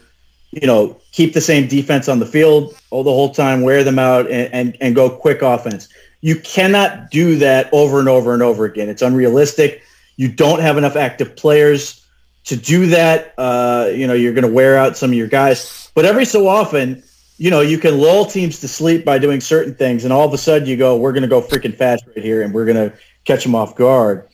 you 0.52 0.68
know, 0.68 1.00
keep 1.12 1.34
the 1.34 1.42
same 1.42 1.68
defense 1.68 2.08
on 2.08 2.20
the 2.20 2.26
field 2.26 2.76
all 2.90 3.04
the 3.04 3.12
whole 3.12 3.34
time, 3.34 3.62
wear 3.62 3.84
them 3.84 4.00
out, 4.00 4.30
and, 4.30 4.54
and, 4.54 4.78
and 4.82 4.96
go 4.96 5.10
quick 5.10 5.42
offense. 5.42 5.90
You 6.22 6.40
cannot 6.40 7.12
do 7.12 7.36
that 7.38 7.70
over 7.74 8.00
and 8.00 8.08
over 8.08 8.34
and 8.34 8.42
over 8.42 8.66
again. 8.66 8.88
It's 8.88 9.02
unrealistic. 9.02 9.84
You 10.16 10.30
don't 10.30 10.62
have 10.62 10.78
enough 10.78 10.96
active 10.96 11.36
players 11.36 12.03
to 12.46 12.56
do 12.56 12.88
that. 12.88 13.34
Uh, 13.38 13.90
you 13.94 14.08
know, 14.08 14.14
you're 14.14 14.34
going 14.34 14.48
to 14.48 14.52
wear 14.52 14.78
out 14.78 14.98
some 14.98 15.12
of 15.12 15.16
your 15.16 15.28
guys. 15.28 15.92
But 15.96 16.06
every 16.06 16.26
so 16.26 16.48
often, 16.48 17.04
you 17.38 17.50
know, 17.50 17.62
you 17.62 17.78
can 17.78 18.00
lull 18.00 18.26
teams 18.26 18.60
to 18.60 18.68
sleep 18.68 19.06
by 19.06 19.18
doing 19.18 19.42
certain 19.42 19.76
things, 19.76 20.04
and 20.04 20.14
all 20.14 20.28
of 20.28 20.34
a 20.34 20.38
sudden 20.38 20.68
you 20.68 20.78
go, 20.78 20.98
we're 20.98 21.14
going 21.14 21.24
to 21.24 21.30
go 21.30 21.42
freaking 21.42 21.76
fast 21.76 22.06
right 22.08 22.24
here, 22.24 22.42
and 22.42 22.54
we're 22.54 22.66
going 22.66 22.90
to 22.90 22.98
catch 23.26 23.44
them 23.44 23.56
off 23.56 23.76
guard. 23.76 24.28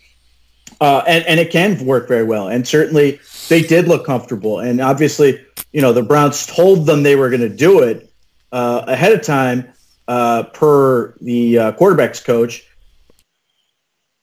Uh, 0.81 1.03
and, 1.07 1.25
and 1.25 1.39
it 1.39 1.51
can 1.51 1.83
work 1.85 2.07
very 2.07 2.23
well. 2.23 2.47
And 2.47 2.65
certainly 2.67 3.19
they 3.49 3.61
did 3.61 3.87
look 3.87 4.05
comfortable. 4.05 4.59
And 4.59 4.79
obviously, 4.79 5.43
you 5.73 5.81
know, 5.81 5.91
the 5.91 6.03
Browns 6.03 6.45
told 6.45 6.85
them 6.85 7.03
they 7.03 7.15
were 7.15 7.29
going 7.29 7.41
to 7.41 7.49
do 7.49 7.79
it 7.83 8.09
uh, 8.51 8.83
ahead 8.87 9.11
of 9.11 9.21
time 9.21 9.67
uh, 10.07 10.43
per 10.43 11.15
the 11.19 11.59
uh, 11.59 11.71
quarterback's 11.73 12.21
coach. 12.21 12.65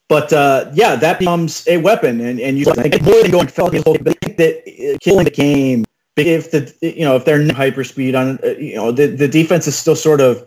But 0.08 0.32
uh, 0.32 0.70
yeah, 0.74 0.94
that 0.96 1.18
becomes 1.18 1.66
a 1.66 1.78
weapon, 1.78 2.20
and 2.20 2.40
and 2.40 2.58
you 2.58 2.64
think 2.64 2.94
going 3.30 3.48
that 4.36 4.94
uh, 4.94 4.98
killing 5.00 5.24
the 5.24 5.30
game 5.30 5.84
if 6.16 6.50
the 6.50 6.74
you 6.80 7.04
know 7.04 7.16
if 7.16 7.24
they're 7.24 7.40
hyperspeed 7.48 8.18
on 8.18 8.38
uh, 8.42 8.56
you 8.58 8.74
know 8.74 8.90
the, 8.90 9.06
the 9.06 9.28
defense 9.28 9.66
is 9.66 9.76
still 9.76 9.96
sort 9.96 10.20
of 10.20 10.46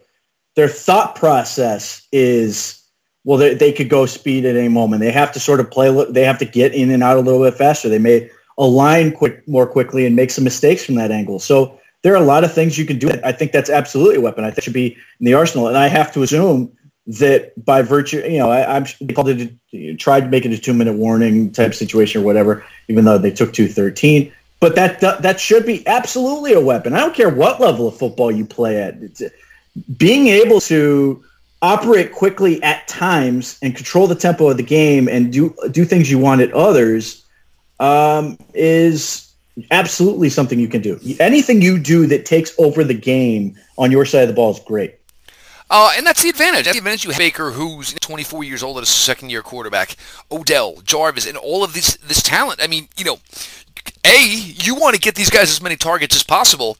their 0.55 0.67
thought 0.67 1.15
process 1.15 2.07
is 2.11 2.83
well 3.23 3.37
they, 3.37 3.53
they 3.53 3.71
could 3.71 3.89
go 3.89 4.05
speed 4.05 4.45
at 4.45 4.55
any 4.55 4.67
moment. 4.67 5.01
They 5.01 5.11
have 5.11 5.31
to 5.33 5.39
sort 5.39 5.59
of 5.59 5.69
play 5.69 5.89
they 6.09 6.23
have 6.23 6.39
to 6.39 6.45
get 6.45 6.73
in 6.73 6.89
and 6.89 7.03
out 7.03 7.17
a 7.17 7.21
little 7.21 7.43
bit 7.43 7.55
faster. 7.55 7.89
They 7.89 7.99
may 7.99 8.29
align 8.57 9.11
quick 9.11 9.47
more 9.47 9.67
quickly 9.67 10.05
and 10.05 10.15
make 10.15 10.31
some 10.31 10.43
mistakes 10.43 10.83
from 10.83 10.95
that 10.95 11.11
angle. 11.11 11.39
So 11.39 11.79
there 12.01 12.13
are 12.13 12.21
a 12.21 12.25
lot 12.25 12.43
of 12.43 12.53
things 12.53 12.77
you 12.77 12.85
can 12.85 12.97
do. 12.97 13.11
I 13.23 13.31
think 13.31 13.51
that's 13.51 13.69
absolutely 13.69 14.15
a 14.15 14.21
weapon. 14.21 14.45
I 14.45 14.51
think 14.51 14.63
should 14.63 14.73
be 14.73 14.97
in 15.19 15.25
the 15.25 15.33
arsenal. 15.33 15.67
And 15.67 15.77
i 15.77 15.87
have 15.87 16.11
to 16.13 16.23
assume 16.23 16.71
that 17.09 17.53
by 17.65 17.81
virtue 17.81 18.19
you 18.19 18.37
know 18.37 18.49
I, 18.49 18.77
am 18.77 18.85
called 19.13 19.29
it 19.29 19.99
tried 19.99 20.21
to 20.21 20.27
make 20.27 20.45
it 20.45 20.53
a 20.53 20.57
two 20.57 20.73
minute 20.73 20.93
warning 20.93 21.51
type 21.51 21.73
situation 21.73 22.21
or 22.21 22.25
whatever 22.25 22.65
even 22.87 23.05
though 23.05 23.17
they 23.17 23.31
took 23.31 23.51
213 23.51 24.31
but 24.59 24.75
that 24.75 24.99
that 24.99 25.39
should 25.39 25.65
be 25.65 25.87
absolutely 25.87 26.53
a 26.53 26.59
weapon. 26.59 26.93
I 26.93 26.99
don't 26.99 27.15
care 27.15 27.29
what 27.29 27.61
level 27.61 27.87
of 27.87 27.97
football 27.97 28.31
you 28.31 28.45
play 28.45 28.81
at. 28.81 28.95
It's, 29.01 29.21
being 29.97 30.27
able 30.27 30.59
to 30.61 31.23
operate 31.61 32.11
quickly 32.11 32.61
at 32.63 32.87
times 32.87 33.57
and 33.61 33.75
control 33.75 34.07
the 34.07 34.15
tempo 34.15 34.49
of 34.49 34.57
the 34.57 34.63
game 34.63 35.07
and 35.07 35.31
do 35.31 35.55
do 35.71 35.85
things 35.85 36.11
you 36.11 36.17
want 36.17 36.41
at 36.41 36.51
others 36.53 37.25
um, 37.79 38.37
is 38.53 39.33
absolutely 39.71 40.29
something 40.29 40.59
you 40.59 40.67
can 40.67 40.81
do. 40.81 40.99
Anything 41.19 41.61
you 41.61 41.79
do 41.79 42.07
that 42.07 42.25
takes 42.25 42.53
over 42.59 42.83
the 42.83 42.93
game 42.93 43.57
on 43.77 43.91
your 43.91 44.05
side 44.05 44.23
of 44.23 44.27
the 44.27 44.33
ball 44.33 44.51
is 44.51 44.59
great. 44.59 44.98
Uh, 45.69 45.93
and 45.95 46.05
that's 46.05 46.23
the 46.23 46.29
advantage. 46.29 46.65
That's 46.65 46.75
the 46.75 46.79
advantage 46.79 47.03
you 47.03 47.11
have 47.11 47.19
Baker, 47.19 47.51
who's 47.51 47.93
24 47.93 48.43
years 48.43 48.63
old 48.63 48.77
as 48.79 48.83
a 48.89 48.91
second-year 48.91 49.43
quarterback, 49.43 49.95
Odell, 50.31 50.81
Jarvis, 50.83 51.27
and 51.27 51.37
all 51.37 51.63
of 51.63 51.73
this 51.73 51.95
this 51.97 52.23
talent. 52.23 52.59
I 52.61 52.67
mean, 52.67 52.87
you 52.97 53.05
know, 53.05 53.19
a, 54.03 54.25
you 54.25 54.75
want 54.75 54.95
to 54.95 55.01
get 55.01 55.15
these 55.15 55.29
guys 55.29 55.51
as 55.51 55.61
many 55.61 55.75
targets 55.75 56.15
as 56.15 56.23
possible. 56.23 56.77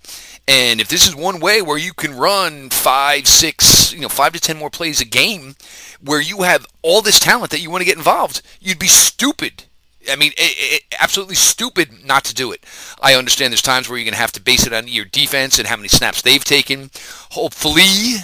And 0.48 0.82
if 0.82 0.88
this 0.88 1.08
is 1.08 1.16
one 1.16 1.40
way 1.40 1.62
where 1.62 1.78
you 1.78 1.94
can 1.94 2.18
run 2.18 2.72
five, 2.72 3.28
six, 3.28 3.94
you 3.94 4.02
know, 4.02 4.10
five 4.10 4.34
to 4.34 4.40
ten 4.40 4.58
more 4.58 4.72
plays 4.72 5.00
a 5.00 5.06
game, 5.06 5.56
where 6.04 6.22
you 6.22 6.42
have 6.42 6.66
all 6.82 7.04
this 7.04 7.20
talent 7.20 7.52
that 7.52 7.62
you 7.62 7.70
want 7.70 7.82
to 7.82 7.86
get 7.86 7.98
involved, 7.98 8.42
you'd 8.60 8.80
be 8.80 8.88
stupid. 8.88 9.66
I 10.10 10.16
mean, 10.16 10.32
it, 10.38 10.56
it, 10.58 10.84
absolutely 11.00 11.36
stupid 11.36 12.04
not 12.06 12.24
to 12.26 12.34
do 12.34 12.52
it. 12.52 12.66
I 13.02 13.14
understand 13.14 13.52
there's 13.52 13.62
times 13.62 13.88
where 13.88 13.98
you're 13.98 14.06
going 14.06 14.14
to 14.14 14.20
have 14.20 14.32
to 14.32 14.42
base 14.42 14.66
it 14.66 14.74
on 14.74 14.88
your 14.88 15.06
defense 15.06 15.60
and 15.60 15.68
how 15.68 15.76
many 15.76 15.90
snaps 15.90 16.22
they've 16.22 16.44
taken. 16.44 16.90
Hopefully, 17.32 18.24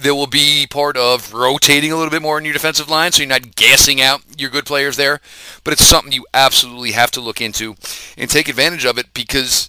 there 0.00 0.14
will 0.14 0.26
be 0.26 0.66
part 0.68 0.96
of 0.96 1.32
rotating 1.32 1.92
a 1.92 1.96
little 1.96 2.10
bit 2.10 2.22
more 2.22 2.38
in 2.38 2.44
your 2.44 2.54
defensive 2.54 2.88
line 2.88 3.12
so 3.12 3.22
you're 3.22 3.28
not 3.28 3.56
gassing 3.56 4.00
out 4.00 4.22
your 4.36 4.50
good 4.50 4.64
players 4.64 4.96
there. 4.96 5.20
But 5.64 5.72
it's 5.72 5.84
something 5.84 6.12
you 6.12 6.26
absolutely 6.32 6.92
have 6.92 7.10
to 7.12 7.20
look 7.20 7.40
into 7.40 7.74
and 8.16 8.30
take 8.30 8.48
advantage 8.48 8.84
of 8.84 8.98
it 8.98 9.12
because 9.14 9.68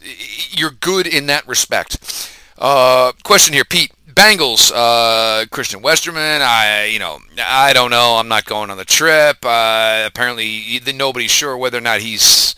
you're 0.52 0.72
good 0.72 1.08
in 1.08 1.28
that 1.28 1.48
respect. 1.48 1.98
Uh, 2.58 3.14
question 3.24 3.54
here, 3.54 3.66
Pete. 3.66 3.92
Bengals, 4.14 4.72
uh, 4.76 5.46
Christian 5.50 5.82
Westerman. 5.82 6.42
I, 6.42 6.90
you 6.92 7.00
know, 7.00 7.20
I 7.42 7.72
don't 7.72 7.90
know. 7.90 8.18
I'm 8.18 8.28
not 8.28 8.44
going 8.44 8.70
on 8.70 8.78
the 8.78 8.84
trip. 8.84 9.46
Uh, 9.46 10.04
apparently, 10.06 10.82
nobody's 10.94 11.32
sure 11.32 11.56
whether 11.56 11.78
or 11.78 11.82
not 11.82 12.02
he's 12.02 12.54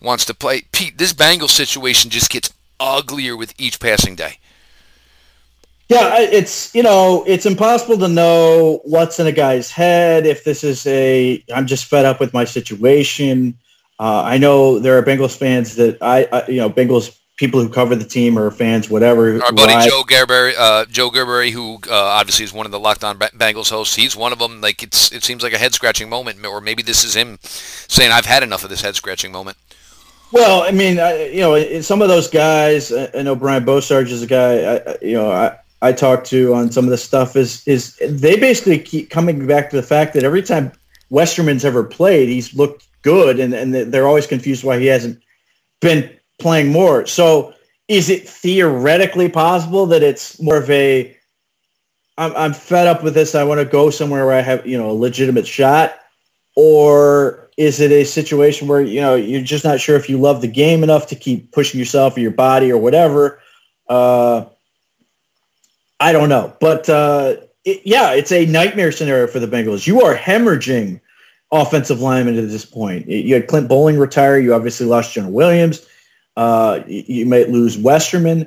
wants 0.00 0.26
to 0.26 0.34
play. 0.34 0.62
Pete, 0.72 0.98
this 0.98 1.14
Bengals 1.14 1.50
situation 1.50 2.10
just 2.10 2.30
gets 2.30 2.52
uglier 2.78 3.36
with 3.36 3.54
each 3.58 3.80
passing 3.80 4.16
day. 4.16 4.38
Yeah, 5.88 6.18
it's 6.20 6.74
you 6.74 6.82
know 6.82 7.24
it's 7.26 7.46
impossible 7.46 7.96
to 7.98 8.08
know 8.08 8.80
what's 8.84 9.18
in 9.18 9.26
a 9.26 9.32
guy's 9.32 9.70
head. 9.70 10.26
If 10.26 10.44
this 10.44 10.62
is 10.62 10.86
a, 10.86 11.42
I'm 11.54 11.66
just 11.66 11.86
fed 11.86 12.04
up 12.04 12.20
with 12.20 12.34
my 12.34 12.44
situation. 12.44 13.58
Uh, 13.98 14.22
I 14.22 14.38
know 14.38 14.78
there 14.78 14.98
are 14.98 15.02
Bengals 15.02 15.36
fans 15.36 15.76
that 15.76 15.96
I, 16.02 16.28
I, 16.30 16.46
you 16.46 16.58
know, 16.58 16.68
Bengals 16.70 17.18
people 17.38 17.62
who 17.62 17.68
cover 17.68 17.96
the 17.96 18.04
team 18.04 18.38
or 18.38 18.50
fans, 18.50 18.90
whatever. 18.90 19.42
Our 19.42 19.52
buddy 19.52 19.72
ride. 19.72 19.88
Joe 19.88 20.02
Goodberry, 20.02 20.52
uh, 20.58 20.84
Joe 20.86 21.10
Goodberry, 21.10 21.52
who 21.52 21.76
uh, 21.88 21.94
obviously 21.94 22.44
is 22.44 22.52
one 22.52 22.66
of 22.66 22.72
the 22.72 22.80
Locked 22.80 23.02
On 23.02 23.18
Bengals 23.18 23.70
hosts, 23.70 23.94
he's 23.96 24.14
one 24.14 24.32
of 24.32 24.38
them. 24.38 24.60
Like 24.60 24.82
it's, 24.82 25.10
it 25.10 25.24
seems 25.24 25.42
like 25.42 25.54
a 25.54 25.58
head 25.58 25.72
scratching 25.72 26.10
moment, 26.10 26.44
or 26.44 26.60
maybe 26.60 26.82
this 26.82 27.02
is 27.02 27.16
him 27.16 27.38
saying, 27.42 28.12
"I've 28.12 28.26
had 28.26 28.42
enough 28.42 28.62
of 28.62 28.70
this 28.70 28.82
head 28.82 28.94
scratching 28.94 29.32
moment." 29.32 29.56
Well, 30.32 30.62
I 30.62 30.72
mean, 30.72 31.00
I, 31.00 31.28
you 31.28 31.40
know, 31.40 31.80
some 31.80 32.02
of 32.02 32.08
those 32.08 32.28
guys, 32.28 32.92
I 32.92 33.22
know 33.22 33.34
Brian 33.34 33.64
Bosarge 33.64 34.10
is 34.10 34.22
a 34.22 34.26
guy, 34.26 34.76
I, 34.76 34.96
you 35.00 35.14
know, 35.14 35.32
I, 35.32 35.56
I 35.80 35.92
talked 35.92 36.26
to 36.28 36.54
on 36.54 36.72
some 36.72 36.84
of 36.84 36.90
the 36.90 36.98
stuff 36.98 37.36
is 37.36 37.66
is 37.66 37.96
they 38.08 38.38
basically 38.38 38.78
keep 38.78 39.10
coming 39.10 39.46
back 39.46 39.70
to 39.70 39.76
the 39.76 39.82
fact 39.82 40.14
that 40.14 40.24
every 40.24 40.42
time 40.42 40.72
Westerman's 41.10 41.64
ever 41.64 41.84
played, 41.84 42.28
he's 42.28 42.54
looked 42.54 42.86
good, 43.02 43.38
and, 43.40 43.54
and 43.54 43.74
they're 43.74 44.08
always 44.08 44.26
confused 44.26 44.64
why 44.64 44.78
he 44.78 44.86
hasn't 44.86 45.22
been 45.80 46.10
playing 46.38 46.68
more. 46.68 47.06
So 47.06 47.54
is 47.86 48.10
it 48.10 48.28
theoretically 48.28 49.28
possible 49.28 49.86
that 49.86 50.02
it's 50.02 50.40
more 50.40 50.58
of 50.58 50.68
a 50.70 51.16
I'm, 52.18 52.34
I'm 52.36 52.52
fed 52.52 52.86
up 52.86 53.02
with 53.02 53.14
this. 53.14 53.34
I 53.34 53.44
want 53.44 53.60
to 53.60 53.64
go 53.64 53.90
somewhere 53.90 54.26
where 54.26 54.34
I 54.34 54.40
have, 54.40 54.66
you 54.66 54.76
know, 54.76 54.90
a 54.90 54.92
legitimate 54.92 55.46
shot. 55.46 55.94
Or 56.56 57.48
is 57.56 57.80
it 57.80 57.92
a 57.92 58.04
situation 58.04 58.66
where, 58.66 58.82
you 58.82 59.00
know, 59.00 59.14
you're 59.14 59.40
just 59.40 59.64
not 59.64 59.80
sure 59.80 59.96
if 59.96 60.10
you 60.10 60.18
love 60.18 60.40
the 60.40 60.48
game 60.48 60.82
enough 60.82 61.06
to 61.06 61.14
keep 61.14 61.52
pushing 61.52 61.78
yourself 61.78 62.16
or 62.16 62.20
your 62.20 62.32
body 62.32 62.72
or 62.72 62.78
whatever? 62.78 63.40
Uh, 63.88 64.46
I 66.00 66.12
don't 66.12 66.28
know. 66.28 66.56
But 66.60 66.88
uh, 66.88 67.36
it, 67.64 67.82
yeah, 67.84 68.12
it's 68.12 68.32
a 68.32 68.46
nightmare 68.46 68.92
scenario 68.92 69.26
for 69.26 69.40
the 69.40 69.46
Bengals. 69.46 69.86
You 69.86 70.02
are 70.02 70.14
hemorrhaging 70.14 71.00
offensive 71.50 72.00
linemen 72.00 72.38
at 72.38 72.48
this 72.48 72.64
point. 72.64 73.08
You 73.08 73.34
had 73.34 73.48
Clint 73.48 73.68
Boling 73.68 73.98
retire. 73.98 74.38
You 74.38 74.54
obviously 74.54 74.86
lost 74.86 75.14
Jonah 75.14 75.30
Williams. 75.30 75.86
Uh, 76.36 76.80
you 76.86 77.26
might 77.26 77.48
lose 77.48 77.76
Westerman 77.76 78.46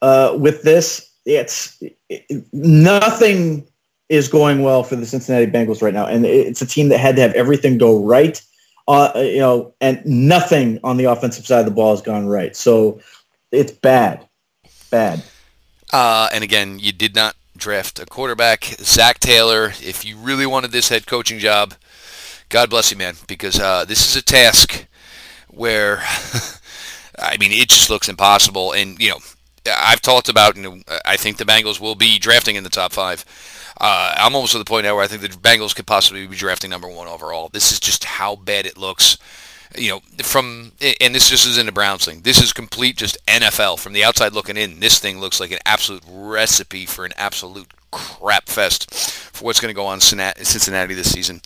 uh, 0.00 0.36
with 0.38 0.62
this. 0.62 1.10
It's 1.24 1.82
it, 2.08 2.44
nothing 2.52 3.66
is 4.08 4.28
going 4.28 4.62
well 4.62 4.84
for 4.84 4.96
the 4.96 5.06
Cincinnati 5.06 5.46
Bengals 5.46 5.82
right 5.82 5.94
now, 5.94 6.06
and 6.06 6.26
it's 6.26 6.60
a 6.60 6.66
team 6.66 6.88
that 6.90 6.98
had 6.98 7.16
to 7.16 7.22
have 7.22 7.32
everything 7.32 7.78
go 7.78 8.04
right, 8.04 8.40
uh, 8.86 9.10
you 9.16 9.38
know, 9.38 9.74
and 9.80 10.04
nothing 10.04 10.78
on 10.84 10.98
the 10.98 11.04
offensive 11.04 11.46
side 11.46 11.60
of 11.60 11.64
the 11.64 11.70
ball 11.70 11.92
has 11.92 12.02
gone 12.02 12.26
right. 12.26 12.54
So 12.54 13.00
it's 13.50 13.72
bad, 13.72 14.28
bad. 14.90 15.22
Uh, 15.92 16.28
and 16.32 16.42
again, 16.42 16.78
you 16.78 16.92
did 16.92 17.14
not 17.14 17.36
draft 17.56 17.98
a 18.00 18.06
quarterback, 18.06 18.64
Zac 18.80 19.20
Taylor. 19.20 19.72
If 19.82 20.04
you 20.04 20.16
really 20.16 20.46
wanted 20.46 20.72
this 20.72 20.88
head 20.88 21.06
coaching 21.06 21.38
job, 21.38 21.74
God 22.48 22.70
bless 22.70 22.90
you, 22.90 22.96
man, 22.96 23.14
because 23.26 23.60
uh, 23.60 23.84
this 23.84 24.08
is 24.08 24.16
a 24.16 24.22
task 24.22 24.86
where 25.48 26.02
I 27.18 27.36
mean, 27.38 27.52
it 27.52 27.68
just 27.68 27.90
looks 27.90 28.08
impossible. 28.08 28.72
And 28.72 28.98
you 28.98 29.10
know, 29.10 29.18
I've 29.66 30.00
talked 30.00 30.28
about. 30.28 30.56
Know, 30.56 30.80
I 31.04 31.16
think 31.16 31.36
the 31.36 31.44
Bengals 31.44 31.80
will 31.80 31.94
be 31.94 32.18
drafting 32.18 32.56
in 32.56 32.64
the 32.64 32.70
top 32.70 32.92
five. 32.92 33.24
Uh, 33.80 34.14
I'm 34.16 34.34
almost 34.34 34.52
to 34.52 34.58
the 34.58 34.64
point 34.64 34.84
now 34.84 34.94
where 34.94 35.04
I 35.04 35.08
think 35.08 35.22
the 35.22 35.28
Bengals 35.28 35.74
could 35.74 35.86
possibly 35.86 36.26
be 36.26 36.36
drafting 36.36 36.70
number 36.70 36.88
one 36.88 37.08
overall. 37.08 37.48
This 37.48 37.72
is 37.72 37.80
just 37.80 38.04
how 38.04 38.36
bad 38.36 38.66
it 38.66 38.76
looks. 38.76 39.18
You 39.76 39.90
know, 39.90 40.00
from 40.22 40.72
and 41.00 41.14
this 41.14 41.28
just 41.28 41.46
isn't 41.46 41.68
a 41.68 41.72
Browns 41.72 42.04
thing. 42.04 42.22
This 42.22 42.42
is 42.42 42.52
complete 42.52 42.96
just 42.96 43.24
NFL 43.26 43.78
from 43.78 43.92
the 43.92 44.04
outside 44.04 44.32
looking 44.32 44.56
in. 44.56 44.80
This 44.80 44.98
thing 44.98 45.18
looks 45.18 45.40
like 45.40 45.50
an 45.50 45.58
absolute 45.64 46.02
recipe 46.08 46.86
for 46.86 47.04
an 47.04 47.12
absolute 47.16 47.72
crap 47.90 48.48
fest 48.48 48.92
for 48.94 49.44
what's 49.44 49.60
going 49.60 49.70
to 49.72 49.76
go 49.76 49.86
on 49.86 49.96
in 49.96 50.00
Cincinnati 50.00 50.94
this 50.94 51.12
season. 51.12 51.40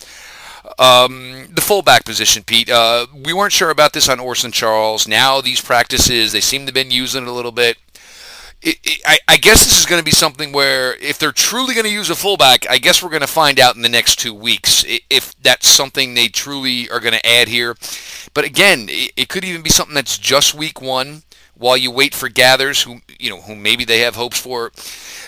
Um, 0.78 1.48
the 1.52 1.60
fullback 1.60 2.04
position, 2.04 2.42
Pete. 2.42 2.68
Uh, 2.68 3.06
we 3.24 3.32
weren't 3.32 3.52
sure 3.52 3.70
about 3.70 3.92
this 3.92 4.08
on 4.08 4.20
Orson 4.20 4.52
Charles. 4.52 5.06
Now 5.06 5.40
these 5.40 5.60
practices, 5.60 6.32
they 6.32 6.40
seem 6.40 6.62
to 6.62 6.66
have 6.66 6.74
been 6.74 6.90
using 6.90 7.22
it 7.22 7.28
a 7.28 7.32
little 7.32 7.52
bit. 7.52 7.78
It, 8.62 9.00
I, 9.06 9.18
I, 9.28 9.36
guess 9.36 9.64
this 9.64 9.78
is 9.78 9.86
going 9.86 10.00
to 10.00 10.04
be 10.04 10.10
something 10.10 10.50
where 10.50 10.96
if 10.96 11.18
they're 11.18 11.30
truly 11.30 11.74
going 11.74 11.86
to 11.86 11.92
use 11.92 12.10
a 12.10 12.14
fullback, 12.14 12.68
I 12.68 12.78
guess 12.78 13.02
we're 13.02 13.10
going 13.10 13.20
to 13.20 13.26
find 13.26 13.60
out 13.60 13.76
in 13.76 13.82
the 13.82 13.88
next 13.88 14.16
two 14.16 14.34
weeks 14.34 14.84
if 15.10 15.34
that's 15.40 15.68
something 15.68 16.14
they 16.14 16.28
truly 16.28 16.88
are 16.90 16.98
going 16.98 17.14
to 17.14 17.26
add 17.26 17.48
here. 17.48 17.76
But 18.34 18.44
again, 18.44 18.86
it, 18.88 19.12
it 19.16 19.28
could 19.28 19.44
even 19.44 19.62
be 19.62 19.70
something 19.70 19.94
that's 19.94 20.18
just 20.18 20.54
week 20.54 20.80
one 20.80 21.22
while 21.58 21.76
you 21.76 21.90
wait 21.90 22.14
for 22.14 22.28
Gathers, 22.28 22.82
who 22.82 23.00
you 23.18 23.30
know, 23.30 23.40
who 23.40 23.54
maybe 23.54 23.84
they 23.84 24.00
have 24.00 24.16
hopes 24.16 24.40
for. 24.40 24.72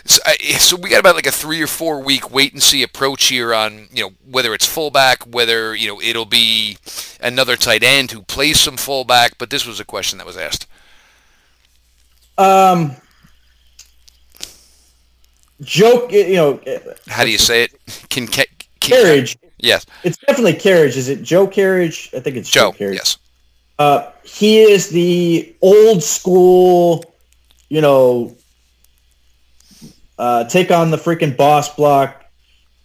So, 0.04 0.22
so, 0.58 0.76
we 0.76 0.90
got 0.90 1.00
about 1.00 1.16
like 1.16 1.26
a 1.26 1.32
three 1.32 1.62
or 1.62 1.66
four 1.66 2.00
week 2.02 2.30
wait 2.30 2.52
and 2.52 2.62
see 2.62 2.82
approach 2.82 3.26
here 3.26 3.54
on 3.54 3.88
you 3.92 4.04
know 4.04 4.10
whether 4.30 4.54
it's 4.54 4.66
fullback, 4.66 5.22
whether 5.24 5.74
you 5.74 5.88
know 5.88 6.00
it'll 6.00 6.24
be 6.24 6.78
another 7.20 7.56
tight 7.56 7.82
end 7.82 8.10
who 8.10 8.22
plays 8.22 8.60
some 8.60 8.76
fullback. 8.76 9.38
But 9.38 9.50
this 9.50 9.66
was 9.66 9.80
a 9.80 9.84
question 9.84 10.18
that 10.18 10.26
was 10.26 10.36
asked. 10.36 10.66
Um, 12.36 12.96
joke, 15.60 16.12
you 16.12 16.34
know. 16.34 16.60
How 17.08 17.24
do 17.24 17.30
you 17.30 17.38
say 17.38 17.64
it? 17.64 17.72
Can, 18.08 18.26
can 18.26 18.46
Kerridge? 18.80 19.36
Yes, 19.58 19.86
it's 20.04 20.18
definitely 20.18 20.54
Kerridge. 20.54 20.96
Is 20.96 21.08
it 21.08 21.22
Joe 21.22 21.46
Kerridge? 21.46 22.14
I 22.14 22.20
think 22.20 22.36
it's 22.36 22.50
Joe, 22.50 22.72
Joe 22.72 22.78
Kerridge. 22.78 22.94
Yes. 22.94 23.18
Uh, 23.78 24.10
he 24.24 24.60
is 24.60 24.90
the 24.90 25.54
old 25.62 26.02
school, 26.02 27.04
you 27.68 27.80
know, 27.80 28.36
uh, 30.18 30.44
take 30.44 30.70
on 30.70 30.90
the 30.90 30.96
freaking 30.96 31.36
boss 31.36 31.74
block, 31.74 32.24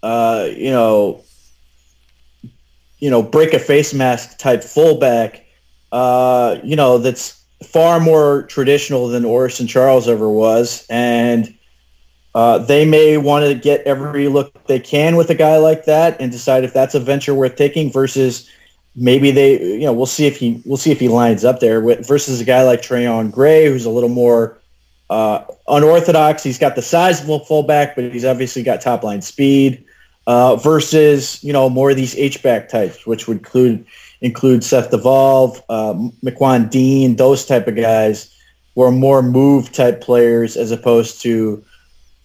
uh, 0.04 0.48
you 0.56 0.70
know, 0.70 1.24
you 3.00 3.10
know, 3.10 3.24
break 3.24 3.54
a 3.54 3.60
face 3.60 3.94
mask 3.94 4.38
type 4.38 4.64
fullback, 4.64 5.46
uh, 5.92 6.58
you 6.64 6.76
know, 6.76 7.00
that's 7.00 7.44
far 7.64 8.00
more 8.00 8.44
traditional 8.44 9.08
than 9.08 9.26
Orson 9.26 9.66
Charles 9.66 10.08
ever 10.08 10.30
was. 10.30 10.86
And 10.90 11.58
uh, 12.36 12.58
they 12.58 12.86
may 12.86 13.18
want 13.18 13.46
to 13.46 13.56
get 13.56 13.82
every 13.82 14.28
look 14.28 14.66
they 14.66 14.80
can 14.80 15.16
with 15.16 15.30
a 15.30 15.36
guy 15.36 15.58
like 15.58 15.86
that 15.86 16.20
and 16.20 16.32
decide 16.32 16.64
if 16.64 16.74
that's 16.74 16.96
a 16.96 17.00
venture 17.00 17.34
worth 17.34 17.56
taking 17.56 17.92
versus– 17.92 18.50
maybe 18.96 19.32
they, 19.32 19.60
you 19.74 19.82
know, 19.86 19.94
we'll 19.94 20.06
see 20.06 20.28
if 20.28 20.38
he, 20.38 20.62
we'll 20.66 20.78
see 20.78 20.92
if 20.92 21.00
he 21.00 21.08
lines 21.08 21.44
up 21.44 21.60
there 21.60 21.82
with, 21.82 22.08
versus 22.08 22.40
a 22.40 22.46
guy 22.46 22.64
like 22.64 22.82
Trayone 22.82 23.32
Gray, 23.32 23.66
who's 23.66 23.86
a 23.86 23.90
little 23.90 24.10
more 24.10 24.60
uh, 25.10 25.44
unorthodox. 25.68 26.44
He's 26.44 26.60
got 26.60 26.76
the 26.76 26.82
sizable 26.82 27.40
fullback, 27.40 27.96
but 27.96 28.12
he's 28.12 28.26
obviously 28.26 28.64
got 28.64 28.82
top 28.82 29.04
line 29.04 29.22
speed. 29.22 29.84
Uh, 30.26 30.56
versus, 30.56 31.44
you 31.44 31.52
know, 31.52 31.70
more 31.70 31.90
of 31.90 31.98
these 31.98 32.16
H-back 32.16 32.70
types, 32.70 33.06
which 33.06 33.28
would 33.28 33.40
include 33.40 33.86
include 34.22 34.64
Seth 34.64 34.90
DeValve, 34.90 35.62
uh, 35.68 35.94
McQuan 36.24 36.70
Dean, 36.70 37.18
those 37.18 37.46
type 37.46 37.68
of 37.68 37.76
guys 37.76 38.34
were 38.76 38.90
more 38.90 39.22
move 39.22 39.74
type 39.74 40.00
players 40.00 40.56
as 40.56 40.72
opposed 40.72 41.22
to, 41.24 41.62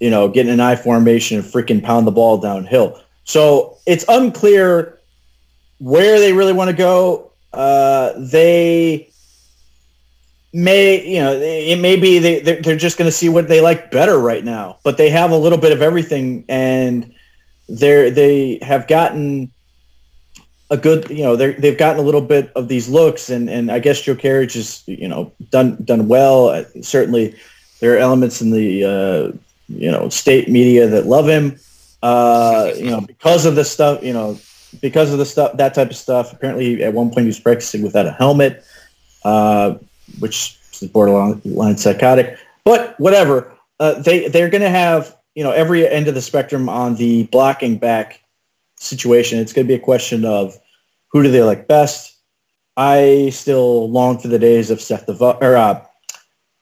you 0.00 0.10
know, 0.10 0.28
getting 0.28 0.52
an 0.52 0.60
I 0.60 0.76
formation 0.76 1.38
and 1.38 1.46
freaking 1.46 1.82
pound 1.82 2.06
the 2.06 2.12
ball 2.12 2.38
downhill. 2.38 3.00
So 3.24 3.76
it's 3.86 4.04
unclear 4.08 4.98
where 5.78 6.18
they 6.18 6.32
really 6.32 6.52
want 6.52 6.70
to 6.70 6.76
go, 6.76 7.32
uh, 7.52 8.12
they 8.16 9.10
may, 10.52 11.06
you 11.06 11.20
know, 11.20 11.32
it 11.32 11.80
may 11.80 11.96
be 11.96 12.18
they, 12.18 12.40
they're 12.40 12.76
just 12.76 12.98
going 12.98 13.08
to 13.08 13.16
see 13.16 13.28
what 13.28 13.48
they 13.48 13.60
like 13.60 13.90
better 13.90 14.18
right 14.18 14.44
now. 14.44 14.78
But 14.82 14.96
they 14.96 15.10
have 15.10 15.30
a 15.30 15.36
little 15.36 15.58
bit 15.58 15.72
of 15.72 15.82
everything, 15.82 16.44
and 16.48 17.12
they're 17.68 18.10
they 18.10 18.58
have 18.62 18.86
gotten 18.86 19.50
a 20.70 20.76
good, 20.76 21.08
you 21.10 21.22
know, 21.22 21.36
they 21.36 21.52
they've 21.52 21.78
gotten 21.78 22.00
a 22.00 22.04
little 22.04 22.20
bit 22.20 22.52
of 22.54 22.68
these 22.68 22.88
looks, 22.88 23.30
and 23.30 23.48
and 23.48 23.70
I 23.70 23.78
guess 23.78 24.00
Joe 24.02 24.14
Kerridge 24.14 24.56
is, 24.56 24.82
you 24.86 25.08
know, 25.08 25.32
done 25.50 25.78
done 25.84 26.08
well. 26.08 26.64
Certainly, 26.82 27.34
there 27.80 27.94
are 27.94 27.98
elements 27.98 28.40
in 28.40 28.50
the 28.50 28.84
uh, 28.84 29.38
you 29.68 29.90
know 29.90 30.08
state 30.08 30.48
media 30.48 30.86
that 30.86 31.06
love 31.06 31.28
him. 31.28 31.58
Uh, 32.02 32.70
you 32.76 32.90
know, 32.90 33.00
because 33.00 33.44
of 33.44 33.56
the 33.56 33.64
stuff, 33.64 34.02
you 34.04 34.12
know, 34.12 34.38
because 34.80 35.12
of 35.12 35.18
the 35.18 35.26
stuff, 35.26 35.56
that 35.56 35.74
type 35.74 35.90
of 35.90 35.96
stuff. 35.96 36.32
Apparently, 36.32 36.82
at 36.82 36.94
one 36.94 37.08
point, 37.08 37.20
he 37.20 37.26
was 37.26 37.40
practicing 37.40 37.82
without 37.82 38.06
a 38.06 38.12
helmet, 38.12 38.64
uh, 39.24 39.74
which 40.20 40.56
is 40.80 40.88
borderline 40.88 41.76
psychotic. 41.76 42.38
But 42.64 42.98
whatever, 43.00 43.52
uh, 43.80 44.00
they 44.00 44.28
they're 44.28 44.50
going 44.50 44.62
to 44.62 44.70
have 44.70 45.16
you 45.34 45.42
know 45.42 45.52
every 45.52 45.88
end 45.88 46.08
of 46.08 46.14
the 46.14 46.22
spectrum 46.22 46.68
on 46.68 46.96
the 46.96 47.24
blocking 47.24 47.78
back 47.78 48.22
situation. 48.76 49.38
It's 49.38 49.52
going 49.52 49.66
to 49.66 49.68
be 49.68 49.74
a 49.74 49.84
question 49.84 50.24
of 50.24 50.56
who 51.10 51.22
do 51.22 51.30
they 51.30 51.42
like 51.42 51.66
best. 51.66 52.16
I 52.76 53.30
still 53.30 53.90
long 53.90 54.18
for 54.18 54.28
the 54.28 54.38
days 54.38 54.70
of 54.70 54.80
Seth 54.80 55.06
the 55.06 55.14
or 55.40 55.56
uh, 55.56 55.84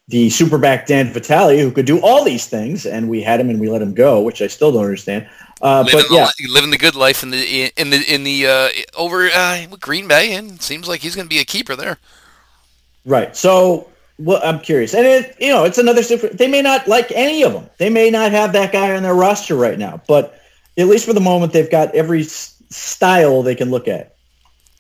the 0.09 0.29
superback 0.29 0.87
Dan 0.87 1.13
Vitale, 1.13 1.59
who 1.59 1.73
could 1.73 1.87
do 1.87 2.01
all 2.01 2.25
these 2.25 2.47
things, 2.47 2.87
and 2.87 3.09
we 3.09 3.23
had 3.23 3.41
him 3.41 3.51
and 3.51 3.61
we 3.61 3.69
let 3.69 3.83
him 3.83 3.95
go, 3.95 4.23
which 4.23 4.41
I 4.41 4.47
still 4.47 4.73
don't 4.73 4.85
understand. 4.85 5.29
Uh, 5.61 5.83
living 5.83 6.01
but 6.09 6.15
yeah, 6.15 6.29
the, 6.39 6.49
living 6.49 6.71
the 6.71 6.79
good 6.79 6.95
life 6.95 7.23
in 7.23 7.31
the 7.31 7.73
in 7.77 7.91
the 7.91 8.15
in 8.15 8.25
the 8.25 8.47
uh, 8.47 8.69
over 8.97 9.29
uh, 9.29 9.67
Green 9.81 10.07
Bay, 10.07 10.35
and 10.35 10.61
seems 10.63 10.87
like 10.87 11.01
he's 11.01 11.17
going 11.17 11.27
to 11.27 11.35
be 11.35 11.41
a 11.41 11.45
keeper 11.45 11.75
there. 11.75 11.99
Right. 13.05 13.37
So, 13.37 13.89
well, 14.19 14.41
I'm 14.45 14.61
curious, 14.61 14.95
and 14.95 15.07
it, 15.07 15.37
you 15.41 15.49
know, 15.49 15.65
it's 15.65 15.79
another. 15.79 16.03
Super, 16.03 16.29
they 16.29 16.49
may 16.49 16.63
not 16.63 16.87
like 16.87 17.11
any 17.13 17.43
of 17.43 17.53
them. 17.53 17.69
They 17.79 17.91
may 17.91 18.11
not 18.11 18.33
have 18.33 18.53
that 18.53 18.73
guy 18.73 18.95
on 18.95 19.03
their 19.03 19.15
roster 19.15 19.57
right 19.57 19.79
now, 19.79 20.03
but 20.07 20.41
at 20.77 20.87
least 20.87 21.07
for 21.07 21.15
the 21.15 21.21
moment, 21.21 21.53
they've 21.53 21.71
got 21.71 21.95
every 21.95 22.25
style 22.25 23.43
they 23.43 23.55
can 23.55 23.71
look 23.71 23.89
at. 23.89 24.16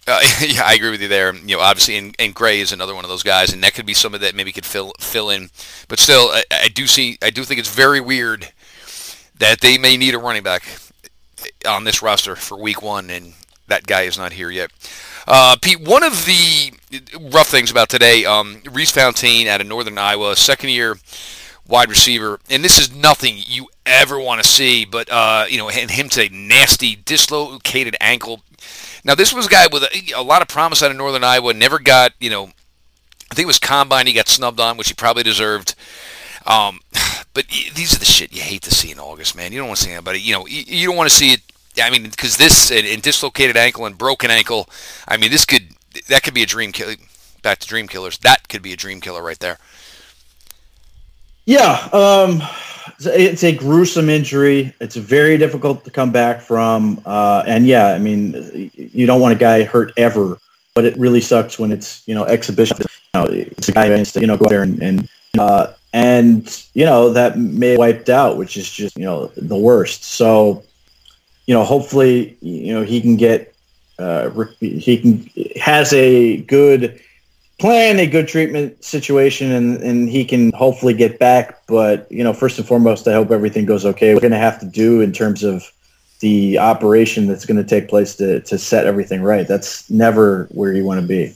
Uh, 0.07 0.20
yeah, 0.40 0.62
I 0.64 0.74
agree 0.74 0.90
with 0.90 1.02
you 1.02 1.09
there. 1.09 1.34
You 1.34 1.57
know, 1.57 1.61
obviously, 1.61 1.96
and, 1.96 2.14
and 2.18 2.34
Gray 2.34 2.61
is 2.61 2.72
another 2.72 2.94
one 2.94 3.04
of 3.04 3.11
those 3.11 3.22
guys, 3.22 3.52
and 3.52 3.62
that 3.62 3.74
could 3.74 3.86
be 3.86 3.94
somebody 3.94 4.24
that 4.24 4.34
maybe 4.34 4.52
could 4.52 4.66
fill 4.66 4.92
fill 5.00 5.30
in. 5.30 5.50
But 5.88 5.98
still, 5.98 6.30
I, 6.30 6.44
I 6.50 6.68
do 6.68 6.86
see, 6.86 7.18
I 7.22 7.30
do 7.30 7.44
think 7.44 7.59
it's 7.59 7.74
very 7.74 8.00
weird 8.00 8.52
that 9.38 9.61
they 9.61 9.78
may 9.78 9.96
need 9.96 10.14
a 10.14 10.18
running 10.18 10.42
back 10.42 10.64
on 11.66 11.84
this 11.84 12.02
roster 12.02 12.36
for 12.36 12.59
Week 12.59 12.82
One, 12.82 13.11
and 13.11 13.34
that 13.66 13.86
guy 13.86 14.02
is 14.02 14.16
not 14.16 14.32
here 14.32 14.50
yet. 14.50 14.70
Uh, 15.26 15.57
Pete, 15.61 15.80
one 15.80 16.04
of 16.04 16.24
the 16.24 16.72
rough 17.32 17.48
things 17.48 17.70
about 17.70 17.88
today, 17.88 18.24
um, 18.24 18.62
Reese 18.70 18.92
Fontaine 18.92 19.48
out 19.48 19.61
of 19.61 19.66
Northern 19.66 19.98
Iowa, 19.98 20.36
second 20.36 20.70
year 20.70 20.96
wide 21.68 21.88
receiver, 21.88 22.38
and 22.48 22.64
this 22.64 22.78
is 22.78 22.94
nothing 22.94 23.36
you 23.44 23.66
ever 23.84 24.20
want 24.20 24.42
to 24.42 24.48
see, 24.48 24.84
but 24.84 25.11
uh, 25.11 25.46
you 25.48 25.59
know, 25.59 25.68
and 25.68 25.90
him 25.90 26.09
today, 26.09 26.28
nasty 26.32 26.96
dislocated 26.96 27.96
ankle. 28.00 28.42
Now, 29.07 29.14
this 29.14 29.32
was 29.32 29.46
a 29.46 29.50
guy 29.50 29.68
with 29.72 29.84
a, 29.84 30.12
a, 30.16 30.22
lot 30.22 30.42
of 30.42 30.48
promise 30.48 30.82
out 30.82 30.90
of 30.90 30.96
Northern 30.96 31.22
Iowa. 31.22 31.54
Never 31.54 31.78
got, 31.78 32.12
you 32.18 32.28
know, 32.28 32.50
I 33.30 33.34
think 33.34 33.44
it 33.44 33.46
was 33.46 33.61
combine 33.61 34.09
he 34.09 34.12
got 34.12 34.28
snubbed 34.28 34.59
on, 34.59 34.76
which 34.76 34.88
he 34.88 34.94
probably 34.94 35.22
deserved. 35.22 35.76
Um, 36.44 36.80
but 37.32 37.46
these 37.48 37.94
are 37.94 38.00
the 38.00 38.04
shit 38.04 38.32
you 38.32 38.42
hate 38.42 38.62
to 38.62 38.74
see 38.74 38.90
in 38.90 38.98
August, 38.98 39.36
man. 39.36 39.52
You 39.52 39.59
don't 39.59 39.68
want 39.68 39.78
to 39.78 39.84
see 39.84 39.92
anybody. 39.92 40.20
You 40.20 40.32
know, 40.32 40.46
you, 40.46 40.64
you 40.66 40.86
don't 40.88 40.96
want 40.96 41.09
to 41.09 41.14
see 41.14 41.32
it 41.32 41.40
I 41.82 41.90
mean, 41.90 42.04
because 42.04 42.36
this 42.36 42.70
and, 42.70 42.86
and, 42.86 43.02
dislocated 43.02 43.57
ankle 43.57 43.86
and 43.86 43.98
broken 43.98 44.30
ankle, 44.30 44.68
I 45.07 45.16
mean, 45.16 45.30
this 45.30 45.44
could 45.44 45.68
that 46.09 46.22
could 46.22 46.34
be 46.34 46.42
a 46.42 46.46
dream 46.46 46.72
killer. 46.72 46.94
Back 47.42 47.59
to 47.59 47.68
dream 47.68 47.86
killers, 47.86 48.18
that 48.18 48.48
could 48.48 48.62
be 48.62 48.72
a 48.72 48.76
dream 48.76 49.00
killer 49.00 49.22
right 49.22 49.38
there. 49.38 49.59
Yeah, 51.47 51.88
um, 51.92 52.42
it's 53.01 53.44
a 53.44 53.53
gruesome 53.55 54.11
injury. 54.11 54.74
It's 54.80 54.97
very 54.97 55.38
difficult 55.38 55.84
to 55.84 55.90
come 55.92 56.11
back 56.11 56.40
from, 56.40 57.01
uh, 57.07 57.44
and 57.47 57.66
yeah, 57.66 57.88
I 57.88 57.99
mean, 57.99 58.70
you 58.74 59.07
don't 59.07 59.20
want 59.20 59.32
a 59.34 59.38
guy 59.38 59.62
hurt 59.62 59.92
ever, 59.97 60.38
but 60.74 60.84
it 60.84 60.97
really 60.99 61.20
sucks 61.20 61.59
when 61.59 61.70
it's 61.70 62.07
you 62.09 62.14
know 62.16 62.24
exhibition. 62.24 62.76
You 62.80 62.86
know, 63.14 63.26
it's 63.30 63.68
a 63.68 63.72
guy 63.72 63.88
who 63.88 64.20
you 64.20 64.26
know 64.26 64.36
go 64.36 64.49
there 64.49 64.62
and 64.62 64.82
and 64.82 65.09
uh, 65.38 65.72
and 65.92 66.66
you 66.74 66.84
know 66.84 67.12
that 67.12 67.38
may 67.38 67.76
wiped 67.76 68.09
out, 68.09 68.36
which 68.36 68.57
is 68.57 68.68
just 68.68 68.97
you 68.97 69.05
know 69.05 69.28
the 69.36 69.57
worst. 69.57 70.03
So 70.05 70.64
you 71.47 71.55
know, 71.55 71.62
hopefully, 71.62 72.36
you 72.40 72.74
know, 72.74 72.82
he 72.82 73.01
can 73.01 73.16
get, 73.16 73.55
uh, 74.01 74.30
he 74.59 74.99
can 74.99 75.30
has 75.61 75.92
a 75.92 76.38
good 76.38 77.01
plan, 77.59 77.98
a 77.98 78.07
good 78.07 78.28
treatment 78.28 78.82
situation, 78.84 79.52
and 79.52 79.82
and 79.82 80.09
he 80.09 80.24
can 80.24 80.52
hopefully 80.52 80.94
get 80.94 81.18
back. 81.18 81.66
But 81.66 82.11
you 82.11 82.24
know, 82.24 82.32
first 82.32 82.59
and 82.59 82.66
foremost, 82.66 83.09
I 83.09 83.12
hope 83.12 83.30
everything 83.30 83.66
goes 83.66 83.84
okay. 83.86 84.14
We're 84.14 84.20
going 84.20 84.32
to 84.32 84.38
have 84.38 84.61
to 84.61 84.66
do 84.66 85.00
in 85.00 85.12
terms 85.12 85.42
of 85.42 85.70
the 86.20 86.59
operation 86.59 87.26
that's 87.26 87.44
going 87.44 87.62
to 87.62 87.64
take 87.64 87.88
place 87.88 88.16
to 88.16 88.40
to 88.40 88.59
set 88.59 88.86
everything 88.86 89.22
right. 89.22 89.46
That's 89.46 89.88
never 89.90 90.46
where 90.50 90.72
you 90.72 90.84
want 90.84 91.00
to 91.00 91.07
be. 91.07 91.34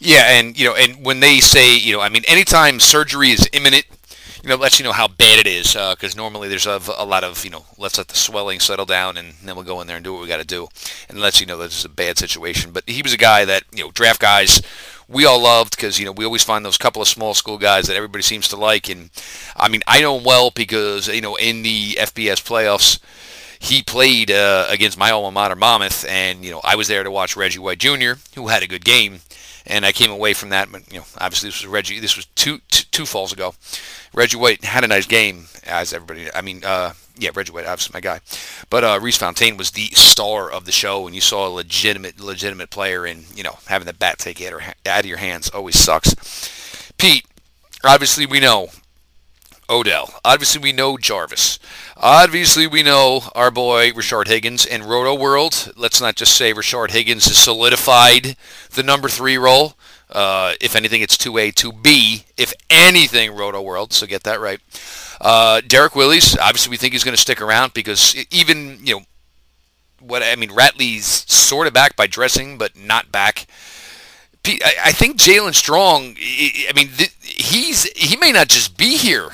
Yeah, 0.00 0.38
and 0.38 0.58
you 0.58 0.66
know, 0.66 0.74
and 0.74 1.04
when 1.04 1.20
they 1.20 1.40
say, 1.40 1.76
you 1.76 1.94
know, 1.94 2.00
I 2.00 2.08
mean, 2.08 2.24
anytime 2.26 2.80
surgery 2.80 3.30
is 3.30 3.48
imminent, 3.52 3.86
you 4.44 4.50
know, 4.50 4.56
lets 4.56 4.78
you 4.78 4.84
know 4.84 4.92
how 4.92 5.08
bad 5.08 5.38
it 5.38 5.46
is. 5.46 5.72
Because 5.72 6.14
uh, 6.14 6.18
normally 6.18 6.48
there's 6.48 6.66
a, 6.66 6.78
a, 6.98 7.06
lot 7.06 7.24
of, 7.24 7.42
you 7.44 7.50
know, 7.50 7.64
let's 7.78 7.96
let 7.96 8.08
the 8.08 8.16
swelling 8.16 8.60
settle 8.60 8.84
down 8.84 9.16
and 9.16 9.32
then 9.42 9.56
we'll 9.56 9.64
go 9.64 9.80
in 9.80 9.86
there 9.86 9.96
and 9.96 10.04
do 10.04 10.12
what 10.12 10.20
we 10.20 10.28
got 10.28 10.36
to 10.36 10.44
do. 10.44 10.68
And 11.08 11.18
lets 11.18 11.40
you 11.40 11.46
know 11.46 11.56
that 11.58 11.66
it's 11.66 11.84
a 11.86 11.88
bad 11.88 12.18
situation. 12.18 12.70
But 12.70 12.84
he 12.86 13.00
was 13.00 13.14
a 13.14 13.16
guy 13.16 13.46
that, 13.46 13.64
you 13.72 13.84
know, 13.84 13.90
draft 13.90 14.20
guys 14.20 14.60
we 15.08 15.26
all 15.26 15.40
loved 15.40 15.76
because, 15.76 15.98
you 15.98 16.06
know, 16.06 16.12
we 16.12 16.24
always 16.24 16.44
find 16.44 16.64
those 16.64 16.78
couple 16.78 17.02
of 17.02 17.08
small 17.08 17.34
school 17.34 17.58
guys 17.58 17.86
that 17.86 17.96
everybody 17.96 18.22
seems 18.22 18.48
to 18.48 18.56
like. 18.56 18.88
And, 18.88 19.10
I 19.56 19.68
mean, 19.68 19.82
I 19.86 20.00
know 20.00 20.18
him 20.18 20.24
well 20.24 20.50
because, 20.50 21.08
you 21.08 21.20
know, 21.20 21.36
in 21.36 21.62
the 21.62 21.92
FBS 21.94 22.42
playoffs, 22.42 23.00
he 23.64 23.82
played 23.82 24.30
uh, 24.30 24.66
against 24.68 24.98
my 24.98 25.10
alma 25.10 25.30
mater, 25.30 25.56
Monmouth, 25.56 26.04
and 26.06 26.44
you 26.44 26.50
know 26.50 26.60
I 26.62 26.76
was 26.76 26.88
there 26.88 27.02
to 27.02 27.10
watch 27.10 27.34
Reggie 27.34 27.58
White 27.58 27.78
Jr., 27.78 28.14
who 28.34 28.48
had 28.48 28.62
a 28.62 28.66
good 28.66 28.84
game, 28.84 29.20
and 29.66 29.86
I 29.86 29.92
came 29.92 30.10
away 30.10 30.34
from 30.34 30.50
that. 30.50 30.70
But 30.70 30.92
you 30.92 30.98
know, 30.98 31.06
obviously 31.18 31.48
this 31.48 31.62
was 31.62 31.66
Reggie. 31.68 31.98
This 31.98 32.16
was 32.16 32.26
two 32.34 33.06
falls 33.06 33.32
ago. 33.32 33.54
Reggie 34.12 34.36
White 34.36 34.64
had 34.64 34.84
a 34.84 34.88
nice 34.88 35.06
game, 35.06 35.46
as 35.64 35.92
everybody. 35.92 36.32
I 36.34 36.42
mean, 36.42 36.62
uh, 36.64 36.92
yeah, 37.16 37.30
Reggie 37.34 37.52
White, 37.52 37.66
obviously 37.66 37.92
my 37.94 38.00
guy, 38.00 38.20
but 38.70 38.84
uh, 38.84 38.98
Reese 39.00 39.18
Fontaine 39.18 39.56
was 39.56 39.70
the 39.70 39.86
star 39.92 40.50
of 40.50 40.64
the 40.64 40.72
show, 40.72 41.06
and 41.06 41.14
you 41.14 41.20
saw 41.20 41.46
a 41.46 41.48
legitimate, 41.48 42.20
legitimate 42.20 42.70
player, 42.70 43.04
and 43.04 43.24
you 43.36 43.42
know, 43.42 43.58
having 43.66 43.86
the 43.86 43.92
bat 43.92 44.18
take 44.18 44.40
it 44.40 44.52
out 44.86 45.00
of 45.00 45.06
your 45.06 45.18
hands 45.18 45.48
always 45.50 45.78
sucks. 45.78 46.14
Pete, 46.98 47.26
obviously 47.84 48.26
we 48.26 48.40
know 48.40 48.68
Odell. 49.68 50.20
Obviously, 50.24 50.60
we 50.60 50.72
know 50.72 50.98
Jarvis. 50.98 51.58
Obviously, 51.96 52.66
we 52.66 52.82
know 52.82 53.22
our 53.34 53.50
boy 53.50 53.92
Rashard 53.92 54.28
Higgins 54.28 54.66
and 54.66 54.82
Rotoworld. 54.82 55.72
Let's 55.76 56.00
not 56.00 56.16
just 56.16 56.36
say 56.36 56.52
Rashard 56.52 56.90
Higgins 56.90 57.26
has 57.26 57.38
solidified 57.38 58.36
the 58.72 58.82
number 58.82 59.08
three 59.08 59.38
role. 59.38 59.74
Uh, 60.10 60.54
if 60.60 60.76
anything, 60.76 61.00
it's 61.00 61.16
2A, 61.16 61.54
2B. 61.54 62.24
If 62.36 62.52
anything, 62.68 63.32
Rotoworld, 63.32 63.92
so 63.92 64.06
get 64.06 64.24
that 64.24 64.38
right. 64.38 64.60
Uh, 65.20 65.60
Derrick 65.66 65.94
Willies, 65.94 66.36
obviously 66.38 66.70
we 66.70 66.76
think 66.76 66.92
he's 66.92 67.04
going 67.04 67.14
to 67.14 67.20
stick 67.20 67.40
around 67.40 67.74
because 67.74 68.14
even, 68.30 68.78
you 68.82 68.96
know, 68.96 69.02
what 70.00 70.22
I 70.22 70.36
mean, 70.36 70.50
Ratley's 70.50 71.06
sort 71.32 71.66
of 71.66 71.72
back 71.72 71.96
by 71.96 72.06
dressing, 72.06 72.58
but 72.58 72.76
not 72.76 73.10
back. 73.10 73.46
I 74.46 74.92
think 74.92 75.16
Jaelen 75.16 75.54
Strong. 75.54 76.16
I 76.18 76.72
mean, 76.76 76.90
he's 77.22 77.84
he 77.92 78.16
may 78.18 78.30
not 78.30 78.48
just 78.48 78.76
be 78.76 78.98
here. 78.98 79.30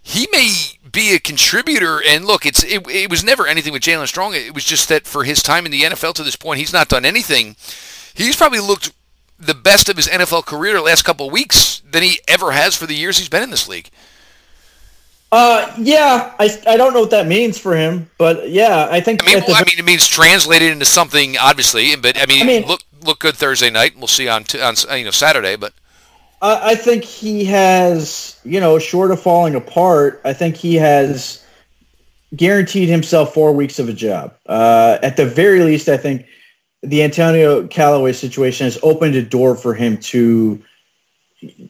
He 0.00 0.28
may 0.30 0.52
be 0.92 1.14
a 1.14 1.18
contributor. 1.18 2.00
And 2.06 2.24
look, 2.24 2.46
it's 2.46 2.62
it, 2.62 2.86
it 2.88 3.10
was 3.10 3.24
never 3.24 3.46
anything 3.46 3.72
with 3.72 3.82
Jaelen 3.82 4.06
Strong. 4.06 4.34
It 4.34 4.54
was 4.54 4.64
just 4.64 4.88
that 4.88 5.04
for 5.04 5.24
his 5.24 5.42
time 5.42 5.66
in 5.66 5.72
the 5.72 5.82
NFL 5.82 6.14
to 6.14 6.22
this 6.22 6.36
point, 6.36 6.60
he's 6.60 6.72
not 6.72 6.88
done 6.88 7.04
anything. 7.04 7.56
He's 8.14 8.36
probably 8.36 8.60
looked 8.60 8.92
the 9.38 9.54
best 9.54 9.88
of 9.88 9.96
his 9.96 10.06
NFL 10.06 10.46
career 10.46 10.74
the 10.74 10.82
last 10.82 11.02
couple 11.02 11.26
of 11.26 11.32
weeks 11.32 11.82
than 11.90 12.02
he 12.02 12.20
ever 12.28 12.52
has 12.52 12.76
for 12.76 12.86
the 12.86 12.94
years 12.94 13.18
he's 13.18 13.28
been 13.28 13.42
in 13.42 13.50
this 13.50 13.68
league. 13.68 13.90
Uh, 15.32 15.72
yeah, 15.76 16.34
I, 16.38 16.48
I 16.66 16.76
don't 16.76 16.94
know 16.94 17.00
what 17.00 17.10
that 17.10 17.26
means 17.26 17.58
for 17.58 17.76
him, 17.76 18.08
but 18.16 18.48
yeah, 18.48 18.88
I 18.90 19.00
think. 19.00 19.22
I 19.22 19.26
mean, 19.26 19.38
well, 19.38 19.46
the, 19.48 19.52
I 19.54 19.64
mean, 19.64 19.78
it 19.78 19.84
means 19.84 20.06
translated 20.06 20.70
into 20.70 20.84
something, 20.84 21.36
obviously. 21.36 21.96
But 21.96 22.20
I 22.20 22.26
mean, 22.26 22.42
I 22.42 22.46
mean 22.46 22.66
look 22.66 22.80
look 23.04 23.18
good 23.18 23.34
Thursday 23.34 23.70
night. 23.70 23.96
We'll 23.96 24.06
see 24.06 24.28
on 24.28 24.44
t- 24.44 24.60
on 24.60 24.76
you 24.96 25.04
know 25.04 25.10
Saturday, 25.10 25.56
but. 25.56 25.72
I 26.42 26.76
think 26.76 27.02
he 27.02 27.46
has, 27.46 28.38
you 28.44 28.60
know, 28.60 28.78
short 28.78 29.10
of 29.10 29.20
falling 29.20 29.56
apart, 29.56 30.20
I 30.24 30.32
think 30.32 30.54
he 30.54 30.76
has 30.76 31.44
guaranteed 32.34 32.88
himself 32.88 33.34
four 33.34 33.52
weeks 33.52 33.78
of 33.78 33.88
a 33.88 33.92
job. 33.92 34.34
Uh, 34.46 34.98
at 35.02 35.16
the 35.16 35.26
very 35.26 35.60
least, 35.60 35.88
I 35.88 35.96
think 35.96 36.26
the 36.82 37.02
Antonio 37.02 37.66
Callaway 37.66 38.12
situation 38.12 38.64
has 38.64 38.78
opened 38.82 39.14
a 39.14 39.22
door 39.22 39.54
for 39.54 39.74
him 39.74 39.96
to 39.98 40.62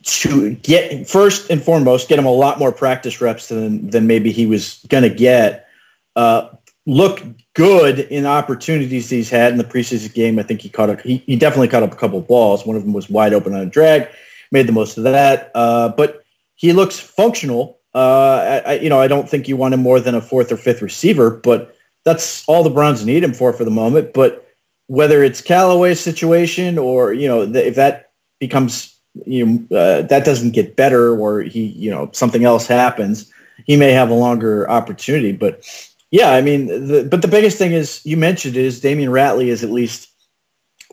to 0.02 0.54
get 0.54 1.08
first 1.08 1.50
and 1.50 1.62
foremost 1.62 2.08
get 2.08 2.18
him 2.18 2.26
a 2.26 2.32
lot 2.32 2.58
more 2.58 2.72
practice 2.72 3.20
reps 3.20 3.48
than 3.48 3.90
than 3.90 4.06
maybe 4.06 4.32
he 4.32 4.46
was 4.46 4.84
going 4.88 5.02
to 5.02 5.10
get. 5.10 5.66
Uh, 6.14 6.48
look 6.86 7.22
good 7.54 7.98
in 7.98 8.26
opportunities 8.26 9.10
he's 9.10 9.28
had 9.28 9.50
in 9.50 9.58
the 9.58 9.64
preseason 9.64 10.14
game. 10.14 10.38
I 10.38 10.44
think 10.44 10.60
he 10.60 10.68
caught 10.68 10.90
a, 10.90 10.96
he, 11.02 11.18
he 11.26 11.36
definitely 11.36 11.68
caught 11.68 11.82
up 11.82 11.92
a 11.92 11.96
couple 11.96 12.20
balls. 12.20 12.64
One 12.64 12.76
of 12.76 12.84
them 12.84 12.92
was 12.92 13.10
wide 13.10 13.34
open 13.34 13.54
on 13.54 13.60
a 13.60 13.66
drag, 13.66 14.08
made 14.52 14.68
the 14.68 14.72
most 14.72 14.96
of 14.96 15.04
that. 15.04 15.50
Uh, 15.54 15.88
but 15.90 16.24
he 16.54 16.72
looks 16.72 16.98
functional. 16.98 17.80
Uh, 17.94 18.60
I, 18.64 18.74
you 18.74 18.88
know, 18.88 19.00
I 19.00 19.08
don't 19.08 19.28
think 19.28 19.48
you 19.48 19.56
want 19.56 19.74
him 19.74 19.80
more 19.80 20.00
than 20.00 20.14
a 20.14 20.20
fourth 20.20 20.52
or 20.52 20.56
fifth 20.56 20.82
receiver, 20.82 21.30
but 21.30 21.74
that's 22.04 22.46
all 22.46 22.62
the 22.62 22.70
Browns 22.70 23.04
need 23.04 23.24
him 23.24 23.34
for 23.34 23.52
for 23.52 23.64
the 23.64 23.70
moment. 23.70 24.12
But 24.12 24.46
whether 24.86 25.24
it's 25.24 25.40
Callaway's 25.40 26.00
situation 26.00 26.78
or 26.78 27.12
you 27.12 27.26
know 27.26 27.42
if 27.42 27.74
that 27.74 28.12
becomes 28.38 28.95
you 29.24 29.46
know 29.46 29.76
uh, 29.76 30.02
that 30.02 30.24
doesn't 30.24 30.50
get 30.50 30.76
better 30.76 31.18
or 31.18 31.42
he 31.42 31.66
you 31.66 31.90
know 31.90 32.10
something 32.12 32.44
else 32.44 32.66
happens, 32.66 33.30
he 33.64 33.76
may 33.76 33.92
have 33.92 34.10
a 34.10 34.14
longer 34.14 34.68
opportunity. 34.70 35.32
But 35.32 35.64
yeah, 36.10 36.30
I 36.30 36.40
mean, 36.40 36.66
the, 36.66 37.06
but 37.10 37.22
the 37.22 37.28
biggest 37.28 37.58
thing 37.58 37.72
is 37.72 38.04
you 38.04 38.16
mentioned 38.16 38.56
is 38.56 38.80
Damion 38.80 39.08
Ratley 39.08 39.46
is 39.46 39.64
at 39.64 39.70
least 39.70 40.08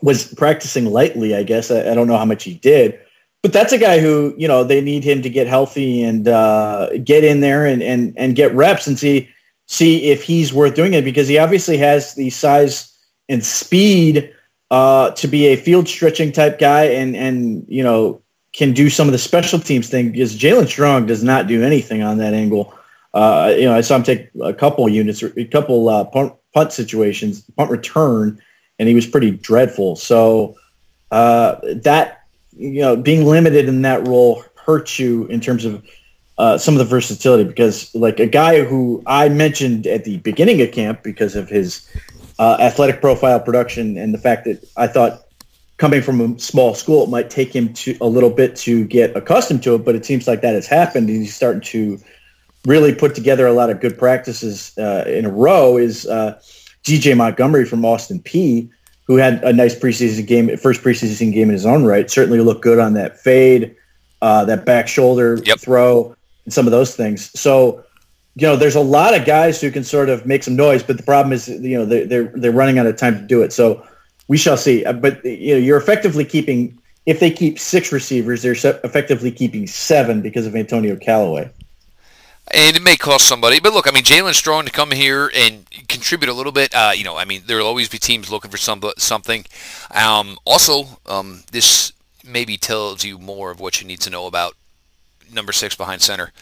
was 0.02 0.32
practicing 0.34 0.86
lightly. 0.86 1.34
I 1.34 1.42
guess 1.42 1.70
I, 1.70 1.90
I 1.90 1.94
don't 1.94 2.06
know 2.08 2.18
how 2.18 2.24
much 2.24 2.44
he 2.44 2.54
did. 2.54 2.98
But 3.42 3.52
that's 3.52 3.74
a 3.74 3.78
guy 3.78 3.98
who, 3.98 4.34
you 4.38 4.48
know, 4.48 4.64
they 4.64 4.80
need 4.80 5.04
him 5.04 5.20
to 5.20 5.28
get 5.28 5.46
healthy 5.46 6.02
and 6.02 6.26
uh, 6.26 6.88
get 7.04 7.24
in 7.24 7.40
there 7.40 7.66
and, 7.66 7.82
and, 7.82 8.14
and 8.16 8.34
get 8.34 8.54
reps 8.54 8.86
and 8.86 8.98
see 8.98 9.28
see 9.66 10.10
if 10.10 10.22
he's 10.22 10.52
worth 10.52 10.74
doing 10.74 10.94
it 10.94 11.04
because 11.04 11.28
he 11.28 11.38
obviously 11.38 11.76
has 11.76 12.14
the 12.14 12.30
size 12.30 12.90
and 13.28 13.44
speed 13.44 14.32
uh, 14.70 15.10
to 15.12 15.28
be 15.28 15.46
a 15.46 15.56
field 15.56 15.88
stretching 15.88 16.32
type 16.32 16.58
guy 16.58 16.84
and 16.84 17.16
and 17.16 17.64
you 17.68 17.82
know 17.82 18.20
can 18.52 18.72
do 18.72 18.88
some 18.88 19.08
of 19.08 19.12
the 19.12 19.18
special 19.18 19.58
teams 19.58 19.88
thing 19.88 20.12
because 20.12 20.36
Jaelen 20.36 20.68
Strong 20.68 21.06
does 21.06 21.24
not 21.24 21.48
do 21.48 21.62
anything 21.62 22.02
on 22.02 22.18
that 22.18 22.34
angle. 22.34 22.72
Uh, 23.12 23.52
you 23.56 23.64
know, 23.64 23.74
I 23.74 23.80
saw 23.80 23.96
him 23.96 24.04
take 24.04 24.30
a 24.40 24.54
couple 24.54 24.88
units, 24.88 25.22
a 25.22 25.44
couple 25.44 25.88
uh, 25.88 26.04
punt, 26.04 26.34
punt 26.52 26.72
situations, 26.72 27.42
punt 27.56 27.70
return, 27.70 28.40
and 28.78 28.88
he 28.88 28.94
was 28.94 29.06
pretty 29.06 29.32
dreadful. 29.32 29.96
So 29.96 30.56
uh, 31.10 31.56
that 31.82 32.22
you 32.56 32.80
know, 32.80 32.96
being 32.96 33.26
limited 33.26 33.68
in 33.68 33.82
that 33.82 34.06
role 34.06 34.44
hurts 34.54 34.98
you 34.98 35.26
in 35.26 35.40
terms 35.40 35.64
of 35.64 35.84
uh, 36.38 36.58
some 36.58 36.74
of 36.74 36.78
the 36.78 36.84
versatility 36.84 37.44
because 37.44 37.94
like 37.94 38.18
a 38.18 38.26
guy 38.26 38.64
who 38.64 39.02
I 39.06 39.28
mentioned 39.28 39.86
at 39.86 40.04
the 40.04 40.18
beginning 40.18 40.60
of 40.62 40.72
camp 40.72 41.02
because 41.02 41.36
of 41.36 41.48
his 41.48 41.88
uh, 42.38 42.56
athletic 42.60 43.00
profile 43.00 43.40
production 43.40 43.96
and 43.96 44.12
the 44.12 44.18
fact 44.18 44.44
that 44.44 44.66
I 44.76 44.86
thought 44.86 45.24
coming 45.76 46.02
from 46.02 46.20
a 46.20 46.38
small 46.38 46.74
school, 46.74 47.04
it 47.04 47.10
might 47.10 47.30
take 47.30 47.54
him 47.54 47.72
to 47.74 47.96
a 48.00 48.06
little 48.06 48.30
bit 48.30 48.56
to 48.56 48.84
get 48.84 49.16
accustomed 49.16 49.62
to 49.64 49.74
it, 49.74 49.84
but 49.84 49.94
it 49.94 50.04
seems 50.04 50.28
like 50.28 50.40
that 50.40 50.54
has 50.54 50.66
happened. 50.66 51.08
And 51.08 51.18
he's 51.18 51.34
starting 51.34 51.62
to 51.62 51.98
really 52.64 52.94
put 52.94 53.14
together 53.14 53.46
a 53.46 53.52
lot 53.52 53.70
of 53.70 53.80
good 53.80 53.98
practices 53.98 54.76
uh, 54.78 55.04
in 55.06 55.24
a 55.24 55.30
row. 55.30 55.76
Is 55.76 56.06
uh, 56.06 56.40
DJ 56.84 57.16
Montgomery 57.16 57.64
from 57.64 57.84
Austin 57.84 58.20
Peay, 58.20 58.68
who 59.06 59.16
had 59.16 59.42
a 59.42 59.52
nice 59.52 59.74
preseason 59.74 60.26
game, 60.26 60.56
first 60.56 60.82
preseason 60.82 61.32
game 61.32 61.48
in 61.48 61.54
his 61.54 61.66
own 61.66 61.84
right. 61.84 62.10
Certainly 62.10 62.40
looked 62.40 62.62
good 62.62 62.78
on 62.78 62.94
that 62.94 63.18
fade, 63.18 63.74
uh, 64.22 64.44
that 64.44 64.64
back 64.64 64.86
shoulder 64.88 65.40
Yep. 65.44 65.58
throw, 65.58 66.16
and 66.44 66.54
some 66.54 66.66
of 66.66 66.72
those 66.72 66.96
things. 66.96 67.30
So. 67.38 67.84
You 68.36 68.48
know, 68.48 68.56
there's 68.56 68.74
a 68.74 68.80
lot 68.80 69.14
of 69.18 69.24
guys 69.24 69.60
who 69.60 69.70
can 69.70 69.84
sort 69.84 70.08
of 70.08 70.26
make 70.26 70.42
some 70.42 70.56
noise, 70.56 70.82
but 70.82 70.96
the 70.96 71.02
problem 71.04 71.32
is, 71.32 71.48
you 71.48 71.78
know, 71.78 71.84
they're 71.84 72.06
they're, 72.06 72.32
they're 72.34 72.52
running 72.52 72.78
out 72.78 72.86
of 72.86 72.96
time 72.96 73.14
to 73.14 73.22
do 73.22 73.42
it. 73.42 73.52
So 73.52 73.86
we 74.28 74.36
shall 74.36 74.56
see. 74.56 74.84
Uh, 74.84 74.92
But 74.92 75.24
you 75.24 75.54
know, 75.54 75.60
you're 75.60 75.78
effectively 75.78 76.24
keeping 76.24 76.78
if 77.06 77.20
they 77.20 77.30
keep 77.30 77.58
six 77.58 77.92
receivers, 77.92 78.42
they're 78.42 78.52
effectively 78.82 79.30
keeping 79.30 79.66
seven 79.66 80.22
because 80.22 80.46
of 80.46 80.56
Antonio 80.56 80.96
Callaway. 80.96 81.50
And 82.52 82.76
it 82.76 82.82
may 82.82 82.96
cost 82.96 83.26
somebody, 83.26 83.58
but 83.58 83.72
look, 83.72 83.88
I 83.88 83.90
mean, 83.90 84.04
Jaelen 84.04 84.34
Strong 84.34 84.66
to 84.66 84.70
come 84.70 84.90
here 84.90 85.30
and 85.34 85.64
contribute 85.88 86.28
a 86.28 86.34
little 86.34 86.52
bit. 86.52 86.74
Uh, 86.74 86.92
you 86.94 87.02
know, 87.02 87.16
I 87.16 87.24
mean, 87.24 87.42
there 87.46 87.56
will 87.58 87.66
always 87.66 87.88
be 87.88 87.98
teams 87.98 88.30
looking 88.30 88.50
for 88.50 88.58
some 88.58 88.82
something. 88.98 89.46
Um, 89.90 90.36
also, 90.44 90.98
um, 91.06 91.42
this 91.52 91.92
maybe 92.22 92.58
tells 92.58 93.02
you 93.04 93.18
more 93.18 93.50
of 93.50 93.60
what 93.60 93.80
you 93.80 93.86
need 93.86 94.00
to 94.00 94.10
know 94.10 94.26
about 94.26 94.54
number 95.32 95.52
six 95.52 95.74
behind 95.74 96.02
center. 96.02 96.32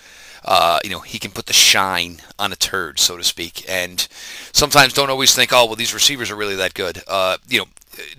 Uh, 0.44 0.80
you 0.82 0.90
know, 0.90 1.00
he 1.00 1.18
can 1.18 1.30
put 1.30 1.46
the 1.46 1.52
shine 1.52 2.18
on 2.38 2.52
a 2.52 2.56
turd, 2.56 2.98
so 2.98 3.16
to 3.16 3.24
speak. 3.24 3.64
And 3.68 4.06
sometimes 4.52 4.92
don't 4.92 5.10
always 5.10 5.34
think, 5.34 5.52
oh, 5.52 5.66
well, 5.66 5.76
these 5.76 5.94
receivers 5.94 6.30
are 6.30 6.36
really 6.36 6.56
that 6.56 6.74
good. 6.74 7.02
Uh, 7.06 7.38
you 7.48 7.60
know, 7.60 7.66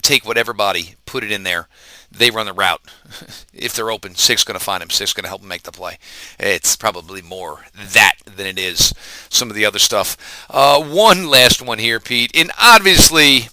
take 0.01 0.25
whatever 0.25 0.53
body, 0.53 0.95
put 1.05 1.23
it 1.23 1.31
in 1.31 1.43
there. 1.43 1.67
They 2.11 2.29
run 2.29 2.45
the 2.45 2.53
route. 2.53 2.81
if 3.53 3.73
they're 3.73 3.91
open, 3.91 4.15
six 4.15 4.43
going 4.43 4.57
to 4.57 4.63
find 4.63 4.83
him. 4.83 4.89
Six 4.89 5.13
going 5.13 5.23
to 5.23 5.29
help 5.29 5.41
him 5.41 5.47
make 5.47 5.63
the 5.63 5.71
play. 5.71 5.97
It's 6.39 6.75
probably 6.75 7.21
more 7.21 7.65
that 7.75 8.13
than 8.25 8.45
it 8.45 8.59
is 8.59 8.93
some 9.29 9.49
of 9.49 9.55
the 9.55 9.65
other 9.65 9.79
stuff. 9.79 10.45
Uh, 10.49 10.81
one 10.81 11.27
last 11.27 11.61
one 11.61 11.79
here, 11.79 11.99
Pete. 11.99 12.35
And 12.35 12.51
obviously, 12.61 13.47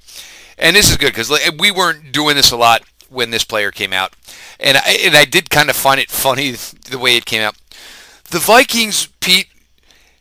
and 0.59 0.77
this 0.77 0.91
is 0.91 0.97
good 0.99 1.15
because 1.15 1.33
we 1.59 1.71
weren't 1.71 2.13
doing 2.13 2.37
this 2.37 2.53
a 2.53 2.57
lot 2.57 2.83
when 3.09 3.31
this 3.31 3.45
player 3.45 3.71
came 3.71 3.93
out. 3.93 4.15
And 4.59 4.77
I, 4.77 4.99
and 5.05 5.17
I 5.17 5.25
did 5.25 5.51
kind 5.51 5.71
of 5.71 5.77
find 5.77 5.99
it 5.99 6.11
funny 6.11 6.51
the 6.91 6.99
way 6.99 7.17
it 7.17 7.25
came 7.25 7.43
out. 7.43 7.57
The 8.31 8.39
Vikings, 8.39 9.07
Pete, 9.19 9.49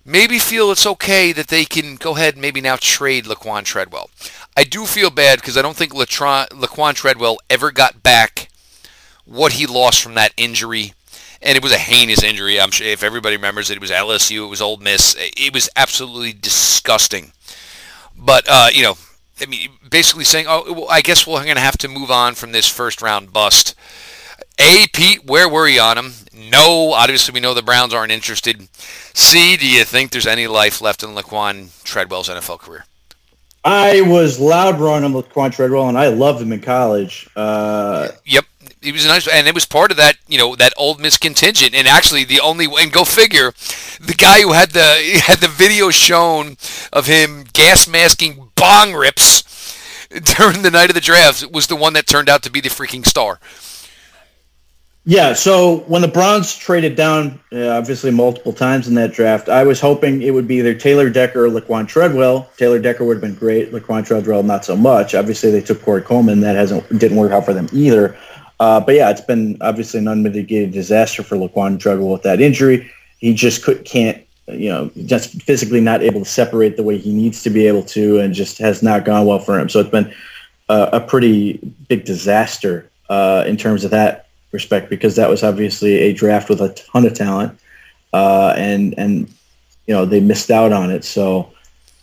maybe 0.04 0.40
feel 0.40 0.72
it's 0.72 0.88
okay 0.88 1.32
that 1.32 1.50
they 1.50 1.64
can 1.64 1.96
go 1.96 2.16
ahead 2.16 2.34
and 2.34 2.42
maybe 2.42 2.60
now 2.60 2.76
trade 2.76 3.26
Laquan 3.26 3.64
Treadwell. 3.64 4.10
I 4.58 4.64
do 4.64 4.88
feel 4.88 5.12
bad 5.12 5.40
because 5.40 5.56
I 5.56 5.62
don't 5.62 5.76
think 5.76 5.94
Latron, 5.94 6.48
Laquan 6.48 6.96
Treadwell 6.96 7.38
ever 7.52 7.72
got 7.72 8.02
back 8.02 8.50
what 9.26 9.54
he 9.54 9.68
lost 9.68 10.02
from 10.02 10.16
that 10.16 10.34
injury. 10.38 10.94
And 11.40 11.56
it 11.56 11.62
was 11.62 11.72
a 11.72 11.78
heinous 11.78 12.24
injury. 12.24 12.60
I'm 12.60 12.72
sure 12.72 12.88
if 12.88 13.04
everybody 13.04 13.36
remembers 13.36 13.70
it, 13.70 13.76
it 13.76 13.82
was 13.82 13.92
LSU, 13.92 14.46
it 14.46 14.50
was 14.50 14.62
Ole 14.62 14.78
Miss. 14.78 15.16
It 15.20 15.54
was 15.54 15.70
absolutely 15.76 16.34
disgusting. 16.34 17.32
But, 18.18 18.44
uh, 18.50 18.70
you 18.74 18.82
know, 18.82 18.98
I 19.40 19.46
mean, 19.46 19.70
basically 19.88 20.26
saying, 20.26 20.48
oh, 20.50 20.74
well, 20.74 20.88
I 20.90 21.02
guess 21.02 21.28
we're 21.28 21.44
going 21.44 21.56
to 21.56 21.62
have 21.62 21.78
to 21.78 21.88
move 21.88 22.10
on 22.10 22.34
from 22.34 22.54
this 22.54 22.68
first 22.68 23.04
round 23.04 23.32
bust. 23.32 23.76
A, 24.60 24.88
Pete, 24.94 25.26
where 25.26 25.48
were 25.48 25.68
you 25.68 25.82
on 25.82 25.98
him? 25.98 26.14
No, 26.34 26.94
obviously 26.94 27.34
we 27.34 27.40
know 27.40 27.54
the 27.54 27.62
Browns 27.62 27.94
aren't 27.94 28.12
interested. 28.12 28.68
C, 28.74 29.56
do 29.58 29.68
you 29.68 29.86
think 29.86 30.12
there's 30.12 30.28
any 30.28 30.48
life 30.48 30.82
left 30.82 31.02
in 31.04 31.12
Laquan 31.12 31.84
Treadwell's 31.84 32.30
NFL 32.30 32.60
career? 32.60 32.86
I 33.64 34.02
was 34.02 34.40
loud 34.40 34.82
on 34.82 35.04
him 35.04 35.14
with 35.14 35.30
Quan 35.30 35.52
Treadwell, 35.52 35.90
and 35.90 35.98
I 35.98 36.08
loved 36.08 36.42
him 36.42 36.54
in 36.54 36.62
college. 36.62 37.30
Uh, 37.36 38.10
Yep, 38.26 38.46
he 38.82 38.92
was 38.92 39.06
a 39.06 39.10
nice, 39.10 39.28
and 39.28 39.48
it 39.48 39.54
was 39.54 39.66
part 39.66 39.92
of 39.92 39.98
that, 39.98 40.16
you 40.28 40.38
know, 40.38 40.56
that 40.56 40.74
Ole 40.78 40.96
Miss 40.96 41.18
contingent. 41.18 41.76
And 41.76 41.88
actually, 41.88 42.24
the 42.24 42.40
only 42.40 42.68
and 42.80 42.92
go 42.92 43.04
figure, 43.04 43.52
the 44.00 44.16
guy 44.18 44.42
who 44.42 44.54
had 44.54 44.72
the 44.72 45.22
had 45.26 45.40
the 45.40 45.48
video 45.48 45.90
shown 45.90 46.58
of 46.94 47.08
him 47.08 47.46
gas 47.54 47.88
masking 47.88 48.50
bong 48.56 48.94
rips 48.94 49.44
during 50.38 50.62
the 50.62 50.72
night 50.72 50.90
of 50.90 50.96
the 50.96 51.02
draft 51.02 51.52
was 51.52 51.68
the 51.68 51.76
one 51.76 51.94
that 51.94 52.08
turned 52.08 52.30
out 52.30 52.44
to 52.44 52.52
be 52.52 52.62
the 52.62 52.70
freaking 52.70 53.06
star. 53.06 53.40
Yeah, 55.06 55.34
so 55.34 55.78
when 55.88 56.02
the 56.02 56.08
Browns 56.08 56.56
traded 56.56 56.96
down, 56.96 57.40
uh, 57.52 57.70
obviously 57.70 58.12
multiple 58.12 58.54
times 58.54 58.88
in 58.88 58.96
that 58.96 59.14
draft, 59.14 59.50
I 59.50 59.64
was 59.64 59.80
hoping 59.80 60.22
it 60.22 60.32
would 60.32 60.48
be 60.48 60.58
either 60.58 60.74
Taylor 60.74 61.10
Decker 61.10 61.46
or 61.46 61.50
Laquan 61.50 61.88
Treadwell. 61.88 62.50
Taylor 62.58 62.80
Decker 62.80 63.06
would 63.06 63.16
have 63.16 63.22
been 63.22 63.36
great. 63.36 63.72
Laquan 63.72 64.06
Treadwell, 64.06 64.44
not 64.44 64.66
so 64.66 64.76
much. 64.76 65.16
Obviously, 65.16 65.52
they 65.52 65.62
took 65.62 65.82
Corey 65.82 66.02
Coleman. 66.02 66.42
That 66.42 66.56
hasn't 66.56 66.88
didn't 67.00 67.18
work 67.18 67.32
out 67.32 67.46
for 67.46 67.54
them 67.54 67.70
either. 67.72 68.18
Uh, 68.60 68.82
but 68.82 68.94
yeah, 68.94 69.10
it's 69.10 69.22
been 69.22 69.58
obviously 69.62 70.00
an 70.00 70.08
unmitigated 70.10 70.74
disaster 70.74 71.24
for 71.24 71.38
Laquan 71.38 71.80
Treadwell 71.80 72.12
with 72.12 72.24
that 72.24 72.42
injury. 72.42 72.92
He 73.20 73.34
just 73.34 73.64
could, 73.64 73.86
can't, 73.86 74.22
you 74.48 74.70
know, 74.70 74.92
just 75.06 75.42
physically 75.44 75.80
not 75.80 76.02
able 76.02 76.20
to 76.20 76.30
separate 76.30 76.76
the 76.76 76.84
way 76.84 76.98
he 76.98 77.14
needs 77.14 77.42
to 77.44 77.50
be 77.50 77.68
able 77.68 77.84
to, 77.84 78.20
and 78.20 78.34
just 78.34 78.58
has 78.58 78.84
not 78.84 79.06
gone 79.06 79.26
well 79.26 79.40
for 79.40 79.58
him. 79.58 79.70
So 79.70 79.80
it's 79.80 79.90
been 79.90 80.14
uh, 80.68 80.90
a 80.92 81.00
pretty 81.00 81.58
big 81.88 82.04
disaster 82.04 82.92
uh, 83.10 83.46
in 83.48 83.56
terms 83.56 83.86
of 83.86 83.92
that 83.92 84.29
respect 84.52 84.90
because 84.90 85.16
that 85.16 85.30
was 85.30 85.44
obviously 85.44 85.96
a 85.96 86.14
draft 86.14 86.50
with 86.50 86.62
a 86.62 86.70
ton 86.70 87.06
of 87.06 87.14
talent, 87.14 87.58
uh, 88.14 88.54
and 88.58 88.96
and 88.98 89.32
you 89.88 89.94
know 89.94 90.06
they 90.06 90.20
missed 90.20 90.52
out 90.52 90.72
on 90.72 90.92
it. 90.92 91.04
So 91.04 91.52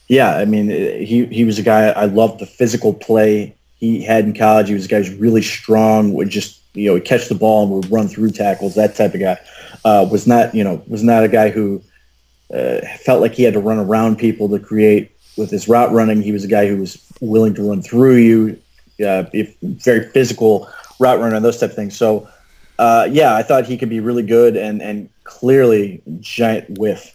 yeah, 0.09 0.37
I 0.37 0.45
mean 0.45 0.69
he 0.69 1.27
he 1.27 1.45
was 1.45 1.59
a 1.59 1.63
guy 1.63 1.89
I 1.89 2.05
loved 2.05 2.41
the 2.41 2.47
physical 2.47 2.95
play 2.95 3.55
he 3.79 4.03
had 4.03 4.25
in 4.25 4.35
college. 4.35 4.69
He 4.69 4.75
was 4.75 4.87
a 4.87 4.89
guy 4.89 4.99
who's 4.99 5.15
really 5.15 5.43
strong, 5.43 6.13
would 6.15 6.31
just 6.31 6.61
you 6.75 6.87
know 6.87 6.95
would 6.95 7.05
catch 7.05 7.29
the 7.29 7.35
ball 7.35 7.65
and 7.65 7.73
would 7.73 7.91
run 7.91 8.09
through 8.09 8.31
tackles. 8.31 8.75
That 8.75 8.95
type 8.95 9.15
of 9.15 9.21
guy 9.21 9.39
uh, 9.85 10.07
was 10.11 10.27
not 10.27 10.55
you 10.55 10.65
know 10.65 10.83
was 10.87 11.03
not 11.03 11.25
a 11.25 11.29
guy 11.29 11.51
who 11.51 11.83
uh, 12.53 12.81
felt 13.05 13.21
like 13.21 13.33
he 13.33 13.43
had 13.43 13.55
to 13.55 13.61
run 13.61 13.79
around 13.79 14.19
people 14.19 14.49
to 14.49 14.59
create 14.59 15.11
with 15.37 15.51
his 15.51 15.69
route 15.69 15.93
running. 15.93 16.23
He 16.23 16.33
was 16.33 16.45
a 16.45 16.49
guy 16.49 16.67
who 16.67 16.77
was 16.77 17.03
willing 17.21 17.55
to 17.55 17.69
run 17.69 17.83
through 17.83 18.17
you, 18.17 18.51
uh, 19.05 19.25
if 19.33 19.55
very 19.61 20.09
physical 20.11 20.69
route 20.99 21.19
runner 21.19 21.37
and 21.37 21.45
those 21.45 21.59
type 21.59 21.71
of 21.71 21.77
things. 21.77 21.97
So 21.97 22.29
uh, 22.79 23.09
yeah, 23.11 23.35
I 23.35 23.43
thought 23.43 23.67
he 23.67 23.77
could 23.77 23.89
be 23.89 24.01
really 24.01 24.23
good 24.23 24.57
and 24.57 24.83
and 24.83 25.09
clearly 25.25 26.03
giant 26.21 26.79
whiff. 26.79 27.15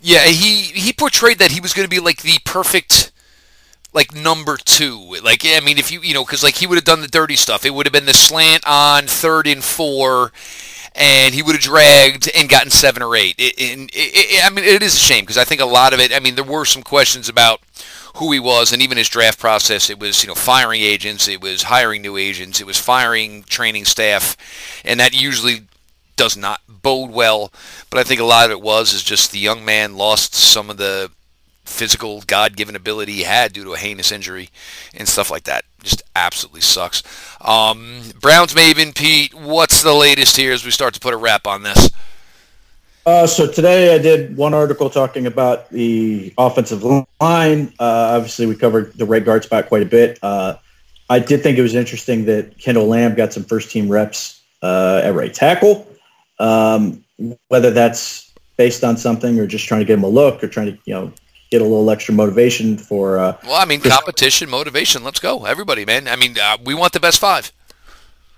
Yeah, 0.00 0.24
he 0.24 0.62
he 0.62 0.92
portrayed 0.92 1.38
that 1.38 1.50
he 1.50 1.60
was 1.60 1.72
going 1.72 1.84
to 1.84 1.90
be 1.90 2.00
like 2.00 2.22
the 2.22 2.38
perfect 2.44 3.12
like 3.92 4.14
number 4.14 4.56
two. 4.56 5.16
Like 5.22 5.42
I 5.44 5.60
mean, 5.60 5.78
if 5.78 5.90
you 5.90 6.00
you 6.00 6.14
know, 6.14 6.24
because 6.24 6.42
like 6.42 6.54
he 6.54 6.66
would 6.66 6.76
have 6.76 6.84
done 6.84 7.00
the 7.00 7.08
dirty 7.08 7.36
stuff. 7.36 7.64
It 7.64 7.74
would 7.74 7.86
have 7.86 7.92
been 7.92 8.06
the 8.06 8.14
slant 8.14 8.62
on 8.66 9.06
third 9.06 9.46
and 9.46 9.62
four, 9.62 10.32
and 10.94 11.34
he 11.34 11.42
would 11.42 11.56
have 11.56 11.62
dragged 11.62 12.30
and 12.36 12.48
gotten 12.48 12.70
seven 12.70 13.02
or 13.02 13.16
eight. 13.16 13.34
It, 13.38 13.54
it, 13.58 13.90
it, 13.92 14.44
I 14.44 14.50
mean, 14.50 14.64
it 14.64 14.82
is 14.82 14.94
a 14.94 14.98
shame 14.98 15.24
because 15.24 15.38
I 15.38 15.44
think 15.44 15.60
a 15.60 15.66
lot 15.66 15.92
of 15.92 16.00
it. 16.00 16.14
I 16.14 16.20
mean, 16.20 16.36
there 16.36 16.44
were 16.44 16.64
some 16.64 16.82
questions 16.82 17.28
about 17.28 17.60
who 18.18 18.32
he 18.32 18.40
was, 18.40 18.72
and 18.72 18.82
even 18.82 18.98
his 18.98 19.08
draft 19.08 19.38
process. 19.38 19.90
It 19.90 19.98
was 19.98 20.22
you 20.22 20.28
know 20.28 20.34
firing 20.34 20.80
agents, 20.80 21.28
it 21.28 21.40
was 21.40 21.64
hiring 21.64 22.02
new 22.02 22.16
agents, 22.16 22.60
it 22.60 22.66
was 22.66 22.78
firing 22.78 23.42
training 23.44 23.84
staff, 23.84 24.36
and 24.84 25.00
that 25.00 25.20
usually 25.20 25.62
does 26.16 26.36
not 26.36 26.60
bode 26.68 27.10
well. 27.10 27.52
But 27.90 28.00
I 28.00 28.04
think 28.04 28.20
a 28.20 28.24
lot 28.24 28.46
of 28.46 28.50
it 28.50 28.60
was 28.60 28.92
is 28.92 29.02
just 29.02 29.32
the 29.32 29.38
young 29.38 29.64
man 29.64 29.96
lost 29.96 30.34
some 30.34 30.68
of 30.68 30.76
the 30.76 31.10
physical 31.64 32.22
God-given 32.26 32.74
ability 32.74 33.12
he 33.12 33.22
had 33.22 33.52
due 33.52 33.64
to 33.64 33.74
a 33.74 33.78
heinous 33.78 34.10
injury 34.10 34.48
and 34.94 35.06
stuff 35.06 35.30
like 35.30 35.44
that. 35.44 35.64
Just 35.82 36.02
absolutely 36.16 36.62
sucks. 36.62 37.02
Um, 37.40 38.02
Browns 38.20 38.54
Maven 38.54 38.94
Pete, 38.94 39.34
what's 39.34 39.82
the 39.82 39.94
latest 39.94 40.36
here 40.36 40.52
as 40.52 40.64
we 40.64 40.70
start 40.70 40.94
to 40.94 41.00
put 41.00 41.14
a 41.14 41.18
wrap 41.18 41.46
on 41.46 41.62
this? 41.62 41.90
Uh, 43.06 43.26
so 43.26 43.50
today 43.50 43.94
I 43.94 43.98
did 43.98 44.36
one 44.36 44.52
article 44.52 44.90
talking 44.90 45.26
about 45.26 45.70
the 45.70 46.32
offensive 46.36 46.82
line. 46.84 47.72
Uh, 47.78 48.16
obviously, 48.16 48.46
we 48.46 48.54
covered 48.54 48.92
the 48.94 49.06
right 49.06 49.24
guard 49.24 49.44
spot 49.44 49.68
quite 49.68 49.82
a 49.82 49.86
bit. 49.86 50.18
Uh, 50.22 50.56
I 51.08 51.18
did 51.18 51.42
think 51.42 51.56
it 51.56 51.62
was 51.62 51.74
interesting 51.74 52.26
that 52.26 52.58
Kendall 52.58 52.86
Lamm 52.86 53.16
got 53.16 53.32
some 53.32 53.44
first 53.44 53.70
team 53.70 53.88
reps 53.88 54.42
uh, 54.62 55.00
at 55.04 55.14
right 55.14 55.32
tackle. 55.32 55.86
Um, 56.38 57.04
whether 57.48 57.70
that's 57.70 58.32
based 58.56 58.84
on 58.84 58.96
something 58.96 59.38
or 59.38 59.46
just 59.46 59.66
trying 59.66 59.80
to 59.80 59.84
get 59.84 59.98
him 59.98 60.04
a 60.04 60.08
look 60.08 60.42
or 60.44 60.48
trying 60.48 60.66
to 60.66 60.78
you 60.84 60.94
know 60.94 61.12
get 61.50 61.62
a 61.62 61.64
little 61.64 61.90
extra 61.90 62.14
motivation 62.14 62.76
for. 62.76 63.18
Uh, 63.18 63.36
Well, 63.44 63.54
I 63.54 63.64
mean, 63.64 63.80
competition, 63.80 64.50
motivation. 64.50 65.02
Let's 65.02 65.20
go, 65.20 65.46
everybody, 65.46 65.84
man. 65.84 66.08
I 66.08 66.16
mean, 66.16 66.36
uh, 66.38 66.58
we 66.64 66.74
want 66.74 66.92
the 66.92 67.00
best 67.00 67.18
five. 67.18 67.52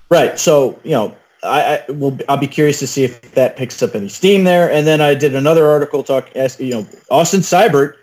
Right. 0.09 0.39
So 0.39 0.79
you 0.85 0.93
know, 0.93 1.17
I, 1.43 1.83
I 1.89 1.93
will. 1.93 2.19
I'll 2.29 2.37
be 2.37 2.47
curious 2.47 2.79
to 2.81 2.87
see 2.87 3.05
if 3.05 3.33
that 3.33 3.57
picks 3.57 3.83
up 3.83 3.95
any 3.95 4.09
steam 4.09 4.45
there. 4.45 4.71
And 4.71 4.87
then 4.87 5.01
I 5.01 5.15
did 5.15 5.35
another 5.35 5.67
article 5.67 6.03
talk. 6.03 6.29
You 6.35 6.71
know, 6.71 6.87
Austin 7.11 7.41
Seibert 7.41 7.95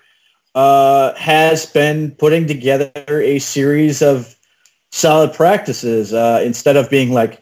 uh, 0.55 1.13
has 1.15 1.65
been 1.65 2.11
putting 2.11 2.47
together 2.47 2.91
a 3.21 3.39
series 3.39 4.01
of 4.01 4.35
solid 4.91 5.33
practices 5.33 6.13
uh, 6.13 6.41
instead 6.43 6.75
of 6.75 6.89
being 6.89 7.11
like 7.11 7.41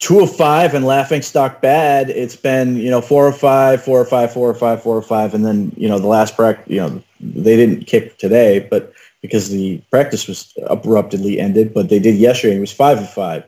two 0.00 0.20
of 0.20 0.34
five 0.34 0.74
and 0.74 0.84
laughing 0.84 1.22
stock 1.22 1.62
bad. 1.62 2.10
It's 2.10 2.36
been 2.36 2.76
you 2.76 2.90
know 2.90 3.00
four 3.00 3.26
or 3.26 3.32
five, 3.32 3.82
four 3.82 4.00
or 4.00 4.04
five, 4.04 4.32
four 4.32 4.50
or 4.50 4.54
five, 4.54 4.82
four 4.82 4.96
or 4.96 5.02
five, 5.02 5.34
and 5.34 5.44
then 5.44 5.72
you 5.76 5.88
know 5.88 5.98
the 5.98 6.08
last 6.08 6.36
practice. 6.36 6.66
You 6.68 6.80
know 6.80 7.02
they 7.20 7.56
didn't 7.56 7.86
kick 7.86 8.18
today, 8.18 8.66
but 8.70 8.92
because 9.22 9.48
the 9.48 9.80
practice 9.90 10.28
was 10.28 10.52
abruptly 10.66 11.40
ended, 11.40 11.72
but 11.72 11.88
they 11.88 11.98
did 11.98 12.16
yesterday. 12.16 12.56
It 12.56 12.60
was 12.60 12.72
five 12.72 12.98
and 12.98 13.08
five. 13.08 13.44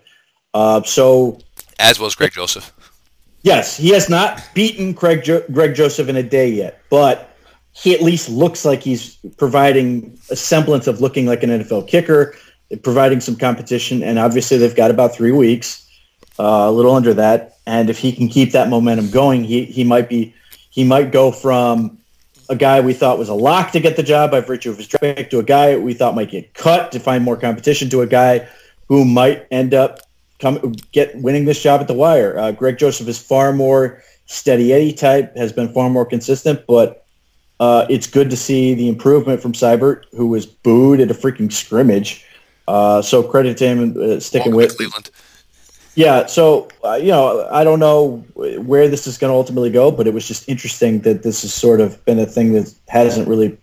Uh, 0.55 0.83
so 0.85 1.39
as 1.79 1.99
well 1.99 2.07
as 2.07 2.15
Greg 2.15 2.33
Joseph. 2.33 2.73
Yes, 3.43 3.77
he 3.77 3.91
has 3.91 4.09
not 4.09 4.43
beaten 4.55 4.95
Craig 4.95 5.23
jo- 5.23 5.45
Greg 5.53 5.75
Joseph 5.75 6.09
in 6.09 6.17
a 6.17 6.23
day 6.23 6.49
yet, 6.49 6.81
but 6.91 7.37
he 7.73 7.95
at 7.95 8.03
least 8.03 8.29
looks 8.29 8.65
like 8.65 8.83
he's 8.83 9.17
providing 9.37 10.19
a 10.31 10.37
semblance 10.37 10.87
of 10.87 11.01
looking 11.01 11.27
like 11.27 11.43
an 11.43 11.51
NFL 11.51 11.87
kicker, 11.89 12.35
providing 12.83 13.21
some 13.21 13.37
competition, 13.37 14.03
and 14.03 14.19
obviously 14.19 14.57
they've 14.57 14.75
got 14.75 14.91
about 14.91 15.15
three 15.15 15.33
weeks, 15.33 15.89
uh, 16.39 16.67
a 16.67 16.73
little 16.73 16.95
under 16.95 17.15
that, 17.15 17.59
and 17.67 17.91
if 17.91 17.99
he 17.99 18.13
can 18.13 18.29
keep 18.29 18.53
that 18.53 18.69
momentum 18.69 19.11
going, 19.11 19.45
he 19.45 19.65
he 19.65 19.85
might 19.85 20.09
be 20.09 20.35
he 20.71 20.85
might 20.85 21.13
go 21.13 21.31
from 21.31 21.99
a 22.49 22.57
guy 22.57 22.81
we 22.81 22.93
thought 22.93 23.19
was 23.19 23.29
a 23.29 23.35
lock 23.35 23.73
to 23.73 23.81
get 23.81 23.97
the 23.97 24.03
job 24.03 24.31
by 24.31 24.41
virtue 24.41 24.71
of 24.71 24.79
his 24.79 24.87
pick 24.87 25.31
to 25.31 25.39
a 25.39 25.43
guy 25.43 25.77
we 25.77 25.95
thought 25.95 26.15
might 26.15 26.31
get 26.31 26.55
cut 26.55 26.93
to 26.93 27.01
find 27.01 27.25
more 27.25 27.37
competition 27.37 27.89
to 27.91 28.03
a 28.03 28.07
guy 28.07 28.47
who 28.89 29.05
might 29.05 29.47
end 29.51 29.75
up 29.75 30.01
come 30.39 30.75
get 30.93 31.17
winning 31.17 31.45
this 31.45 31.63
job 31.63 31.81
at 31.81 31.89
the 31.89 31.95
wire. 31.95 32.39
Uh, 32.39 32.53
Greg 32.53 32.79
Joseph 32.79 33.09
is 33.09 33.19
far 33.19 33.53
more 33.53 34.03
steady 34.27 34.73
Eddie 34.73 34.93
type, 34.93 35.37
has 35.37 35.53
been 35.53 35.73
far 35.73 35.89
more 35.89 36.05
consistent, 36.05 36.65
but 36.67 37.05
uh, 37.61 37.87
it's 37.89 38.07
good 38.07 38.29
to 38.31 38.37
see 38.37 38.75
the 38.75 38.89
improvement 38.89 39.41
from 39.41 39.53
Seibert, 39.53 40.05
who 40.13 40.27
was 40.27 40.45
booed 40.45 41.01
at 41.01 41.11
a 41.11 41.15
freaking 41.15 41.51
scrimmage. 41.51 42.27
Uh, 42.69 43.01
so 43.01 43.23
credit 43.23 43.57
to 43.59 43.67
him 43.67 43.97
uh, 43.97 44.21
sticking 44.21 44.55
Welcome 44.55 44.69
with 44.69 44.77
Cleveland. 44.77 45.11
Yeah, 45.95 46.27
so 46.27 46.69
uh, 46.85 46.95
you 46.95 47.09
know, 47.09 47.49
I 47.51 47.65
don't 47.65 47.79
know 47.79 48.19
where 48.35 48.87
this 48.87 49.07
is 49.07 49.17
going 49.17 49.31
to 49.31 49.37
ultimately 49.37 49.71
go, 49.71 49.91
but 49.91 50.07
it 50.07 50.13
was 50.13 50.29
just 50.29 50.47
interesting 50.47 51.01
that 51.01 51.23
this 51.23 51.41
has 51.43 51.55
sort 51.55 51.81
of 51.81 52.05
been 52.05 52.19
a 52.19 52.27
thing 52.27 52.53
that 52.53 52.75
hasn't 52.89 53.27
really 53.27 53.57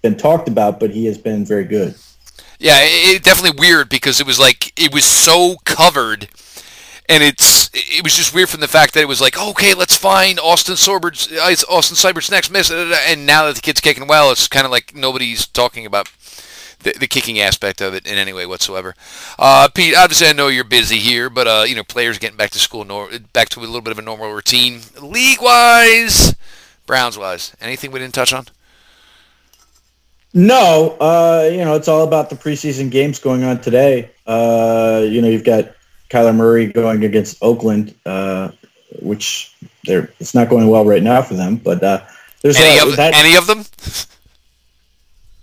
been 0.00 0.16
talked 0.16 0.46
about, 0.46 0.78
but 0.78 0.90
he 0.90 1.06
has 1.06 1.18
been 1.18 1.44
very 1.44 1.64
good. 1.64 1.96
Yeah, 2.60 2.78
it, 2.82 3.16
it 3.16 3.22
definitely 3.24 3.58
weird 3.58 3.88
because 3.88 4.20
it 4.20 4.26
was 4.26 4.38
like 4.38 4.78
it 4.78 4.92
was 4.92 5.04
so 5.04 5.56
covered, 5.64 6.28
and 7.08 7.22
it's 7.22 7.70
it 7.72 8.04
was 8.04 8.14
just 8.14 8.34
weird 8.34 8.50
from 8.50 8.60
the 8.60 8.68
fact 8.68 8.92
that 8.94 9.00
it 9.00 9.08
was 9.08 9.20
like 9.20 9.38
okay, 9.38 9.72
let's 9.72 9.96
find 9.96 10.38
Austin 10.38 10.76
Sorbert's 10.76 11.32
Austin 11.38 11.96
Seibert's 11.96 12.30
next 12.30 12.50
miss, 12.50 12.70
and 12.70 13.24
now 13.24 13.46
that 13.46 13.56
the 13.56 13.62
kid's 13.62 13.80
kicking 13.80 14.06
well, 14.06 14.30
it's 14.30 14.46
kind 14.46 14.66
of 14.66 14.70
like 14.70 14.94
nobody's 14.94 15.46
talking 15.46 15.86
about 15.86 16.10
the, 16.80 16.92
the 16.92 17.06
kicking 17.06 17.40
aspect 17.40 17.80
of 17.80 17.94
it 17.94 18.06
in 18.06 18.18
any 18.18 18.34
way 18.34 18.44
whatsoever. 18.44 18.94
Uh, 19.38 19.68
Pete, 19.72 19.96
obviously 19.96 20.28
I 20.28 20.34
know 20.34 20.48
you're 20.48 20.62
busy 20.64 20.98
here, 20.98 21.30
but 21.30 21.46
uh, 21.46 21.64
you 21.66 21.74
know 21.74 21.82
players 21.82 22.18
getting 22.18 22.36
back 22.36 22.50
to 22.50 22.58
school, 22.58 22.84
nor- 22.84 23.08
back 23.32 23.48
to 23.50 23.60
a 23.60 23.62
little 23.62 23.80
bit 23.80 23.92
of 23.92 23.98
a 23.98 24.02
normal 24.02 24.32
routine, 24.34 24.82
league 25.00 25.40
wise, 25.40 26.34
Browns 26.84 27.16
wise. 27.16 27.56
Anything 27.58 27.90
we 27.90 28.00
didn't 28.00 28.14
touch 28.14 28.34
on? 28.34 28.48
No, 30.32 30.96
uh, 31.00 31.48
you 31.50 31.64
know 31.64 31.74
it's 31.74 31.88
all 31.88 32.04
about 32.04 32.30
the 32.30 32.36
preseason 32.36 32.90
games 32.90 33.18
going 33.18 33.42
on 33.42 33.60
today. 33.60 34.10
Uh, 34.26 35.04
you 35.08 35.20
know 35.20 35.28
you've 35.28 35.44
got 35.44 35.74
Kyler 36.08 36.34
Murray 36.34 36.66
going 36.72 37.04
against 37.04 37.42
Oakland, 37.42 37.94
uh, 38.06 38.50
which 39.00 39.54
they're 39.84 40.12
it's 40.20 40.34
not 40.34 40.48
going 40.48 40.68
well 40.68 40.84
right 40.84 41.02
now 41.02 41.22
for 41.22 41.34
them, 41.34 41.56
but 41.56 41.82
uh, 41.82 42.04
there's 42.42 42.56
any, 42.56 42.78
a, 42.78 42.86
of, 42.86 42.96
that, 42.96 43.14
any 43.14 43.36
of 43.36 43.46
them. 43.46 43.64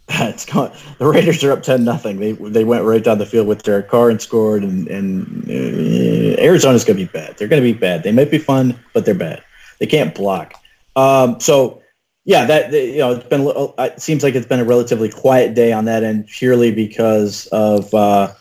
it's 0.10 0.46
going, 0.46 0.72
the 1.00 1.06
Raiders 1.06 1.44
are 1.44 1.52
up 1.52 1.64
ten 1.64 1.84
nothing. 1.84 2.20
They 2.20 2.32
they 2.32 2.64
went 2.64 2.86
right 2.86 3.04
down 3.04 3.18
the 3.18 3.26
field 3.26 3.48
with 3.48 3.64
Derek 3.64 3.90
Carr 3.90 4.10
and 4.10 4.22
scored, 4.22 4.64
and 4.64 4.88
and 4.88 5.50
uh, 5.50 6.42
Arizona's 6.42 6.86
going 6.86 6.98
to 6.98 7.06
be 7.06 7.12
bad. 7.12 7.38
They're 7.38 7.50
going 7.50 7.62
to 7.62 7.74
be 7.74 7.78
bad. 7.78 8.04
They 8.04 8.14
might 8.14 8.32
be 8.32 8.38
fun, 8.38 8.80
but 8.94 9.04
they're 9.04 9.16
bad. 9.16 9.44
They 9.80 9.86
can't 9.86 10.16
block. 10.16 10.54
Um, 10.96 11.42
so 11.42 11.84
yeah, 12.28 12.44
that 12.44 12.74
you 12.74 12.98
know, 12.98 13.14
it's 13.14 13.24
been 13.24 13.48
uh, 13.48 13.72
it 13.80 14.02
seems 14.02 14.22
like 14.22 14.36
it's 14.36 14.46
been 14.46 14.60
a 14.60 14.66
relatively 14.66 15.08
quiet 15.08 15.56
day 15.56 15.72
on 15.72 15.86
that 15.86 16.04
end, 16.04 16.28
purely 16.28 16.74
because 16.74 17.48
of 17.54 17.94
uh, 17.94 18.34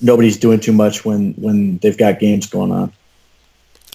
nobody's 0.00 0.38
doing 0.38 0.60
too 0.60 0.72
much 0.72 1.04
when 1.04 1.34
when 1.34 1.76
they've 1.78 1.98
got 1.98 2.18
games 2.18 2.46
going 2.46 2.72
on. 2.72 2.90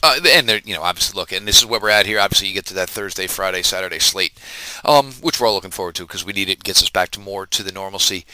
Uh, 0.01 0.19
and 0.27 0.47
they're, 0.47 0.61
you 0.63 0.73
know, 0.73 0.81
obviously, 0.81 1.19
look, 1.19 1.31
and 1.31 1.47
this 1.47 1.57
is 1.57 1.65
where 1.65 1.79
we're 1.79 1.89
at 1.89 2.05
here. 2.05 2.19
Obviously, 2.19 2.47
you 2.47 2.53
get 2.53 2.65
to 2.67 2.73
that 2.73 2.89
Thursday, 2.89 3.27
Friday, 3.27 3.61
Saturday 3.61 3.99
slate, 3.99 4.33
um, 4.85 5.11
which 5.13 5.39
we're 5.39 5.47
all 5.47 5.53
looking 5.53 5.71
forward 5.71 5.95
to 5.95 6.03
because 6.03 6.25
we 6.25 6.33
need 6.33 6.49
it. 6.49 6.63
Gets 6.63 6.81
us 6.81 6.89
back 6.89 7.09
to 7.11 7.19
more 7.19 7.45
to 7.47 7.63
the 7.63 7.71
normalcy. 7.71 8.25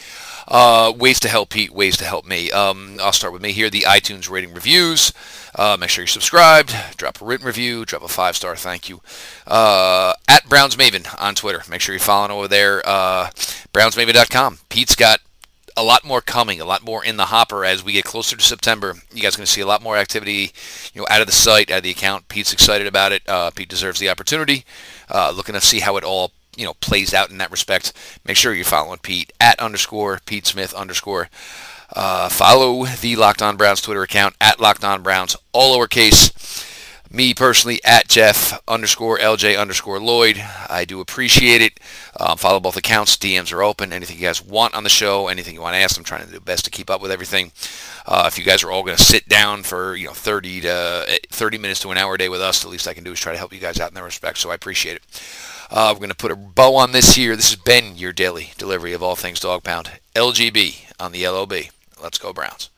Uh, 0.47 0.93
ways 0.95 1.19
to 1.21 1.27
help 1.27 1.49
Pete, 1.49 1.71
ways 1.71 1.97
to 1.97 2.05
help 2.05 2.25
me. 2.25 2.51
Um, 2.51 2.97
I'll 3.01 3.11
start 3.11 3.33
with 3.33 3.41
me 3.41 3.51
here. 3.51 3.69
The 3.69 3.81
iTunes 3.81 4.29
rating 4.29 4.53
reviews. 4.53 5.11
Uh, 5.55 5.77
make 5.79 5.89
sure 5.89 6.03
you're 6.03 6.07
subscribed. 6.07 6.75
Drop 6.97 7.21
a 7.21 7.25
written 7.25 7.47
review. 7.47 7.85
Drop 7.85 8.03
a 8.03 8.07
five 8.07 8.35
star 8.35 8.55
thank 8.55 8.89
you. 8.89 9.01
Uh, 9.47 10.13
at 10.27 10.47
Browns 10.47 10.75
Maven 10.75 11.07
on 11.21 11.35
Twitter. 11.35 11.63
Make 11.69 11.81
sure 11.81 11.93
you're 11.93 11.99
following 11.99 12.31
over 12.31 12.47
there. 12.47 12.81
Uh, 12.85 13.29
BrownsMaven.com. 13.73 14.59
Pete's 14.69 14.95
got 14.95 15.19
a 15.77 15.83
lot 15.83 16.05
more 16.05 16.21
coming, 16.21 16.61
a 16.61 16.65
lot 16.65 16.83
more 16.83 17.03
in 17.03 17.17
the 17.17 17.25
hopper 17.25 17.65
as 17.65 17.83
we 17.83 17.93
get 17.93 18.05
closer 18.05 18.35
to 18.35 18.41
September. 18.41 18.95
You 19.13 19.21
guys 19.21 19.35
are 19.35 19.39
going 19.39 19.45
to 19.45 19.51
see 19.51 19.61
a 19.61 19.67
lot 19.67 19.81
more 19.81 19.97
activity, 19.97 20.51
you 20.93 21.01
know, 21.01 21.07
out 21.09 21.21
of 21.21 21.27
the 21.27 21.33
site, 21.33 21.69
out 21.69 21.79
of 21.79 21.83
the 21.83 21.91
account. 21.91 22.27
Pete's 22.29 22.53
excited 22.53 22.87
about 22.87 23.11
it. 23.11 23.27
Uh, 23.27 23.51
Pete 23.51 23.69
deserves 23.69 23.99
the 23.99 24.09
opportunity. 24.09 24.65
Uh, 25.09 25.31
looking 25.35 25.53
to 25.53 25.61
see 25.61 25.79
how 25.79 25.97
it 25.97 26.03
all, 26.03 26.31
you 26.55 26.65
know, 26.65 26.73
plays 26.75 27.13
out 27.13 27.29
in 27.29 27.37
that 27.39 27.51
respect. 27.51 27.93
Make 28.25 28.37
sure 28.37 28.53
you're 28.53 28.65
following 28.65 28.99
Pete 28.99 29.33
at 29.39 29.59
underscore 29.59 30.21
Pete 30.25 30.47
Smith 30.47 30.73
underscore. 30.73 31.29
Uh, 31.93 32.29
follow 32.29 32.85
the 32.85 33.15
Locked 33.15 33.41
On 33.41 33.57
Browns 33.57 33.81
Twitter 33.81 34.01
account 34.01 34.35
at 34.41 34.59
Locked 34.59 34.83
On 34.83 35.03
Browns, 35.03 35.35
all 35.51 35.77
lowercase 35.77 36.73
me 37.15 37.33
personally 37.33 37.79
at 37.83 38.07
Jeff 38.07 38.61
underscore 38.67 39.17
LJ 39.17 39.59
underscore 39.59 39.99
Lloyd. 39.99 40.43
I 40.69 40.85
do 40.85 40.99
appreciate 40.99 41.61
it. 41.61 41.79
Um, 42.19 42.37
follow 42.37 42.59
both 42.59 42.75
accounts. 42.75 43.15
DMs 43.15 43.53
are 43.53 43.63
open. 43.63 43.93
Anything 43.93 44.17
you 44.17 44.23
guys 44.23 44.43
want 44.43 44.75
on 44.75 44.83
the 44.83 44.89
show, 44.89 45.27
anything 45.27 45.55
you 45.55 45.61
want 45.61 45.75
to 45.75 45.79
ask, 45.79 45.97
I'm 45.97 46.03
trying 46.03 46.25
to 46.25 46.31
do 46.31 46.39
best 46.39 46.65
to 46.65 46.71
keep 46.71 46.89
up 46.89 47.01
with 47.01 47.11
everything. 47.11 47.51
Uh, 48.05 48.25
if 48.27 48.37
you 48.37 48.43
guys 48.43 48.63
are 48.63 48.71
all 48.71 48.83
going 48.83 48.97
to 48.97 49.03
sit 49.03 49.27
down 49.29 49.63
for 49.63 49.95
you 49.95 50.07
know 50.07 50.13
30 50.13 50.61
to 50.61 51.05
eh, 51.07 51.17
30 51.29 51.57
minutes 51.57 51.79
to 51.81 51.91
an 51.91 51.97
hour 51.97 52.15
a 52.15 52.17
day 52.17 52.29
with 52.29 52.41
us, 52.41 52.61
the 52.61 52.69
least 52.69 52.87
I 52.87 52.93
can 52.93 53.03
do 53.03 53.13
is 53.13 53.19
try 53.19 53.31
to 53.31 53.37
help 53.37 53.53
you 53.53 53.59
guys 53.59 53.79
out 53.79 53.89
in 53.89 53.95
that 53.95 54.03
respect. 54.03 54.37
So 54.37 54.51
I 54.51 54.55
appreciate 54.55 54.97
it. 54.97 55.03
Uh, 55.71 55.91
we're 55.93 55.99
going 55.99 56.09
to 56.09 56.15
put 56.15 56.31
a 56.31 56.35
bow 56.35 56.75
on 56.75 56.91
this 56.91 57.15
here. 57.15 57.35
This 57.35 57.49
has 57.49 57.59
been 57.59 57.95
your 57.95 58.13
daily 58.13 58.51
delivery 58.57 58.93
of 58.93 59.01
all 59.01 59.15
things 59.15 59.39
dog 59.39 59.63
pound. 59.63 59.89
LGB 60.13 60.91
on 60.99 61.11
the 61.11 61.27
LOB. 61.27 61.53
Let's 62.01 62.17
go 62.17 62.33
Browns. 62.33 62.69